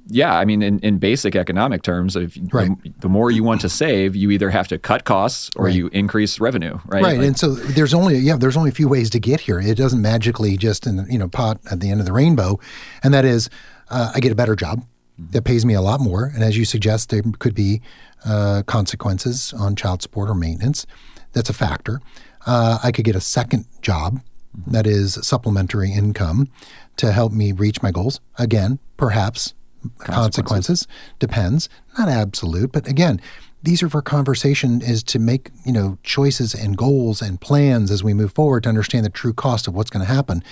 yeah, 0.08 0.38
I 0.38 0.46
mean, 0.46 0.62
in, 0.62 0.80
in 0.80 0.98
basic 0.98 1.36
economic 1.36 1.82
terms, 1.82 2.16
if 2.16 2.38
right. 2.52 2.72
the, 2.84 2.94
the, 3.00 3.10
more 3.10 3.32
you 3.32 3.44
want 3.44 3.62
to 3.62 3.70
save, 3.70 4.18
you 4.18 4.32
either 4.32 4.50
have 4.50 4.68
to 4.68 4.78
cut 4.78 5.06
costs 5.06 5.50
or 5.56 5.66
right. 5.66 5.74
you 5.74 5.88
increase 5.88 6.42
revenue, 6.42 6.78
right? 6.86 7.04
Right, 7.04 7.18
like, 7.18 7.28
and 7.28 7.40
so 7.40 7.54
there's 7.54 7.94
only 7.94 8.18
yeah, 8.18 8.36
there's 8.36 8.58
only 8.58 8.70
a 8.70 8.74
few 8.74 8.90
ways 8.90 9.10
to 9.12 9.20
get 9.20 9.42
here. 9.42 9.62
It 9.62 9.76
doesn't 9.76 10.02
magically 10.02 10.58
just 10.58 10.86
in 10.86 11.06
you 11.10 11.18
know 11.18 11.30
pot 11.30 11.60
at 11.72 11.80
the 11.80 11.90
end 11.90 12.02
of 12.02 12.06
the 12.06 12.12
rainbow, 12.12 12.60
and 13.02 13.14
that 13.14 13.24
is 13.24 13.50
uh, 13.90 14.12
I 14.14 14.20
get 14.20 14.32
a 14.32 14.36
better 14.36 14.56
job 14.58 14.86
mm-hmm. 15.20 15.32
that 15.32 15.44
pays 15.44 15.66
me 15.66 15.74
a 15.74 15.82
lot 15.82 16.00
more, 16.00 16.32
and 16.34 16.44
as 16.44 16.58
you 16.58 16.66
suggest, 16.66 17.10
there 17.10 17.22
could 17.40 17.56
be 17.56 17.82
uh, 18.26 18.64
consequences 18.66 19.54
on 19.54 19.76
child 19.76 20.02
support 20.02 20.30
or 20.30 20.36
maintenance. 20.36 20.86
That's 21.34 21.50
a 21.50 21.54
factor. 21.54 22.02
Uh, 22.46 22.80
I 22.84 22.92
could 22.92 23.06
get 23.06 23.16
a 23.16 23.22
second 23.22 23.66
job 23.82 24.22
mm-hmm. 24.58 24.72
that 24.72 24.88
is 24.88 25.16
supplementary 25.22 25.92
income 25.92 26.50
to 26.98 27.12
help 27.12 27.32
me 27.32 27.52
reach 27.52 27.82
my 27.82 27.92
goals. 27.92 28.20
Again, 28.38 28.80
perhaps 28.98 29.54
consequences. 30.00 30.16
consequences. 30.16 30.88
Depends. 31.20 31.70
Not 31.98 32.10
absolute, 32.10 32.72
but 32.72 32.88
again, 32.88 33.20
these 33.64 33.82
are 33.82 33.90
for 33.90 34.02
conversation 34.02 34.82
is 34.82 35.02
to 35.04 35.20
make 35.20 35.50
you 35.66 35.72
know 35.72 35.98
choices 36.04 36.54
and 36.54 36.78
goals 36.78 37.22
and 37.22 37.40
plans 37.40 37.90
as 37.90 38.04
we 38.04 38.14
move 38.14 38.34
forward 38.34 38.64
to 38.64 38.70
understand 38.70 39.06
the 39.06 39.10
true 39.10 39.34
cost 39.34 39.68
of 39.68 39.74
what's 39.74 39.90
going 39.90 40.06
to 40.06 40.12
happen 40.12 40.44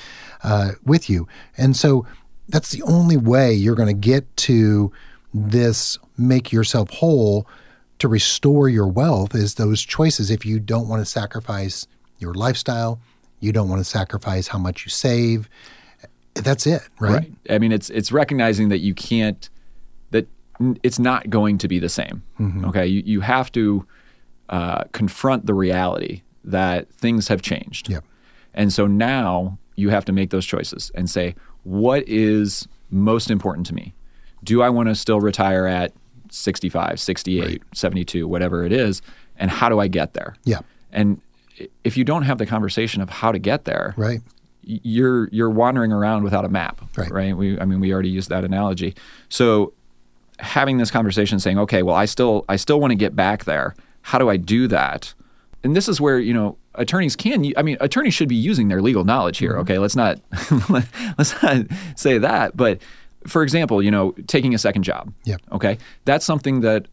uh, 0.43 0.71
with 0.83 1.09
you 1.09 1.27
and 1.57 1.75
so 1.75 2.05
that's 2.51 2.71
the 2.71 2.83
only 2.83 3.17
way 3.17 3.53
you're 3.53 3.75
going 3.75 3.87
to 3.87 3.93
get 3.93 4.35
to 4.37 4.91
this 5.33 5.97
make 6.17 6.51
yourself 6.51 6.89
whole 6.89 7.47
to 7.99 8.07
restore 8.07 8.67
your 8.67 8.87
wealth 8.87 9.33
is 9.35 9.55
those 9.55 9.81
choices 9.81 10.29
if 10.29 10.45
you 10.45 10.59
don't 10.59 10.87
want 10.87 11.01
to 11.01 11.05
sacrifice 11.05 11.87
your 12.19 12.33
lifestyle 12.33 12.99
you 13.39 13.51
don't 13.51 13.69
want 13.69 13.79
to 13.79 13.85
sacrifice 13.85 14.47
how 14.47 14.57
much 14.57 14.85
you 14.85 14.89
save 14.89 15.49
that's 16.33 16.65
it, 16.65 16.81
right? 16.99 17.13
Right. 17.13 17.33
I 17.49 17.59
mean, 17.59 17.71
it's 17.71 17.89
it's 17.89 18.11
recognizing 18.11 18.69
that 18.69 18.79
you 18.79 18.93
can't 18.93 19.49
that 20.11 20.27
it's 20.83 20.99
not 20.99 21.29
going 21.29 21.57
to 21.59 21.67
be 21.67 21.79
the 21.79 21.89
same. 21.89 22.23
Mm-hmm. 22.39 22.65
Okay, 22.65 22.87
you 22.87 23.03
you 23.05 23.21
have 23.21 23.51
to 23.53 23.85
uh, 24.49 24.83
confront 24.91 25.45
the 25.45 25.53
reality 25.53 26.21
that 26.43 26.91
things 26.93 27.27
have 27.27 27.41
changed. 27.41 27.89
Yep. 27.89 28.03
And 28.53 28.73
so 28.73 28.87
now 28.87 29.57
you 29.75 29.89
have 29.89 30.05
to 30.05 30.11
make 30.11 30.29
those 30.29 30.45
choices 30.45 30.91
and 30.95 31.09
say, 31.09 31.35
what 31.63 32.07
is 32.07 32.67
most 32.89 33.31
important 33.31 33.67
to 33.67 33.73
me? 33.73 33.93
Do 34.43 34.61
I 34.61 34.69
want 34.69 34.89
to 34.89 34.95
still 34.95 35.19
retire 35.19 35.67
at 35.67 35.93
65, 36.29 36.99
68, 36.99 37.43
right. 37.43 37.61
72, 37.73 38.27
whatever 38.27 38.63
it 38.65 38.71
is? 38.71 39.01
And 39.37 39.51
how 39.51 39.69
do 39.69 39.79
I 39.79 39.87
get 39.87 40.13
there? 40.13 40.35
Yeah. 40.43 40.59
And 40.91 41.21
if 41.83 41.97
you 41.97 42.03
don't 42.03 42.23
have 42.23 42.37
the 42.37 42.45
conversation 42.45 43.01
of 43.01 43.09
how 43.09 43.31
to 43.31 43.39
get 43.39 43.65
there, 43.65 43.93
right 43.97 44.21
you're 44.63 45.27
you're 45.29 45.49
wandering 45.49 45.91
around 45.91 46.23
without 46.23 46.45
a 46.45 46.49
map, 46.49 46.81
right? 46.95 47.11
right? 47.11 47.35
We, 47.35 47.59
I 47.59 47.65
mean, 47.65 47.79
we 47.79 47.93
already 47.93 48.09
used 48.09 48.29
that 48.29 48.43
analogy. 48.43 48.95
So 49.29 49.73
having 50.39 50.77
this 50.77 50.91
conversation, 50.91 51.39
saying, 51.39 51.57
okay, 51.59 51.83
well, 51.83 51.95
I 51.95 52.05
still 52.05 52.45
I 52.47 52.55
still 52.55 52.79
want 52.79 52.91
to 52.91 52.95
get 52.95 53.15
back 53.15 53.45
there. 53.45 53.75
How 54.01 54.17
do 54.17 54.29
I 54.29 54.37
do 54.37 54.67
that? 54.67 55.13
And 55.63 55.75
this 55.75 55.87
is 55.87 55.99
where 55.99 56.19
you 56.19 56.33
know 56.33 56.57
attorneys 56.75 57.15
can. 57.15 57.51
I 57.57 57.61
mean, 57.61 57.77
attorneys 57.79 58.13
should 58.13 58.29
be 58.29 58.35
using 58.35 58.67
their 58.67 58.81
legal 58.81 59.03
knowledge 59.03 59.37
here. 59.37 59.51
Mm-hmm. 59.51 59.61
Okay, 59.61 59.77
let's 59.77 59.95
not 59.95 60.19
let's 61.17 61.41
not 61.41 61.65
say 61.95 62.17
that. 62.17 62.55
But 62.55 62.81
for 63.27 63.43
example, 63.43 63.81
you 63.81 63.91
know, 63.91 64.11
taking 64.27 64.53
a 64.53 64.57
second 64.57 64.83
job. 64.83 65.13
Yeah. 65.23 65.37
Okay, 65.51 65.77
that's 66.05 66.25
something 66.25 66.61
that 66.61 66.87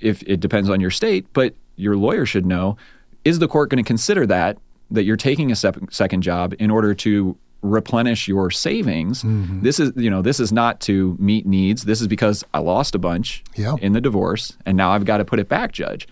if 0.00 0.22
it 0.22 0.40
depends 0.40 0.68
on 0.68 0.80
your 0.80 0.90
state, 0.90 1.26
but 1.32 1.54
your 1.76 1.96
lawyer 1.96 2.26
should 2.26 2.46
know. 2.46 2.76
Is 3.24 3.38
the 3.38 3.48
court 3.48 3.70
going 3.70 3.82
to 3.82 3.86
consider 3.86 4.26
that 4.26 4.58
that 4.90 5.04
you're 5.04 5.16
taking 5.16 5.50
a 5.50 5.56
sep- 5.56 5.78
second 5.90 6.22
job 6.22 6.54
in 6.58 6.70
order 6.70 6.94
to 6.94 7.36
replenish 7.64 8.28
your 8.28 8.50
savings. 8.50 9.22
Mm-hmm. 9.22 9.62
This 9.62 9.80
is, 9.80 9.92
you 9.96 10.10
know, 10.10 10.22
this 10.22 10.38
is 10.38 10.52
not 10.52 10.80
to 10.82 11.16
meet 11.18 11.46
needs. 11.46 11.84
This 11.84 12.00
is 12.00 12.06
because 12.06 12.44
I 12.52 12.58
lost 12.58 12.94
a 12.94 12.98
bunch 12.98 13.42
yeah. 13.56 13.76
in 13.80 13.94
the 13.94 14.00
divorce 14.00 14.56
and 14.66 14.76
now 14.76 14.90
I've 14.90 15.06
got 15.06 15.16
to 15.16 15.24
put 15.24 15.38
it 15.40 15.48
back, 15.48 15.72
judge. 15.72 16.06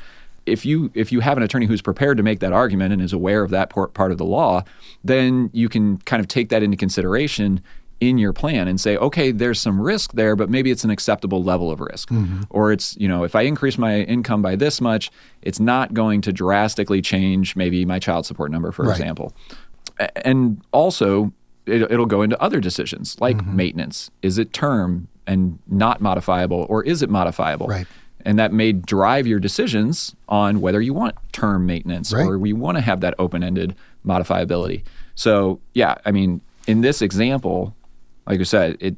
If 0.45 0.67
you 0.67 0.91
if 0.95 1.13
you 1.13 1.21
have 1.21 1.37
an 1.37 1.43
attorney 1.43 1.67
who's 1.67 1.83
prepared 1.83 2.17
to 2.17 2.23
make 2.23 2.41
that 2.41 2.53
argument 2.53 2.93
and 2.93 3.01
is 3.01 3.13
aware 3.13 3.43
of 3.43 3.51
that 3.51 3.71
part 3.71 4.11
of 4.11 4.19
the 4.19 4.25
law, 4.25 4.65
then 5.05 5.51
you 5.53 5.69
can 5.69 5.99
kind 5.99 6.21
of 6.21 6.29
take 6.29 6.49
that 6.49 6.63
into 6.63 6.77
consideration 6.77 7.63
in 8.03 8.19
your 8.19 8.33
plan 8.33 8.67
and 8.67 8.81
say, 8.81 8.97
okay, 8.97 9.31
there's 9.31 9.61
some 9.61 9.81
risk 9.81 10.15
there, 10.15 10.35
but 10.35 10.51
maybe 10.51 10.73
it's 10.73 10.83
an 10.83 10.91
acceptable 10.91 11.45
level 11.45 11.71
of 11.71 11.81
risk. 11.81 12.09
Mm-hmm. 12.09 12.43
Or 12.51 12.73
it's, 12.73 12.97
you 12.97 13.07
know, 13.07 13.23
if 13.23 13.37
I 13.37 13.43
increase 13.43 13.79
my 13.79 14.01
income 14.01 14.43
by 14.43 14.57
this 14.57 14.81
much, 14.81 15.09
it's 15.43 15.61
not 15.61 15.95
going 15.95 16.21
to 16.23 16.33
drastically 16.33 17.01
change 17.01 17.55
maybe 17.55 17.85
my 17.85 18.01
child 18.01 18.27
support 18.27 18.51
number, 18.51 18.73
for 18.73 18.87
right. 18.87 18.91
example. 18.91 19.33
And 20.17 20.61
also, 20.73 21.33
it, 21.67 21.97
will 21.97 22.07
go 22.07 22.23
into 22.23 22.41
other 22.43 22.59
decisions 22.59 23.21
like 23.21 23.37
mm-hmm. 23.37 23.55
maintenance. 23.55 24.11
Is 24.21 24.37
it 24.37 24.53
term 24.53 25.07
and 25.29 25.61
not 25.69 26.01
modifiable, 26.01 26.67
or 26.69 26.83
is 26.83 27.03
it 27.03 27.11
modifiable? 27.11 27.69
Right. 27.69 27.87
And 28.25 28.39
that 28.39 28.53
may 28.53 28.73
drive 28.73 29.27
your 29.27 29.41
decisions 29.41 30.15
on 30.29 30.61
whether 30.61 30.81
you 30.81 30.95
want 30.95 31.17
term 31.33 31.67
maintenance 31.67 32.13
right. 32.13 32.27
or 32.27 32.39
we 32.39 32.53
want 32.53 32.77
to 32.77 32.81
have 32.81 33.01
that 33.01 33.15
open 33.19 33.43
ended 33.43 33.75
modifiability. 34.07 34.83
So, 35.15 35.61
yeah, 35.75 35.97
I 36.05 36.13
mean, 36.13 36.41
in 36.67 36.81
this 36.81 37.03
example, 37.03 37.75
like 38.27 38.41
I 38.41 38.45
said, 38.45 38.77
it 38.81 38.97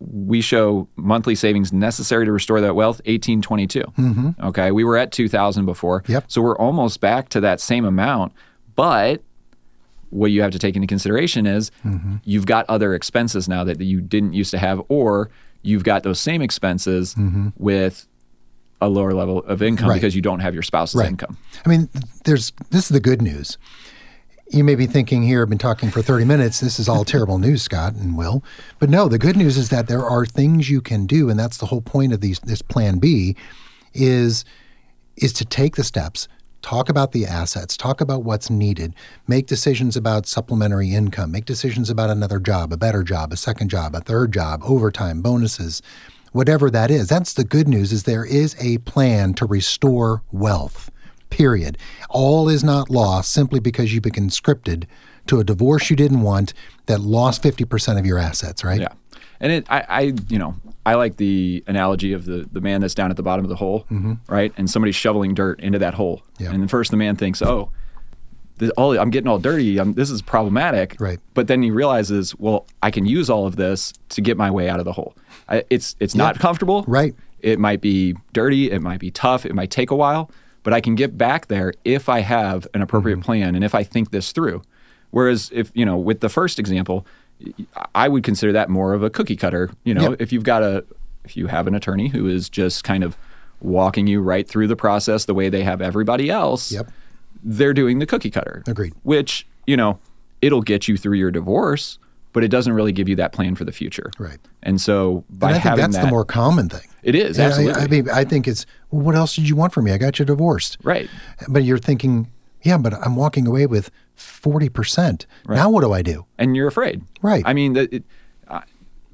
we 0.00 0.40
show 0.40 0.86
monthly 0.96 1.34
savings 1.34 1.72
necessary 1.72 2.24
to 2.24 2.30
restore 2.30 2.60
that 2.60 2.76
wealth 2.76 2.98
1822 2.98 3.80
mm-hmm. 3.80 4.30
okay 4.46 4.70
we 4.70 4.84
were 4.84 4.96
at 4.96 5.10
2000 5.10 5.66
before 5.66 6.04
yep. 6.06 6.24
so 6.28 6.40
we're 6.40 6.56
almost 6.56 7.00
back 7.00 7.28
to 7.28 7.40
that 7.40 7.60
same 7.60 7.84
amount 7.84 8.32
but 8.76 9.22
what 10.10 10.30
you 10.30 10.40
have 10.40 10.52
to 10.52 10.58
take 10.58 10.76
into 10.76 10.86
consideration 10.86 11.46
is 11.46 11.70
mm-hmm. 11.84 12.16
you've 12.24 12.46
got 12.46 12.64
other 12.68 12.94
expenses 12.94 13.48
now 13.48 13.64
that 13.64 13.80
you 13.80 14.00
didn't 14.00 14.32
used 14.34 14.52
to 14.52 14.58
have 14.58 14.80
or 14.88 15.30
you've 15.62 15.84
got 15.84 16.02
those 16.02 16.20
same 16.20 16.40
expenses 16.42 17.14
mm-hmm. 17.14 17.48
with 17.56 18.06
a 18.80 18.88
lower 18.88 19.12
level 19.12 19.40
of 19.44 19.62
income 19.62 19.88
right. 19.88 19.94
because 19.94 20.14
you 20.14 20.22
don't 20.22 20.40
have 20.40 20.54
your 20.54 20.62
spouse's 20.62 20.96
right. 20.96 21.08
income 21.08 21.36
i 21.64 21.68
mean 21.68 21.88
there's 22.24 22.52
this 22.70 22.84
is 22.84 22.88
the 22.88 23.00
good 23.00 23.22
news 23.22 23.58
you 24.50 24.64
may 24.64 24.74
be 24.74 24.86
thinking 24.86 25.22
here, 25.22 25.42
I've 25.42 25.48
been 25.48 25.58
talking 25.58 25.90
for 25.90 26.00
30 26.00 26.24
minutes. 26.24 26.60
This 26.60 26.80
is 26.80 26.88
all 26.88 27.04
terrible 27.04 27.38
news, 27.38 27.62
Scott 27.62 27.94
and 27.94 28.16
Will. 28.16 28.42
But 28.78 28.88
no, 28.90 29.08
the 29.08 29.18
good 29.18 29.36
news 29.36 29.56
is 29.56 29.68
that 29.70 29.88
there 29.88 30.04
are 30.04 30.24
things 30.24 30.70
you 30.70 30.80
can 30.80 31.06
do, 31.06 31.28
and 31.28 31.38
that's 31.38 31.58
the 31.58 31.66
whole 31.66 31.82
point 31.82 32.12
of 32.12 32.20
these 32.20 32.40
this 32.40 32.62
plan 32.62 32.98
B 32.98 33.36
is 33.94 34.44
is 35.16 35.32
to 35.34 35.44
take 35.44 35.74
the 35.76 35.84
steps, 35.84 36.28
talk 36.62 36.88
about 36.88 37.12
the 37.12 37.26
assets, 37.26 37.76
talk 37.76 38.00
about 38.00 38.22
what's 38.22 38.48
needed, 38.48 38.94
make 39.26 39.46
decisions 39.46 39.96
about 39.96 40.26
supplementary 40.26 40.90
income, 40.92 41.32
make 41.32 41.44
decisions 41.44 41.90
about 41.90 42.08
another 42.08 42.38
job, 42.38 42.72
a 42.72 42.76
better 42.76 43.02
job, 43.02 43.32
a 43.32 43.36
second 43.36 43.68
job, 43.68 43.94
a 43.94 44.00
third 44.00 44.32
job, 44.32 44.62
overtime, 44.64 45.20
bonuses, 45.20 45.82
whatever 46.32 46.70
that 46.70 46.90
is. 46.90 47.08
That's 47.08 47.32
the 47.32 47.44
good 47.44 47.68
news 47.68 47.92
is 47.92 48.04
there 48.04 48.24
is 48.24 48.56
a 48.60 48.78
plan 48.78 49.34
to 49.34 49.46
restore 49.46 50.22
wealth 50.32 50.90
period. 51.30 51.76
All 52.08 52.48
is 52.48 52.64
not 52.64 52.88
lost 52.90 53.32
simply 53.32 53.60
because 53.60 53.92
you've 53.92 54.02
been 54.02 54.12
conscripted 54.12 54.86
to 55.26 55.38
a 55.40 55.44
divorce 55.44 55.90
you 55.90 55.96
didn't 55.96 56.22
want 56.22 56.54
that 56.86 57.00
lost 57.00 57.42
50% 57.42 57.98
of 57.98 58.06
your 58.06 58.18
assets, 58.18 58.64
right? 58.64 58.80
Yeah. 58.80 58.92
And 59.40 59.52
it, 59.52 59.66
I, 59.70 59.84
I, 59.88 60.00
you 60.28 60.38
know, 60.38 60.56
I 60.86 60.94
like 60.94 61.16
the 61.18 61.62
analogy 61.66 62.12
of 62.14 62.24
the 62.24 62.48
the 62.50 62.60
man 62.62 62.80
that's 62.80 62.94
down 62.94 63.10
at 63.10 63.16
the 63.18 63.22
bottom 63.22 63.44
of 63.44 63.50
the 63.50 63.56
hole, 63.56 63.86
right? 64.26 64.52
And 64.56 64.68
somebody's 64.70 64.96
shoveling 64.96 65.34
dirt 65.34 65.60
into 65.60 65.78
that 65.80 65.94
hole, 65.94 66.22
Mm-hmm. 66.34 66.44
Yeah. 66.44 66.50
and 66.52 66.70
first 66.70 66.90
the 66.90 66.96
man 66.96 67.16
thinks, 67.16 67.42
oh. 67.42 67.70
This, 68.56 68.70
all, 68.70 68.98
I'm 68.98 69.10
getting 69.10 69.28
all 69.28 69.38
dirty. 69.38 69.78
I'm, 69.78 69.94
this 69.94 70.10
is 70.10 70.20
problematic. 70.20 70.96
Right. 70.98 71.20
But 71.34 71.46
then 71.46 71.62
he 71.62 71.70
realizes, 71.70 72.34
well, 72.40 72.66
I 72.82 72.90
can 72.90 73.06
use 73.06 73.30
all 73.30 73.46
of 73.46 73.54
this 73.54 73.92
to 74.08 74.20
get 74.20 74.36
my 74.36 74.50
way 74.50 74.68
out 74.68 74.80
of 74.80 74.84
the 74.84 74.90
hole. 74.92 75.14
I, 75.48 75.64
it's 75.70 75.96
it's 76.00 76.14
not 76.14 76.38
comfortable. 76.38 76.84
Right. 76.86 77.14
It 77.40 77.58
might 77.58 77.80
be 77.80 78.16
dirty. 78.32 78.70
It 78.70 78.82
might 78.82 79.00
be 79.00 79.10
tough. 79.10 79.46
It 79.46 79.54
might 79.54 79.70
take 79.70 79.90
a 79.90 79.96
while, 79.96 80.30
but 80.62 80.72
I 80.72 80.80
can 80.80 80.94
get 80.94 81.16
back 81.16 81.46
there 81.46 81.72
if 81.84 82.08
I 82.08 82.20
have 82.20 82.66
an 82.74 82.82
appropriate 82.82 83.16
mm-hmm. 83.16 83.24
plan 83.24 83.54
and 83.54 83.64
if 83.64 83.74
I 83.74 83.84
think 83.84 84.10
this 84.10 84.32
through. 84.32 84.62
Whereas 85.10 85.50
if 85.54 85.70
you 85.74 85.86
know, 85.86 85.96
with 85.96 86.20
the 86.20 86.28
first 86.28 86.58
example, 86.58 87.06
I 87.94 88.08
would 88.08 88.24
consider 88.24 88.52
that 88.52 88.68
more 88.68 88.94
of 88.94 89.02
a 89.02 89.10
cookie 89.10 89.36
cutter. 89.36 89.70
You 89.84 89.94
know, 89.94 90.10
Yep. 90.10 90.20
if 90.20 90.32
you've 90.32 90.44
got 90.44 90.62
a 90.62 90.84
if 91.24 91.36
you 91.36 91.46
have 91.46 91.66
an 91.66 91.74
attorney 91.74 92.08
who 92.08 92.26
is 92.26 92.48
just 92.48 92.84
kind 92.84 93.04
of 93.04 93.16
walking 93.60 94.06
you 94.06 94.20
right 94.20 94.46
through 94.46 94.68
the 94.68 94.76
process 94.76 95.24
the 95.24 95.34
way 95.34 95.48
they 95.48 95.62
have 95.62 95.80
everybody 95.80 96.30
else, 96.30 96.72
Yep. 96.72 96.90
they're 97.42 97.74
doing 97.74 97.98
the 97.98 98.06
cookie 98.06 98.30
cutter. 98.30 98.62
Agreed. 98.66 98.94
Which, 99.02 99.46
you 99.66 99.76
know, 99.76 99.98
it'll 100.40 100.62
get 100.62 100.88
you 100.88 100.96
through 100.96 101.18
your 101.18 101.30
divorce, 101.30 101.98
but 102.38 102.44
it 102.44 102.48
doesn't 102.52 102.72
really 102.72 102.92
give 102.92 103.08
you 103.08 103.16
that 103.16 103.32
plan 103.32 103.56
for 103.56 103.64
the 103.64 103.72
future. 103.72 104.12
Right. 104.16 104.38
And 104.62 104.80
so 104.80 105.24
by 105.28 105.48
and 105.48 105.56
I 105.56 105.58
think 105.58 105.64
having 105.64 105.80
that's 105.82 105.96
that, 105.96 106.04
the 106.04 106.10
more 106.10 106.24
common 106.24 106.68
thing. 106.68 106.86
it 107.02 107.16
is 107.16 107.36
And 107.36 107.46
I- 107.46 107.48
absolutely 107.48 107.82
I, 107.82 107.86
mean, 107.88 108.10
I 108.10 108.24
think 108.24 108.46
it's 108.46 108.64
well, 108.92 109.02
what 109.02 109.16
else 109.16 109.34
did 109.34 109.48
you 109.48 109.56
want 109.56 109.72
from 109.72 109.86
me? 109.86 109.90
I 109.90 109.98
got 109.98 110.20
you 110.20 110.24
divorced. 110.24 110.78
right. 110.84 111.10
But 111.48 111.64
you're 111.64 111.78
thinking, 111.78 112.30
yeah, 112.62 112.78
but 112.78 112.94
I'm 112.94 113.16
walking 113.16 113.48
away 113.48 113.66
with 113.66 113.90
forty 114.14 114.68
percent. 114.68 115.26
Now 115.48 115.68
what 115.68 115.80
do 115.80 115.92
I 115.92 116.02
do? 116.02 116.26
and 116.38 116.54
you're 116.54 116.68
afraid. 116.68 117.02
Right. 117.22 117.42
I 117.44 117.54
mean, 117.54 117.72
the, 117.72 117.92
it, 117.96 118.04
uh, 118.46 118.60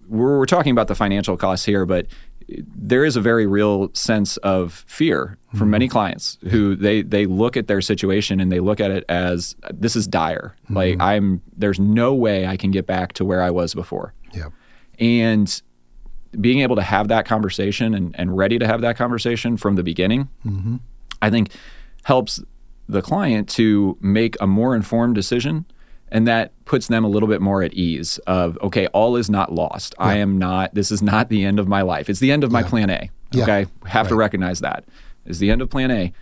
we're, 0.07 0.39
we're 0.39 0.45
talking 0.47 0.73
about 0.73 0.89
the 0.89 0.95
financial 0.95 1.39
costs 1.39 1.65
here, 1.65 1.87
but 1.87 2.07
there 2.49 3.05
is 3.05 3.17
a 3.17 3.21
very 3.21 3.47
real 3.47 3.91
sense 3.95 4.37
of 4.39 4.85
fear 4.87 5.39
Mm-hmm. 5.49 5.59
from 5.61 5.71
many 5.71 5.89
clients 5.89 6.37
who 6.51 6.75
they 6.75 7.03
they 7.03 7.27
look 7.27 7.57
at 7.57 7.69
their 7.69 7.81
situation 7.81 8.41
and 8.41 8.51
they 8.51 8.59
look 8.59 8.81
at 8.81 8.91
it 8.91 9.05
as 9.09 9.55
this 9.73 9.95
is 9.95 10.09
dire. 10.09 10.57
Mm-hmm. 10.65 10.77
Like 10.77 11.01
I'm 11.01 11.43
there's 11.57 11.79
no 11.79 12.13
way 12.13 12.45
I 12.45 12.57
can 12.57 12.73
get 12.73 12.87
back 12.89 13.13
to 13.15 13.25
where 13.25 13.41
I 13.41 13.51
was 13.53 13.73
before. 13.73 14.15
Yeah. 14.33 14.49
And 14.99 15.63
being 16.41 16.59
able 16.63 16.75
to 16.75 16.83
have 16.83 17.07
that 17.07 17.25
conversation 17.25 17.95
and, 17.95 18.17
and 18.19 18.37
ready 18.37 18.59
to 18.59 18.67
have 18.67 18.81
that 18.81 18.97
conversation 18.97 19.57
from 19.57 19.77
the 19.77 19.85
beginning, 19.85 20.29
I 21.23 21.31
think 21.31 21.53
helps 22.03 22.43
the 22.89 23.01
client 23.01 23.49
to 23.51 23.97
make 24.01 24.37
a 24.41 24.47
more 24.49 24.75
informed 24.75 25.15
decision. 25.15 25.65
And 26.15 26.27
that 26.27 26.53
puts 26.65 26.87
them 26.87 27.05
a 27.05 27.09
little 27.09 27.29
bit 27.29 27.43
more 27.43 27.63
at 27.63 27.75
ease 27.75 28.19
of, 28.27 28.57
okay, 28.63 28.87
all 28.89 29.17
is 29.17 29.29
not 29.29 29.53
lost. 29.53 29.95
I 29.99 30.15
am 30.17 30.39
not, 30.39 30.73
this 30.75 30.91
is 30.91 31.03
not 31.03 31.29
the 31.29 31.45
end 31.45 31.59
of 31.59 31.69
my 31.69 31.83
life. 31.83 32.09
It's 32.09 32.21
the 32.21 32.33
end 32.33 32.43
of 32.45 32.51
my 32.53 32.63
plan 32.63 32.89
A. 32.89 33.11
Yeah. 33.33 33.43
Okay. 33.43 33.67
Have 33.85 34.09
to 34.09 34.15
recognize 34.15 34.61
that. 34.61 34.85
It's 35.27 35.39
the 35.41 35.51
end 35.51 35.61
of 35.61 35.69
plan 35.69 35.91
A, 35.91 36.13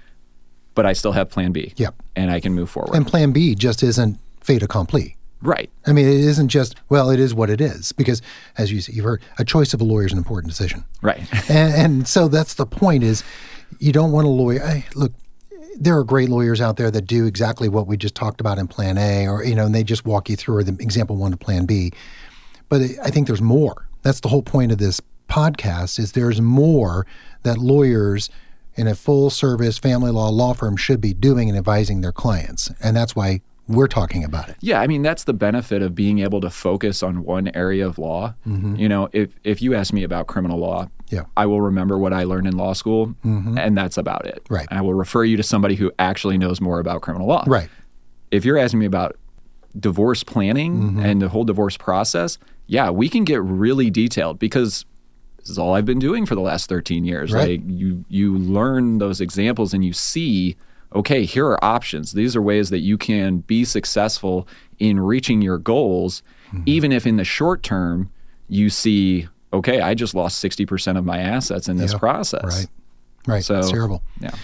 but 0.74 0.86
I 0.86 0.94
still 0.94 1.12
have 1.12 1.28
plan 1.30 1.52
B. 1.52 1.74
Yep. 1.76 1.94
And 2.16 2.30
I 2.30 2.40
can 2.40 2.54
move 2.54 2.70
forward. 2.70 2.96
And 2.96 3.06
Plan 3.06 3.32
B 3.32 3.54
just 3.54 3.82
isn't 3.82 4.18
fait 4.40 4.62
accompli. 4.62 5.16
right. 5.42 5.70
I 5.86 5.92
mean, 5.92 6.06
it 6.08 6.14
isn't 6.14 6.48
just 6.48 6.74
well, 6.88 7.10
it 7.10 7.20
is 7.20 7.34
what 7.34 7.50
it 7.50 7.60
is 7.60 7.92
because, 7.92 8.22
as 8.56 8.72
you 8.72 8.80
you've 8.94 9.04
heard, 9.04 9.20
a 9.38 9.44
choice 9.44 9.74
of 9.74 9.80
a 9.80 9.84
lawyer 9.84 10.06
is 10.06 10.12
an 10.12 10.18
important 10.18 10.50
decision. 10.50 10.84
Right. 11.02 11.22
and, 11.50 11.74
and 11.74 12.08
so 12.08 12.28
that's 12.28 12.54
the 12.54 12.64
point 12.66 13.02
is 13.04 13.22
you 13.78 13.92
don't 13.92 14.12
want 14.12 14.26
a 14.26 14.30
lawyer 14.30 14.62
I, 14.62 14.86
look 14.94 15.12
there 15.78 15.96
are 15.98 16.04
great 16.04 16.28
lawyers 16.28 16.60
out 16.60 16.76
there 16.76 16.90
that 16.90 17.06
do 17.06 17.26
exactly 17.26 17.68
what 17.68 17.86
we 17.86 17.96
just 17.96 18.14
talked 18.14 18.40
about 18.40 18.58
in 18.58 18.68
plan 18.68 18.98
a 18.98 19.26
or 19.26 19.44
you 19.44 19.54
know 19.54 19.66
and 19.66 19.74
they 19.74 19.84
just 19.84 20.04
walk 20.04 20.28
you 20.28 20.36
through 20.36 20.64
the 20.64 20.72
example 20.82 21.16
one 21.16 21.30
to 21.30 21.36
plan 21.36 21.66
b. 21.66 21.92
But 22.68 22.82
i 23.02 23.10
think 23.10 23.26
there's 23.26 23.42
more. 23.42 23.88
That's 24.02 24.20
the 24.20 24.28
whole 24.28 24.42
point 24.42 24.72
of 24.72 24.78
this 24.78 25.00
podcast 25.28 25.98
is 25.98 26.12
there's 26.12 26.40
more 26.40 27.06
that 27.42 27.58
lawyers 27.58 28.28
in 28.74 28.86
a 28.86 28.94
full 28.94 29.30
service 29.30 29.78
family 29.78 30.10
law 30.10 30.28
law 30.28 30.52
firm 30.54 30.76
should 30.76 31.00
be 31.00 31.14
doing 31.14 31.48
and 31.48 31.56
advising 31.56 32.00
their 32.00 32.12
clients. 32.12 32.70
And 32.82 32.96
that's 32.96 33.14
why 33.14 33.40
we're 33.68 33.86
talking 33.86 34.24
about 34.24 34.48
it 34.48 34.56
Yeah, 34.60 34.80
I 34.80 34.86
mean 34.86 35.02
that's 35.02 35.24
the 35.24 35.32
benefit 35.32 35.82
of 35.82 35.94
being 35.94 36.18
able 36.18 36.40
to 36.40 36.50
focus 36.50 37.02
on 37.02 37.22
one 37.24 37.50
area 37.54 37.86
of 37.86 37.96
law. 37.98 38.34
You 38.44 38.88
know, 38.88 39.08
if 39.12 39.30
if 39.44 39.62
you 39.62 39.74
ask 39.74 39.92
me 39.92 40.02
about 40.04 40.26
criminal 40.26 40.58
law, 40.58 40.84
Mm-hmm. 40.84 41.14
Yeah. 41.16 41.24
I 41.36 41.44
will 41.44 41.60
remember 41.60 41.98
what 41.98 42.14
I 42.14 42.24
learned 42.24 42.46
in 42.46 42.56
law 42.56 42.72
school, 42.72 43.14
and 43.22 43.76
that's 43.76 43.98
about 43.98 44.24
it. 44.26 44.42
Right. 44.48 44.66
And 44.70 44.78
I 44.78 44.82
will 44.82 44.94
refer 44.94 45.24
you 45.24 45.36
to 45.36 45.42
somebody 45.42 45.74
who 45.74 45.92
actually 45.98 46.38
knows 46.38 46.58
more 46.58 46.80
about 46.80 47.02
criminal 47.02 47.26
law. 47.28 47.44
right 47.46 47.68
If 48.30 48.46
you're 48.46 48.56
asking 48.56 48.80
me 48.80 48.86
about 48.86 49.16
divorce 49.78 50.22
planning 50.24 50.72
Mm-hmm. 50.82 51.00
and 51.00 51.20
the 51.22 51.28
whole 51.28 51.44
divorce 51.44 51.76
process, 51.76 52.38
yeah, 52.66 52.88
we 52.90 53.08
can 53.10 53.24
get 53.24 53.42
really 53.42 53.90
detailed 53.90 54.38
because 54.38 54.86
this 55.38 55.50
is 55.50 55.58
all 55.58 55.74
I've 55.74 55.84
been 55.84 55.98
doing 55.98 56.24
for 56.24 56.34
the 56.34 56.40
last 56.40 56.68
13 56.70 57.04
years. 57.04 57.30
Right. 57.30 57.60
Like 57.60 57.62
you 57.66 58.04
you 58.08 58.38
learn 58.38 58.96
those 58.98 59.20
examples 59.20 59.74
and 59.74 59.84
you 59.84 59.92
see, 59.92 60.56
okay, 60.94 61.24
here 61.24 61.46
are 61.46 61.62
options. 61.64 62.12
These 62.12 62.34
are 62.36 62.42
ways 62.42 62.70
that 62.70 62.80
you 62.80 62.96
can 62.98 63.38
be 63.38 63.64
successful 63.64 64.46
in 64.78 65.00
reaching 65.00 65.42
your 65.42 65.58
goals, 65.58 66.22
Mm-hmm. 66.52 66.62
even 66.66 66.92
if 66.92 67.06
in 67.06 67.16
the 67.16 67.24
short 67.24 67.62
term 67.62 68.10
you 68.48 68.68
see, 68.68 69.26
okay, 69.54 69.80
I 69.80 69.94
just 69.94 70.14
lost 70.14 70.44
60% 70.44 70.98
of 70.98 71.04
my 71.06 71.18
assets 71.18 71.66
in 71.66 71.78
this 71.78 71.92
Yeah. 71.92 71.98
process. 71.98 72.44
right 72.44 72.66
right 73.26 73.42
So 73.44 73.58
it's 73.58 73.70
terrible 73.70 74.02
Yeah. 74.20 74.34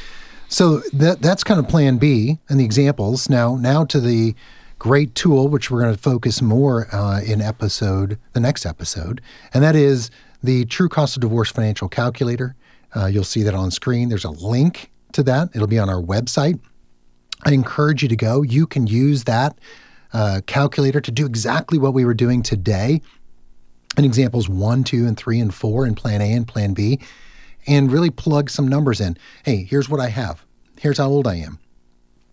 So 0.49 0.79
that 0.95 1.21
that's 1.21 1.45
kind 1.45 1.61
of 1.61 1.69
plan 1.69 1.99
B 1.99 2.39
and 2.49 2.59
the 2.59 2.65
examples. 2.65 3.29
Now 3.29 3.57
now 3.57 3.85
to 3.85 4.01
the 4.01 4.35
great 4.79 5.15
tool 5.15 5.49
which 5.49 5.71
we're 5.71 5.83
going 5.83 5.95
to 5.95 6.01
focus 6.01 6.41
more 6.41 6.89
uh, 6.95 7.21
in 7.21 7.43
episode 7.43 8.19
the 8.33 8.41
next 8.41 8.65
episode, 8.65 9.21
and 9.53 9.63
that 9.63 9.77
is 9.77 10.11
the 10.43 10.65
True 10.65 10.89
Cost 10.89 11.17
of 11.17 11.21
Divorce 11.21 11.51
Financial 11.51 11.89
Calculator. 11.91 12.55
Uh, 12.97 13.05
you'll 13.07 13.25
see 13.25 13.43
that 13.43 13.55
on 13.55 13.71
screen. 13.71 14.09
There's 14.09 14.25
a 14.25 14.31
link 14.31 14.91
to 15.13 15.23
that. 15.25 15.49
It'll 15.55 15.67
be 15.67 15.79
on 15.79 15.89
our 15.89 16.03
website. 16.03 16.61
I 17.45 17.53
encourage 17.53 18.03
you 18.03 18.09
to 18.09 18.17
go. 18.17 18.43
You 18.43 18.67
can 18.67 18.87
use 18.87 19.25
that 19.25 19.59
uh, 20.13 20.41
calculator 20.47 21.01
to 21.01 21.11
do 21.11 21.27
exactly 21.27 21.79
what 21.79 21.95
we 21.95 22.05
were 22.05 22.15
doing 22.15 22.43
today 22.43 23.01
in 23.97 24.05
examples 24.05 24.49
one, 24.49 24.85
two, 24.85 25.07
and 25.07 25.17
three, 25.17 25.41
and 25.41 25.55
four 25.55 25.87
in 25.87 25.95
Plan 25.95 26.21
A 26.21 26.33
and 26.33 26.47
Plan 26.47 26.73
B, 26.73 27.01
and 27.67 27.93
really 27.93 28.11
plug 28.11 28.51
some 28.51 28.69
numbers 28.69 29.01
in. 29.01 29.17
Hey, 29.45 29.65
here's 29.65 29.89
what 29.89 30.01
I 30.01 30.09
have. 30.09 30.45
Here's 30.79 30.99
how 30.99 31.09
old 31.09 31.27
I 31.27 31.37
am. 31.37 31.59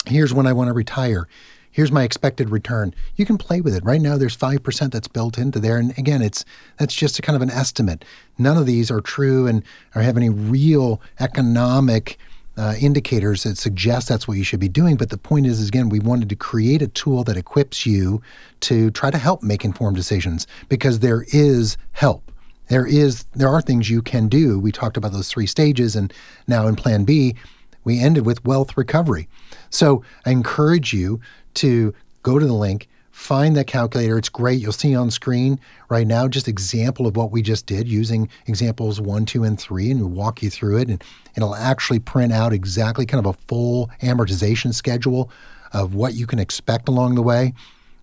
Here's 0.08 0.34
when 0.34 0.48
I 0.48 0.54
want 0.54 0.68
to 0.68 0.74
retire. 0.74 1.28
Here's 1.72 1.92
my 1.92 2.04
expected 2.04 2.52
return. 2.52 2.96
You 3.16 3.26
can 3.26 3.38
play 3.38 3.60
with 3.60 3.76
it. 3.76 3.84
Right 3.84 4.00
now, 4.00 4.18
there's 4.18 4.36
five 4.36 4.64
percent 4.64 4.94
that's 4.94 5.10
built 5.10 5.38
into 5.38 5.60
there, 5.60 5.78
and 5.78 5.98
again, 5.98 6.22
it's 6.22 6.46
that's 6.78 6.96
just 6.96 7.20
a 7.20 7.22
kind 7.22 7.36
of 7.36 7.42
an 7.42 7.52
estimate. 7.52 8.06
None 8.38 8.58
of 8.58 8.66
these 8.66 8.90
are 8.90 9.02
true 9.02 9.46
and 9.46 9.62
or 9.94 10.02
have 10.02 10.16
any 10.16 10.30
real 10.30 11.02
economic 11.20 12.18
uh, 12.58 12.76
indicators 12.80 13.44
that 13.44 13.58
suggest 13.58 14.08
that's 14.08 14.28
what 14.28 14.38
you 14.38 14.44
should 14.44 14.60
be 14.60 14.70
doing. 14.70 14.96
But 14.96 15.10
the 15.10 15.18
point 15.18 15.46
is, 15.46 15.60
is, 15.60 15.68
again, 15.68 15.90
we 15.90 16.00
wanted 16.00 16.30
to 16.30 16.36
create 16.36 16.82
a 16.82 16.88
tool 16.88 17.24
that 17.26 17.38
equips 17.38 17.86
you 17.86 18.22
to 18.62 18.92
try 18.92 19.12
to 19.12 19.18
help 19.18 19.44
make 19.44 19.66
informed 19.66 19.98
decisions 19.98 20.48
because 20.70 21.00
there 21.00 21.26
is 21.34 21.78
help. 21.92 22.32
There 22.68 22.88
is 22.88 23.24
there 23.36 23.50
are 23.50 23.62
things 23.62 23.90
you 23.90 24.02
can 24.02 24.28
do. 24.28 24.60
We 24.60 24.72
talked 24.72 24.98
about 24.98 25.12
those 25.12 25.30
three 25.30 25.46
stages, 25.46 25.96
and 25.96 26.12
now 26.48 26.68
in 26.68 26.76
Plan 26.76 27.04
B, 27.04 27.36
we 27.84 28.00
ended 28.00 28.26
with 28.26 28.44
wealth 28.44 28.76
recovery. 28.76 29.28
So 29.70 30.04
I 30.26 30.32
encourage 30.32 30.94
you 30.94 31.20
to 31.56 31.94
go 32.24 32.40
to 32.40 32.46
the 32.46 32.54
link, 32.54 32.88
find 33.16 33.56
that 33.56 33.66
calculator. 33.66 34.18
It's 34.18 34.28
great. 34.28 34.60
You'll 34.60 34.74
see 34.74 34.94
on 34.94 35.10
screen 35.10 35.58
right 35.90 36.06
now 36.06 36.28
just 36.28 36.50
example 36.50 37.08
of 37.08 37.16
what 37.16 37.32
we 37.32 37.42
just 37.42 37.66
did 37.66 37.88
using 37.88 38.28
examples 38.46 39.00
one, 39.00 39.26
two, 39.26 39.46
and 39.46 39.58
three, 39.58 39.90
and 39.90 40.02
we'll 40.02 40.10
walk 40.10 40.44
you 40.44 40.50
through 40.50 40.80
it. 40.80 40.90
And 40.90 41.02
it'll 41.36 41.56
actually 41.56 42.00
print 42.00 42.34
out 42.34 42.52
exactly 42.52 43.06
kind 43.06 43.26
of 43.26 43.34
a 43.34 43.40
full 43.48 43.90
amortization 44.04 44.74
schedule 44.74 45.32
of 45.72 45.96
what 45.96 46.14
you 46.14 46.28
can 46.28 46.40
expect 46.40 46.90
along 46.90 47.16
the 47.16 47.22
way. 47.22 47.54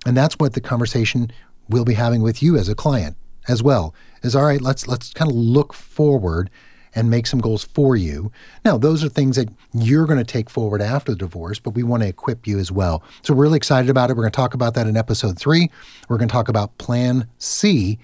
And 0.07 0.17
that's 0.17 0.39
what 0.39 0.55
the 0.55 0.63
conversation 0.63 1.31
we'll 1.69 1.85
be 1.85 1.95
having 1.95 2.23
with 2.23 2.43
you 2.43 2.57
as 2.57 2.71
a 2.71 2.75
client 2.75 3.15
as 3.47 3.63
well. 3.63 3.95
Is 4.23 4.35
all 4.35 4.47
right, 4.47 4.63
let's 4.63 4.89
let's 4.89 5.13
kind 5.13 5.31
of 5.31 5.37
look 5.37 5.75
forward 5.75 6.49
and 6.95 7.11
make 7.11 7.27
some 7.27 7.41
goals 7.41 7.65
for 7.65 7.97
you. 7.97 8.31
Now, 8.65 8.79
those 8.79 9.03
are 9.03 9.09
things 9.09 9.37
that 9.37 9.49
you're 9.73 10.07
going 10.07 10.19
to 10.19 10.25
take 10.25 10.51
forward 10.51 10.83
after 10.83 11.13
the 11.13 11.19
divorce, 11.19 11.59
but 11.59 11.71
we 11.71 11.83
want 11.83 12.03
to 12.03 12.09
equip 12.09 12.47
you 12.47 12.59
as 12.59 12.71
well. 12.71 13.03
So 13.23 13.35
we're 13.35 13.45
really 13.45 13.57
excited 13.57 13.91
about 13.91 14.11
it. 14.11 14.17
We're 14.17 14.25
going 14.25 14.33
to 14.33 14.37
talk 14.37 14.55
about 14.55 14.75
that 14.75 14.87
in 14.87 14.97
episode 14.97 15.39
three. 15.39 15.71
We're 16.09 16.19
going 16.19 16.29
to 16.29 16.33
talk 16.33 16.49
about 16.49 16.77
Plan 16.79 17.27
C, 17.39 17.99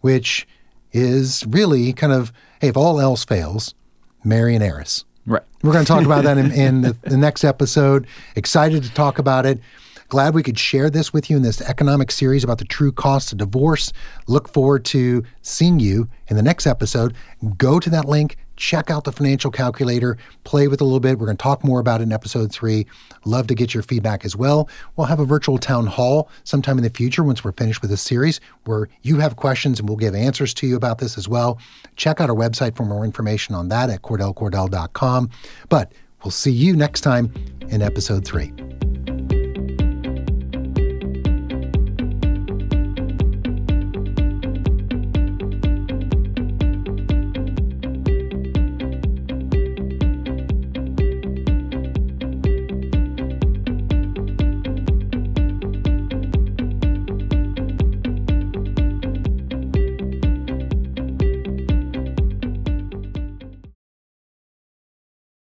which 0.00 0.46
is 0.92 1.44
really 1.48 1.92
kind 1.92 2.12
of 2.12 2.32
hey, 2.60 2.68
if 2.68 2.76
all 2.76 3.00
else 3.00 3.24
fails, 3.24 3.74
marry 4.22 4.54
an 4.54 4.62
heiress. 4.62 5.04
Right. 5.26 5.42
We're 5.62 5.72
going 5.72 5.84
to 5.84 5.88
talk 5.88 6.04
about 6.04 6.24
that 6.24 6.38
in, 6.38 6.50
in 6.52 6.80
the, 6.82 6.96
the 7.02 7.16
next 7.18 7.44
episode. 7.44 8.06
Excited 8.36 8.82
to 8.84 8.90
talk 8.92 9.18
about 9.18 9.46
it. 9.46 9.60
Glad 10.08 10.34
we 10.34 10.42
could 10.42 10.58
share 10.58 10.90
this 10.90 11.12
with 11.12 11.30
you 11.30 11.36
in 11.36 11.42
this 11.42 11.60
economic 11.60 12.10
series 12.10 12.44
about 12.44 12.58
the 12.58 12.64
true 12.64 12.92
costs 12.92 13.32
of 13.32 13.38
divorce. 13.38 13.92
Look 14.26 14.48
forward 14.48 14.84
to 14.86 15.24
seeing 15.42 15.80
you 15.80 16.08
in 16.28 16.36
the 16.36 16.42
next 16.42 16.66
episode. 16.66 17.14
Go 17.56 17.80
to 17.80 17.90
that 17.90 18.04
link, 18.04 18.36
check 18.56 18.90
out 18.90 19.04
the 19.04 19.12
financial 19.12 19.50
calculator, 19.50 20.16
play 20.44 20.68
with 20.68 20.80
it 20.80 20.82
a 20.82 20.84
little 20.84 21.00
bit. 21.00 21.18
We're 21.18 21.26
going 21.26 21.36
to 21.36 21.42
talk 21.42 21.64
more 21.64 21.80
about 21.80 22.00
it 22.00 22.04
in 22.04 22.12
episode 22.12 22.52
three. 22.52 22.86
Love 23.24 23.46
to 23.48 23.54
get 23.54 23.74
your 23.74 23.82
feedback 23.82 24.24
as 24.24 24.36
well. 24.36 24.68
We'll 24.96 25.06
have 25.06 25.20
a 25.20 25.24
virtual 25.24 25.58
town 25.58 25.86
hall 25.86 26.30
sometime 26.44 26.78
in 26.78 26.84
the 26.84 26.90
future 26.90 27.24
once 27.24 27.42
we're 27.42 27.52
finished 27.52 27.80
with 27.80 27.90
this 27.90 28.02
series 28.02 28.40
where 28.64 28.88
you 29.02 29.18
have 29.18 29.36
questions 29.36 29.80
and 29.80 29.88
we'll 29.88 29.96
give 29.96 30.14
answers 30.14 30.54
to 30.54 30.66
you 30.66 30.76
about 30.76 30.98
this 30.98 31.18
as 31.18 31.28
well. 31.28 31.58
Check 31.96 32.20
out 32.20 32.30
our 32.30 32.36
website 32.36 32.76
for 32.76 32.84
more 32.84 33.04
information 33.04 33.54
on 33.54 33.68
that 33.68 33.90
at 33.90 34.02
cordellcordell.com. 34.02 35.30
But 35.68 35.92
we'll 36.22 36.30
see 36.30 36.52
you 36.52 36.76
next 36.76 37.00
time 37.00 37.32
in 37.68 37.82
episode 37.82 38.24
three. 38.24 38.52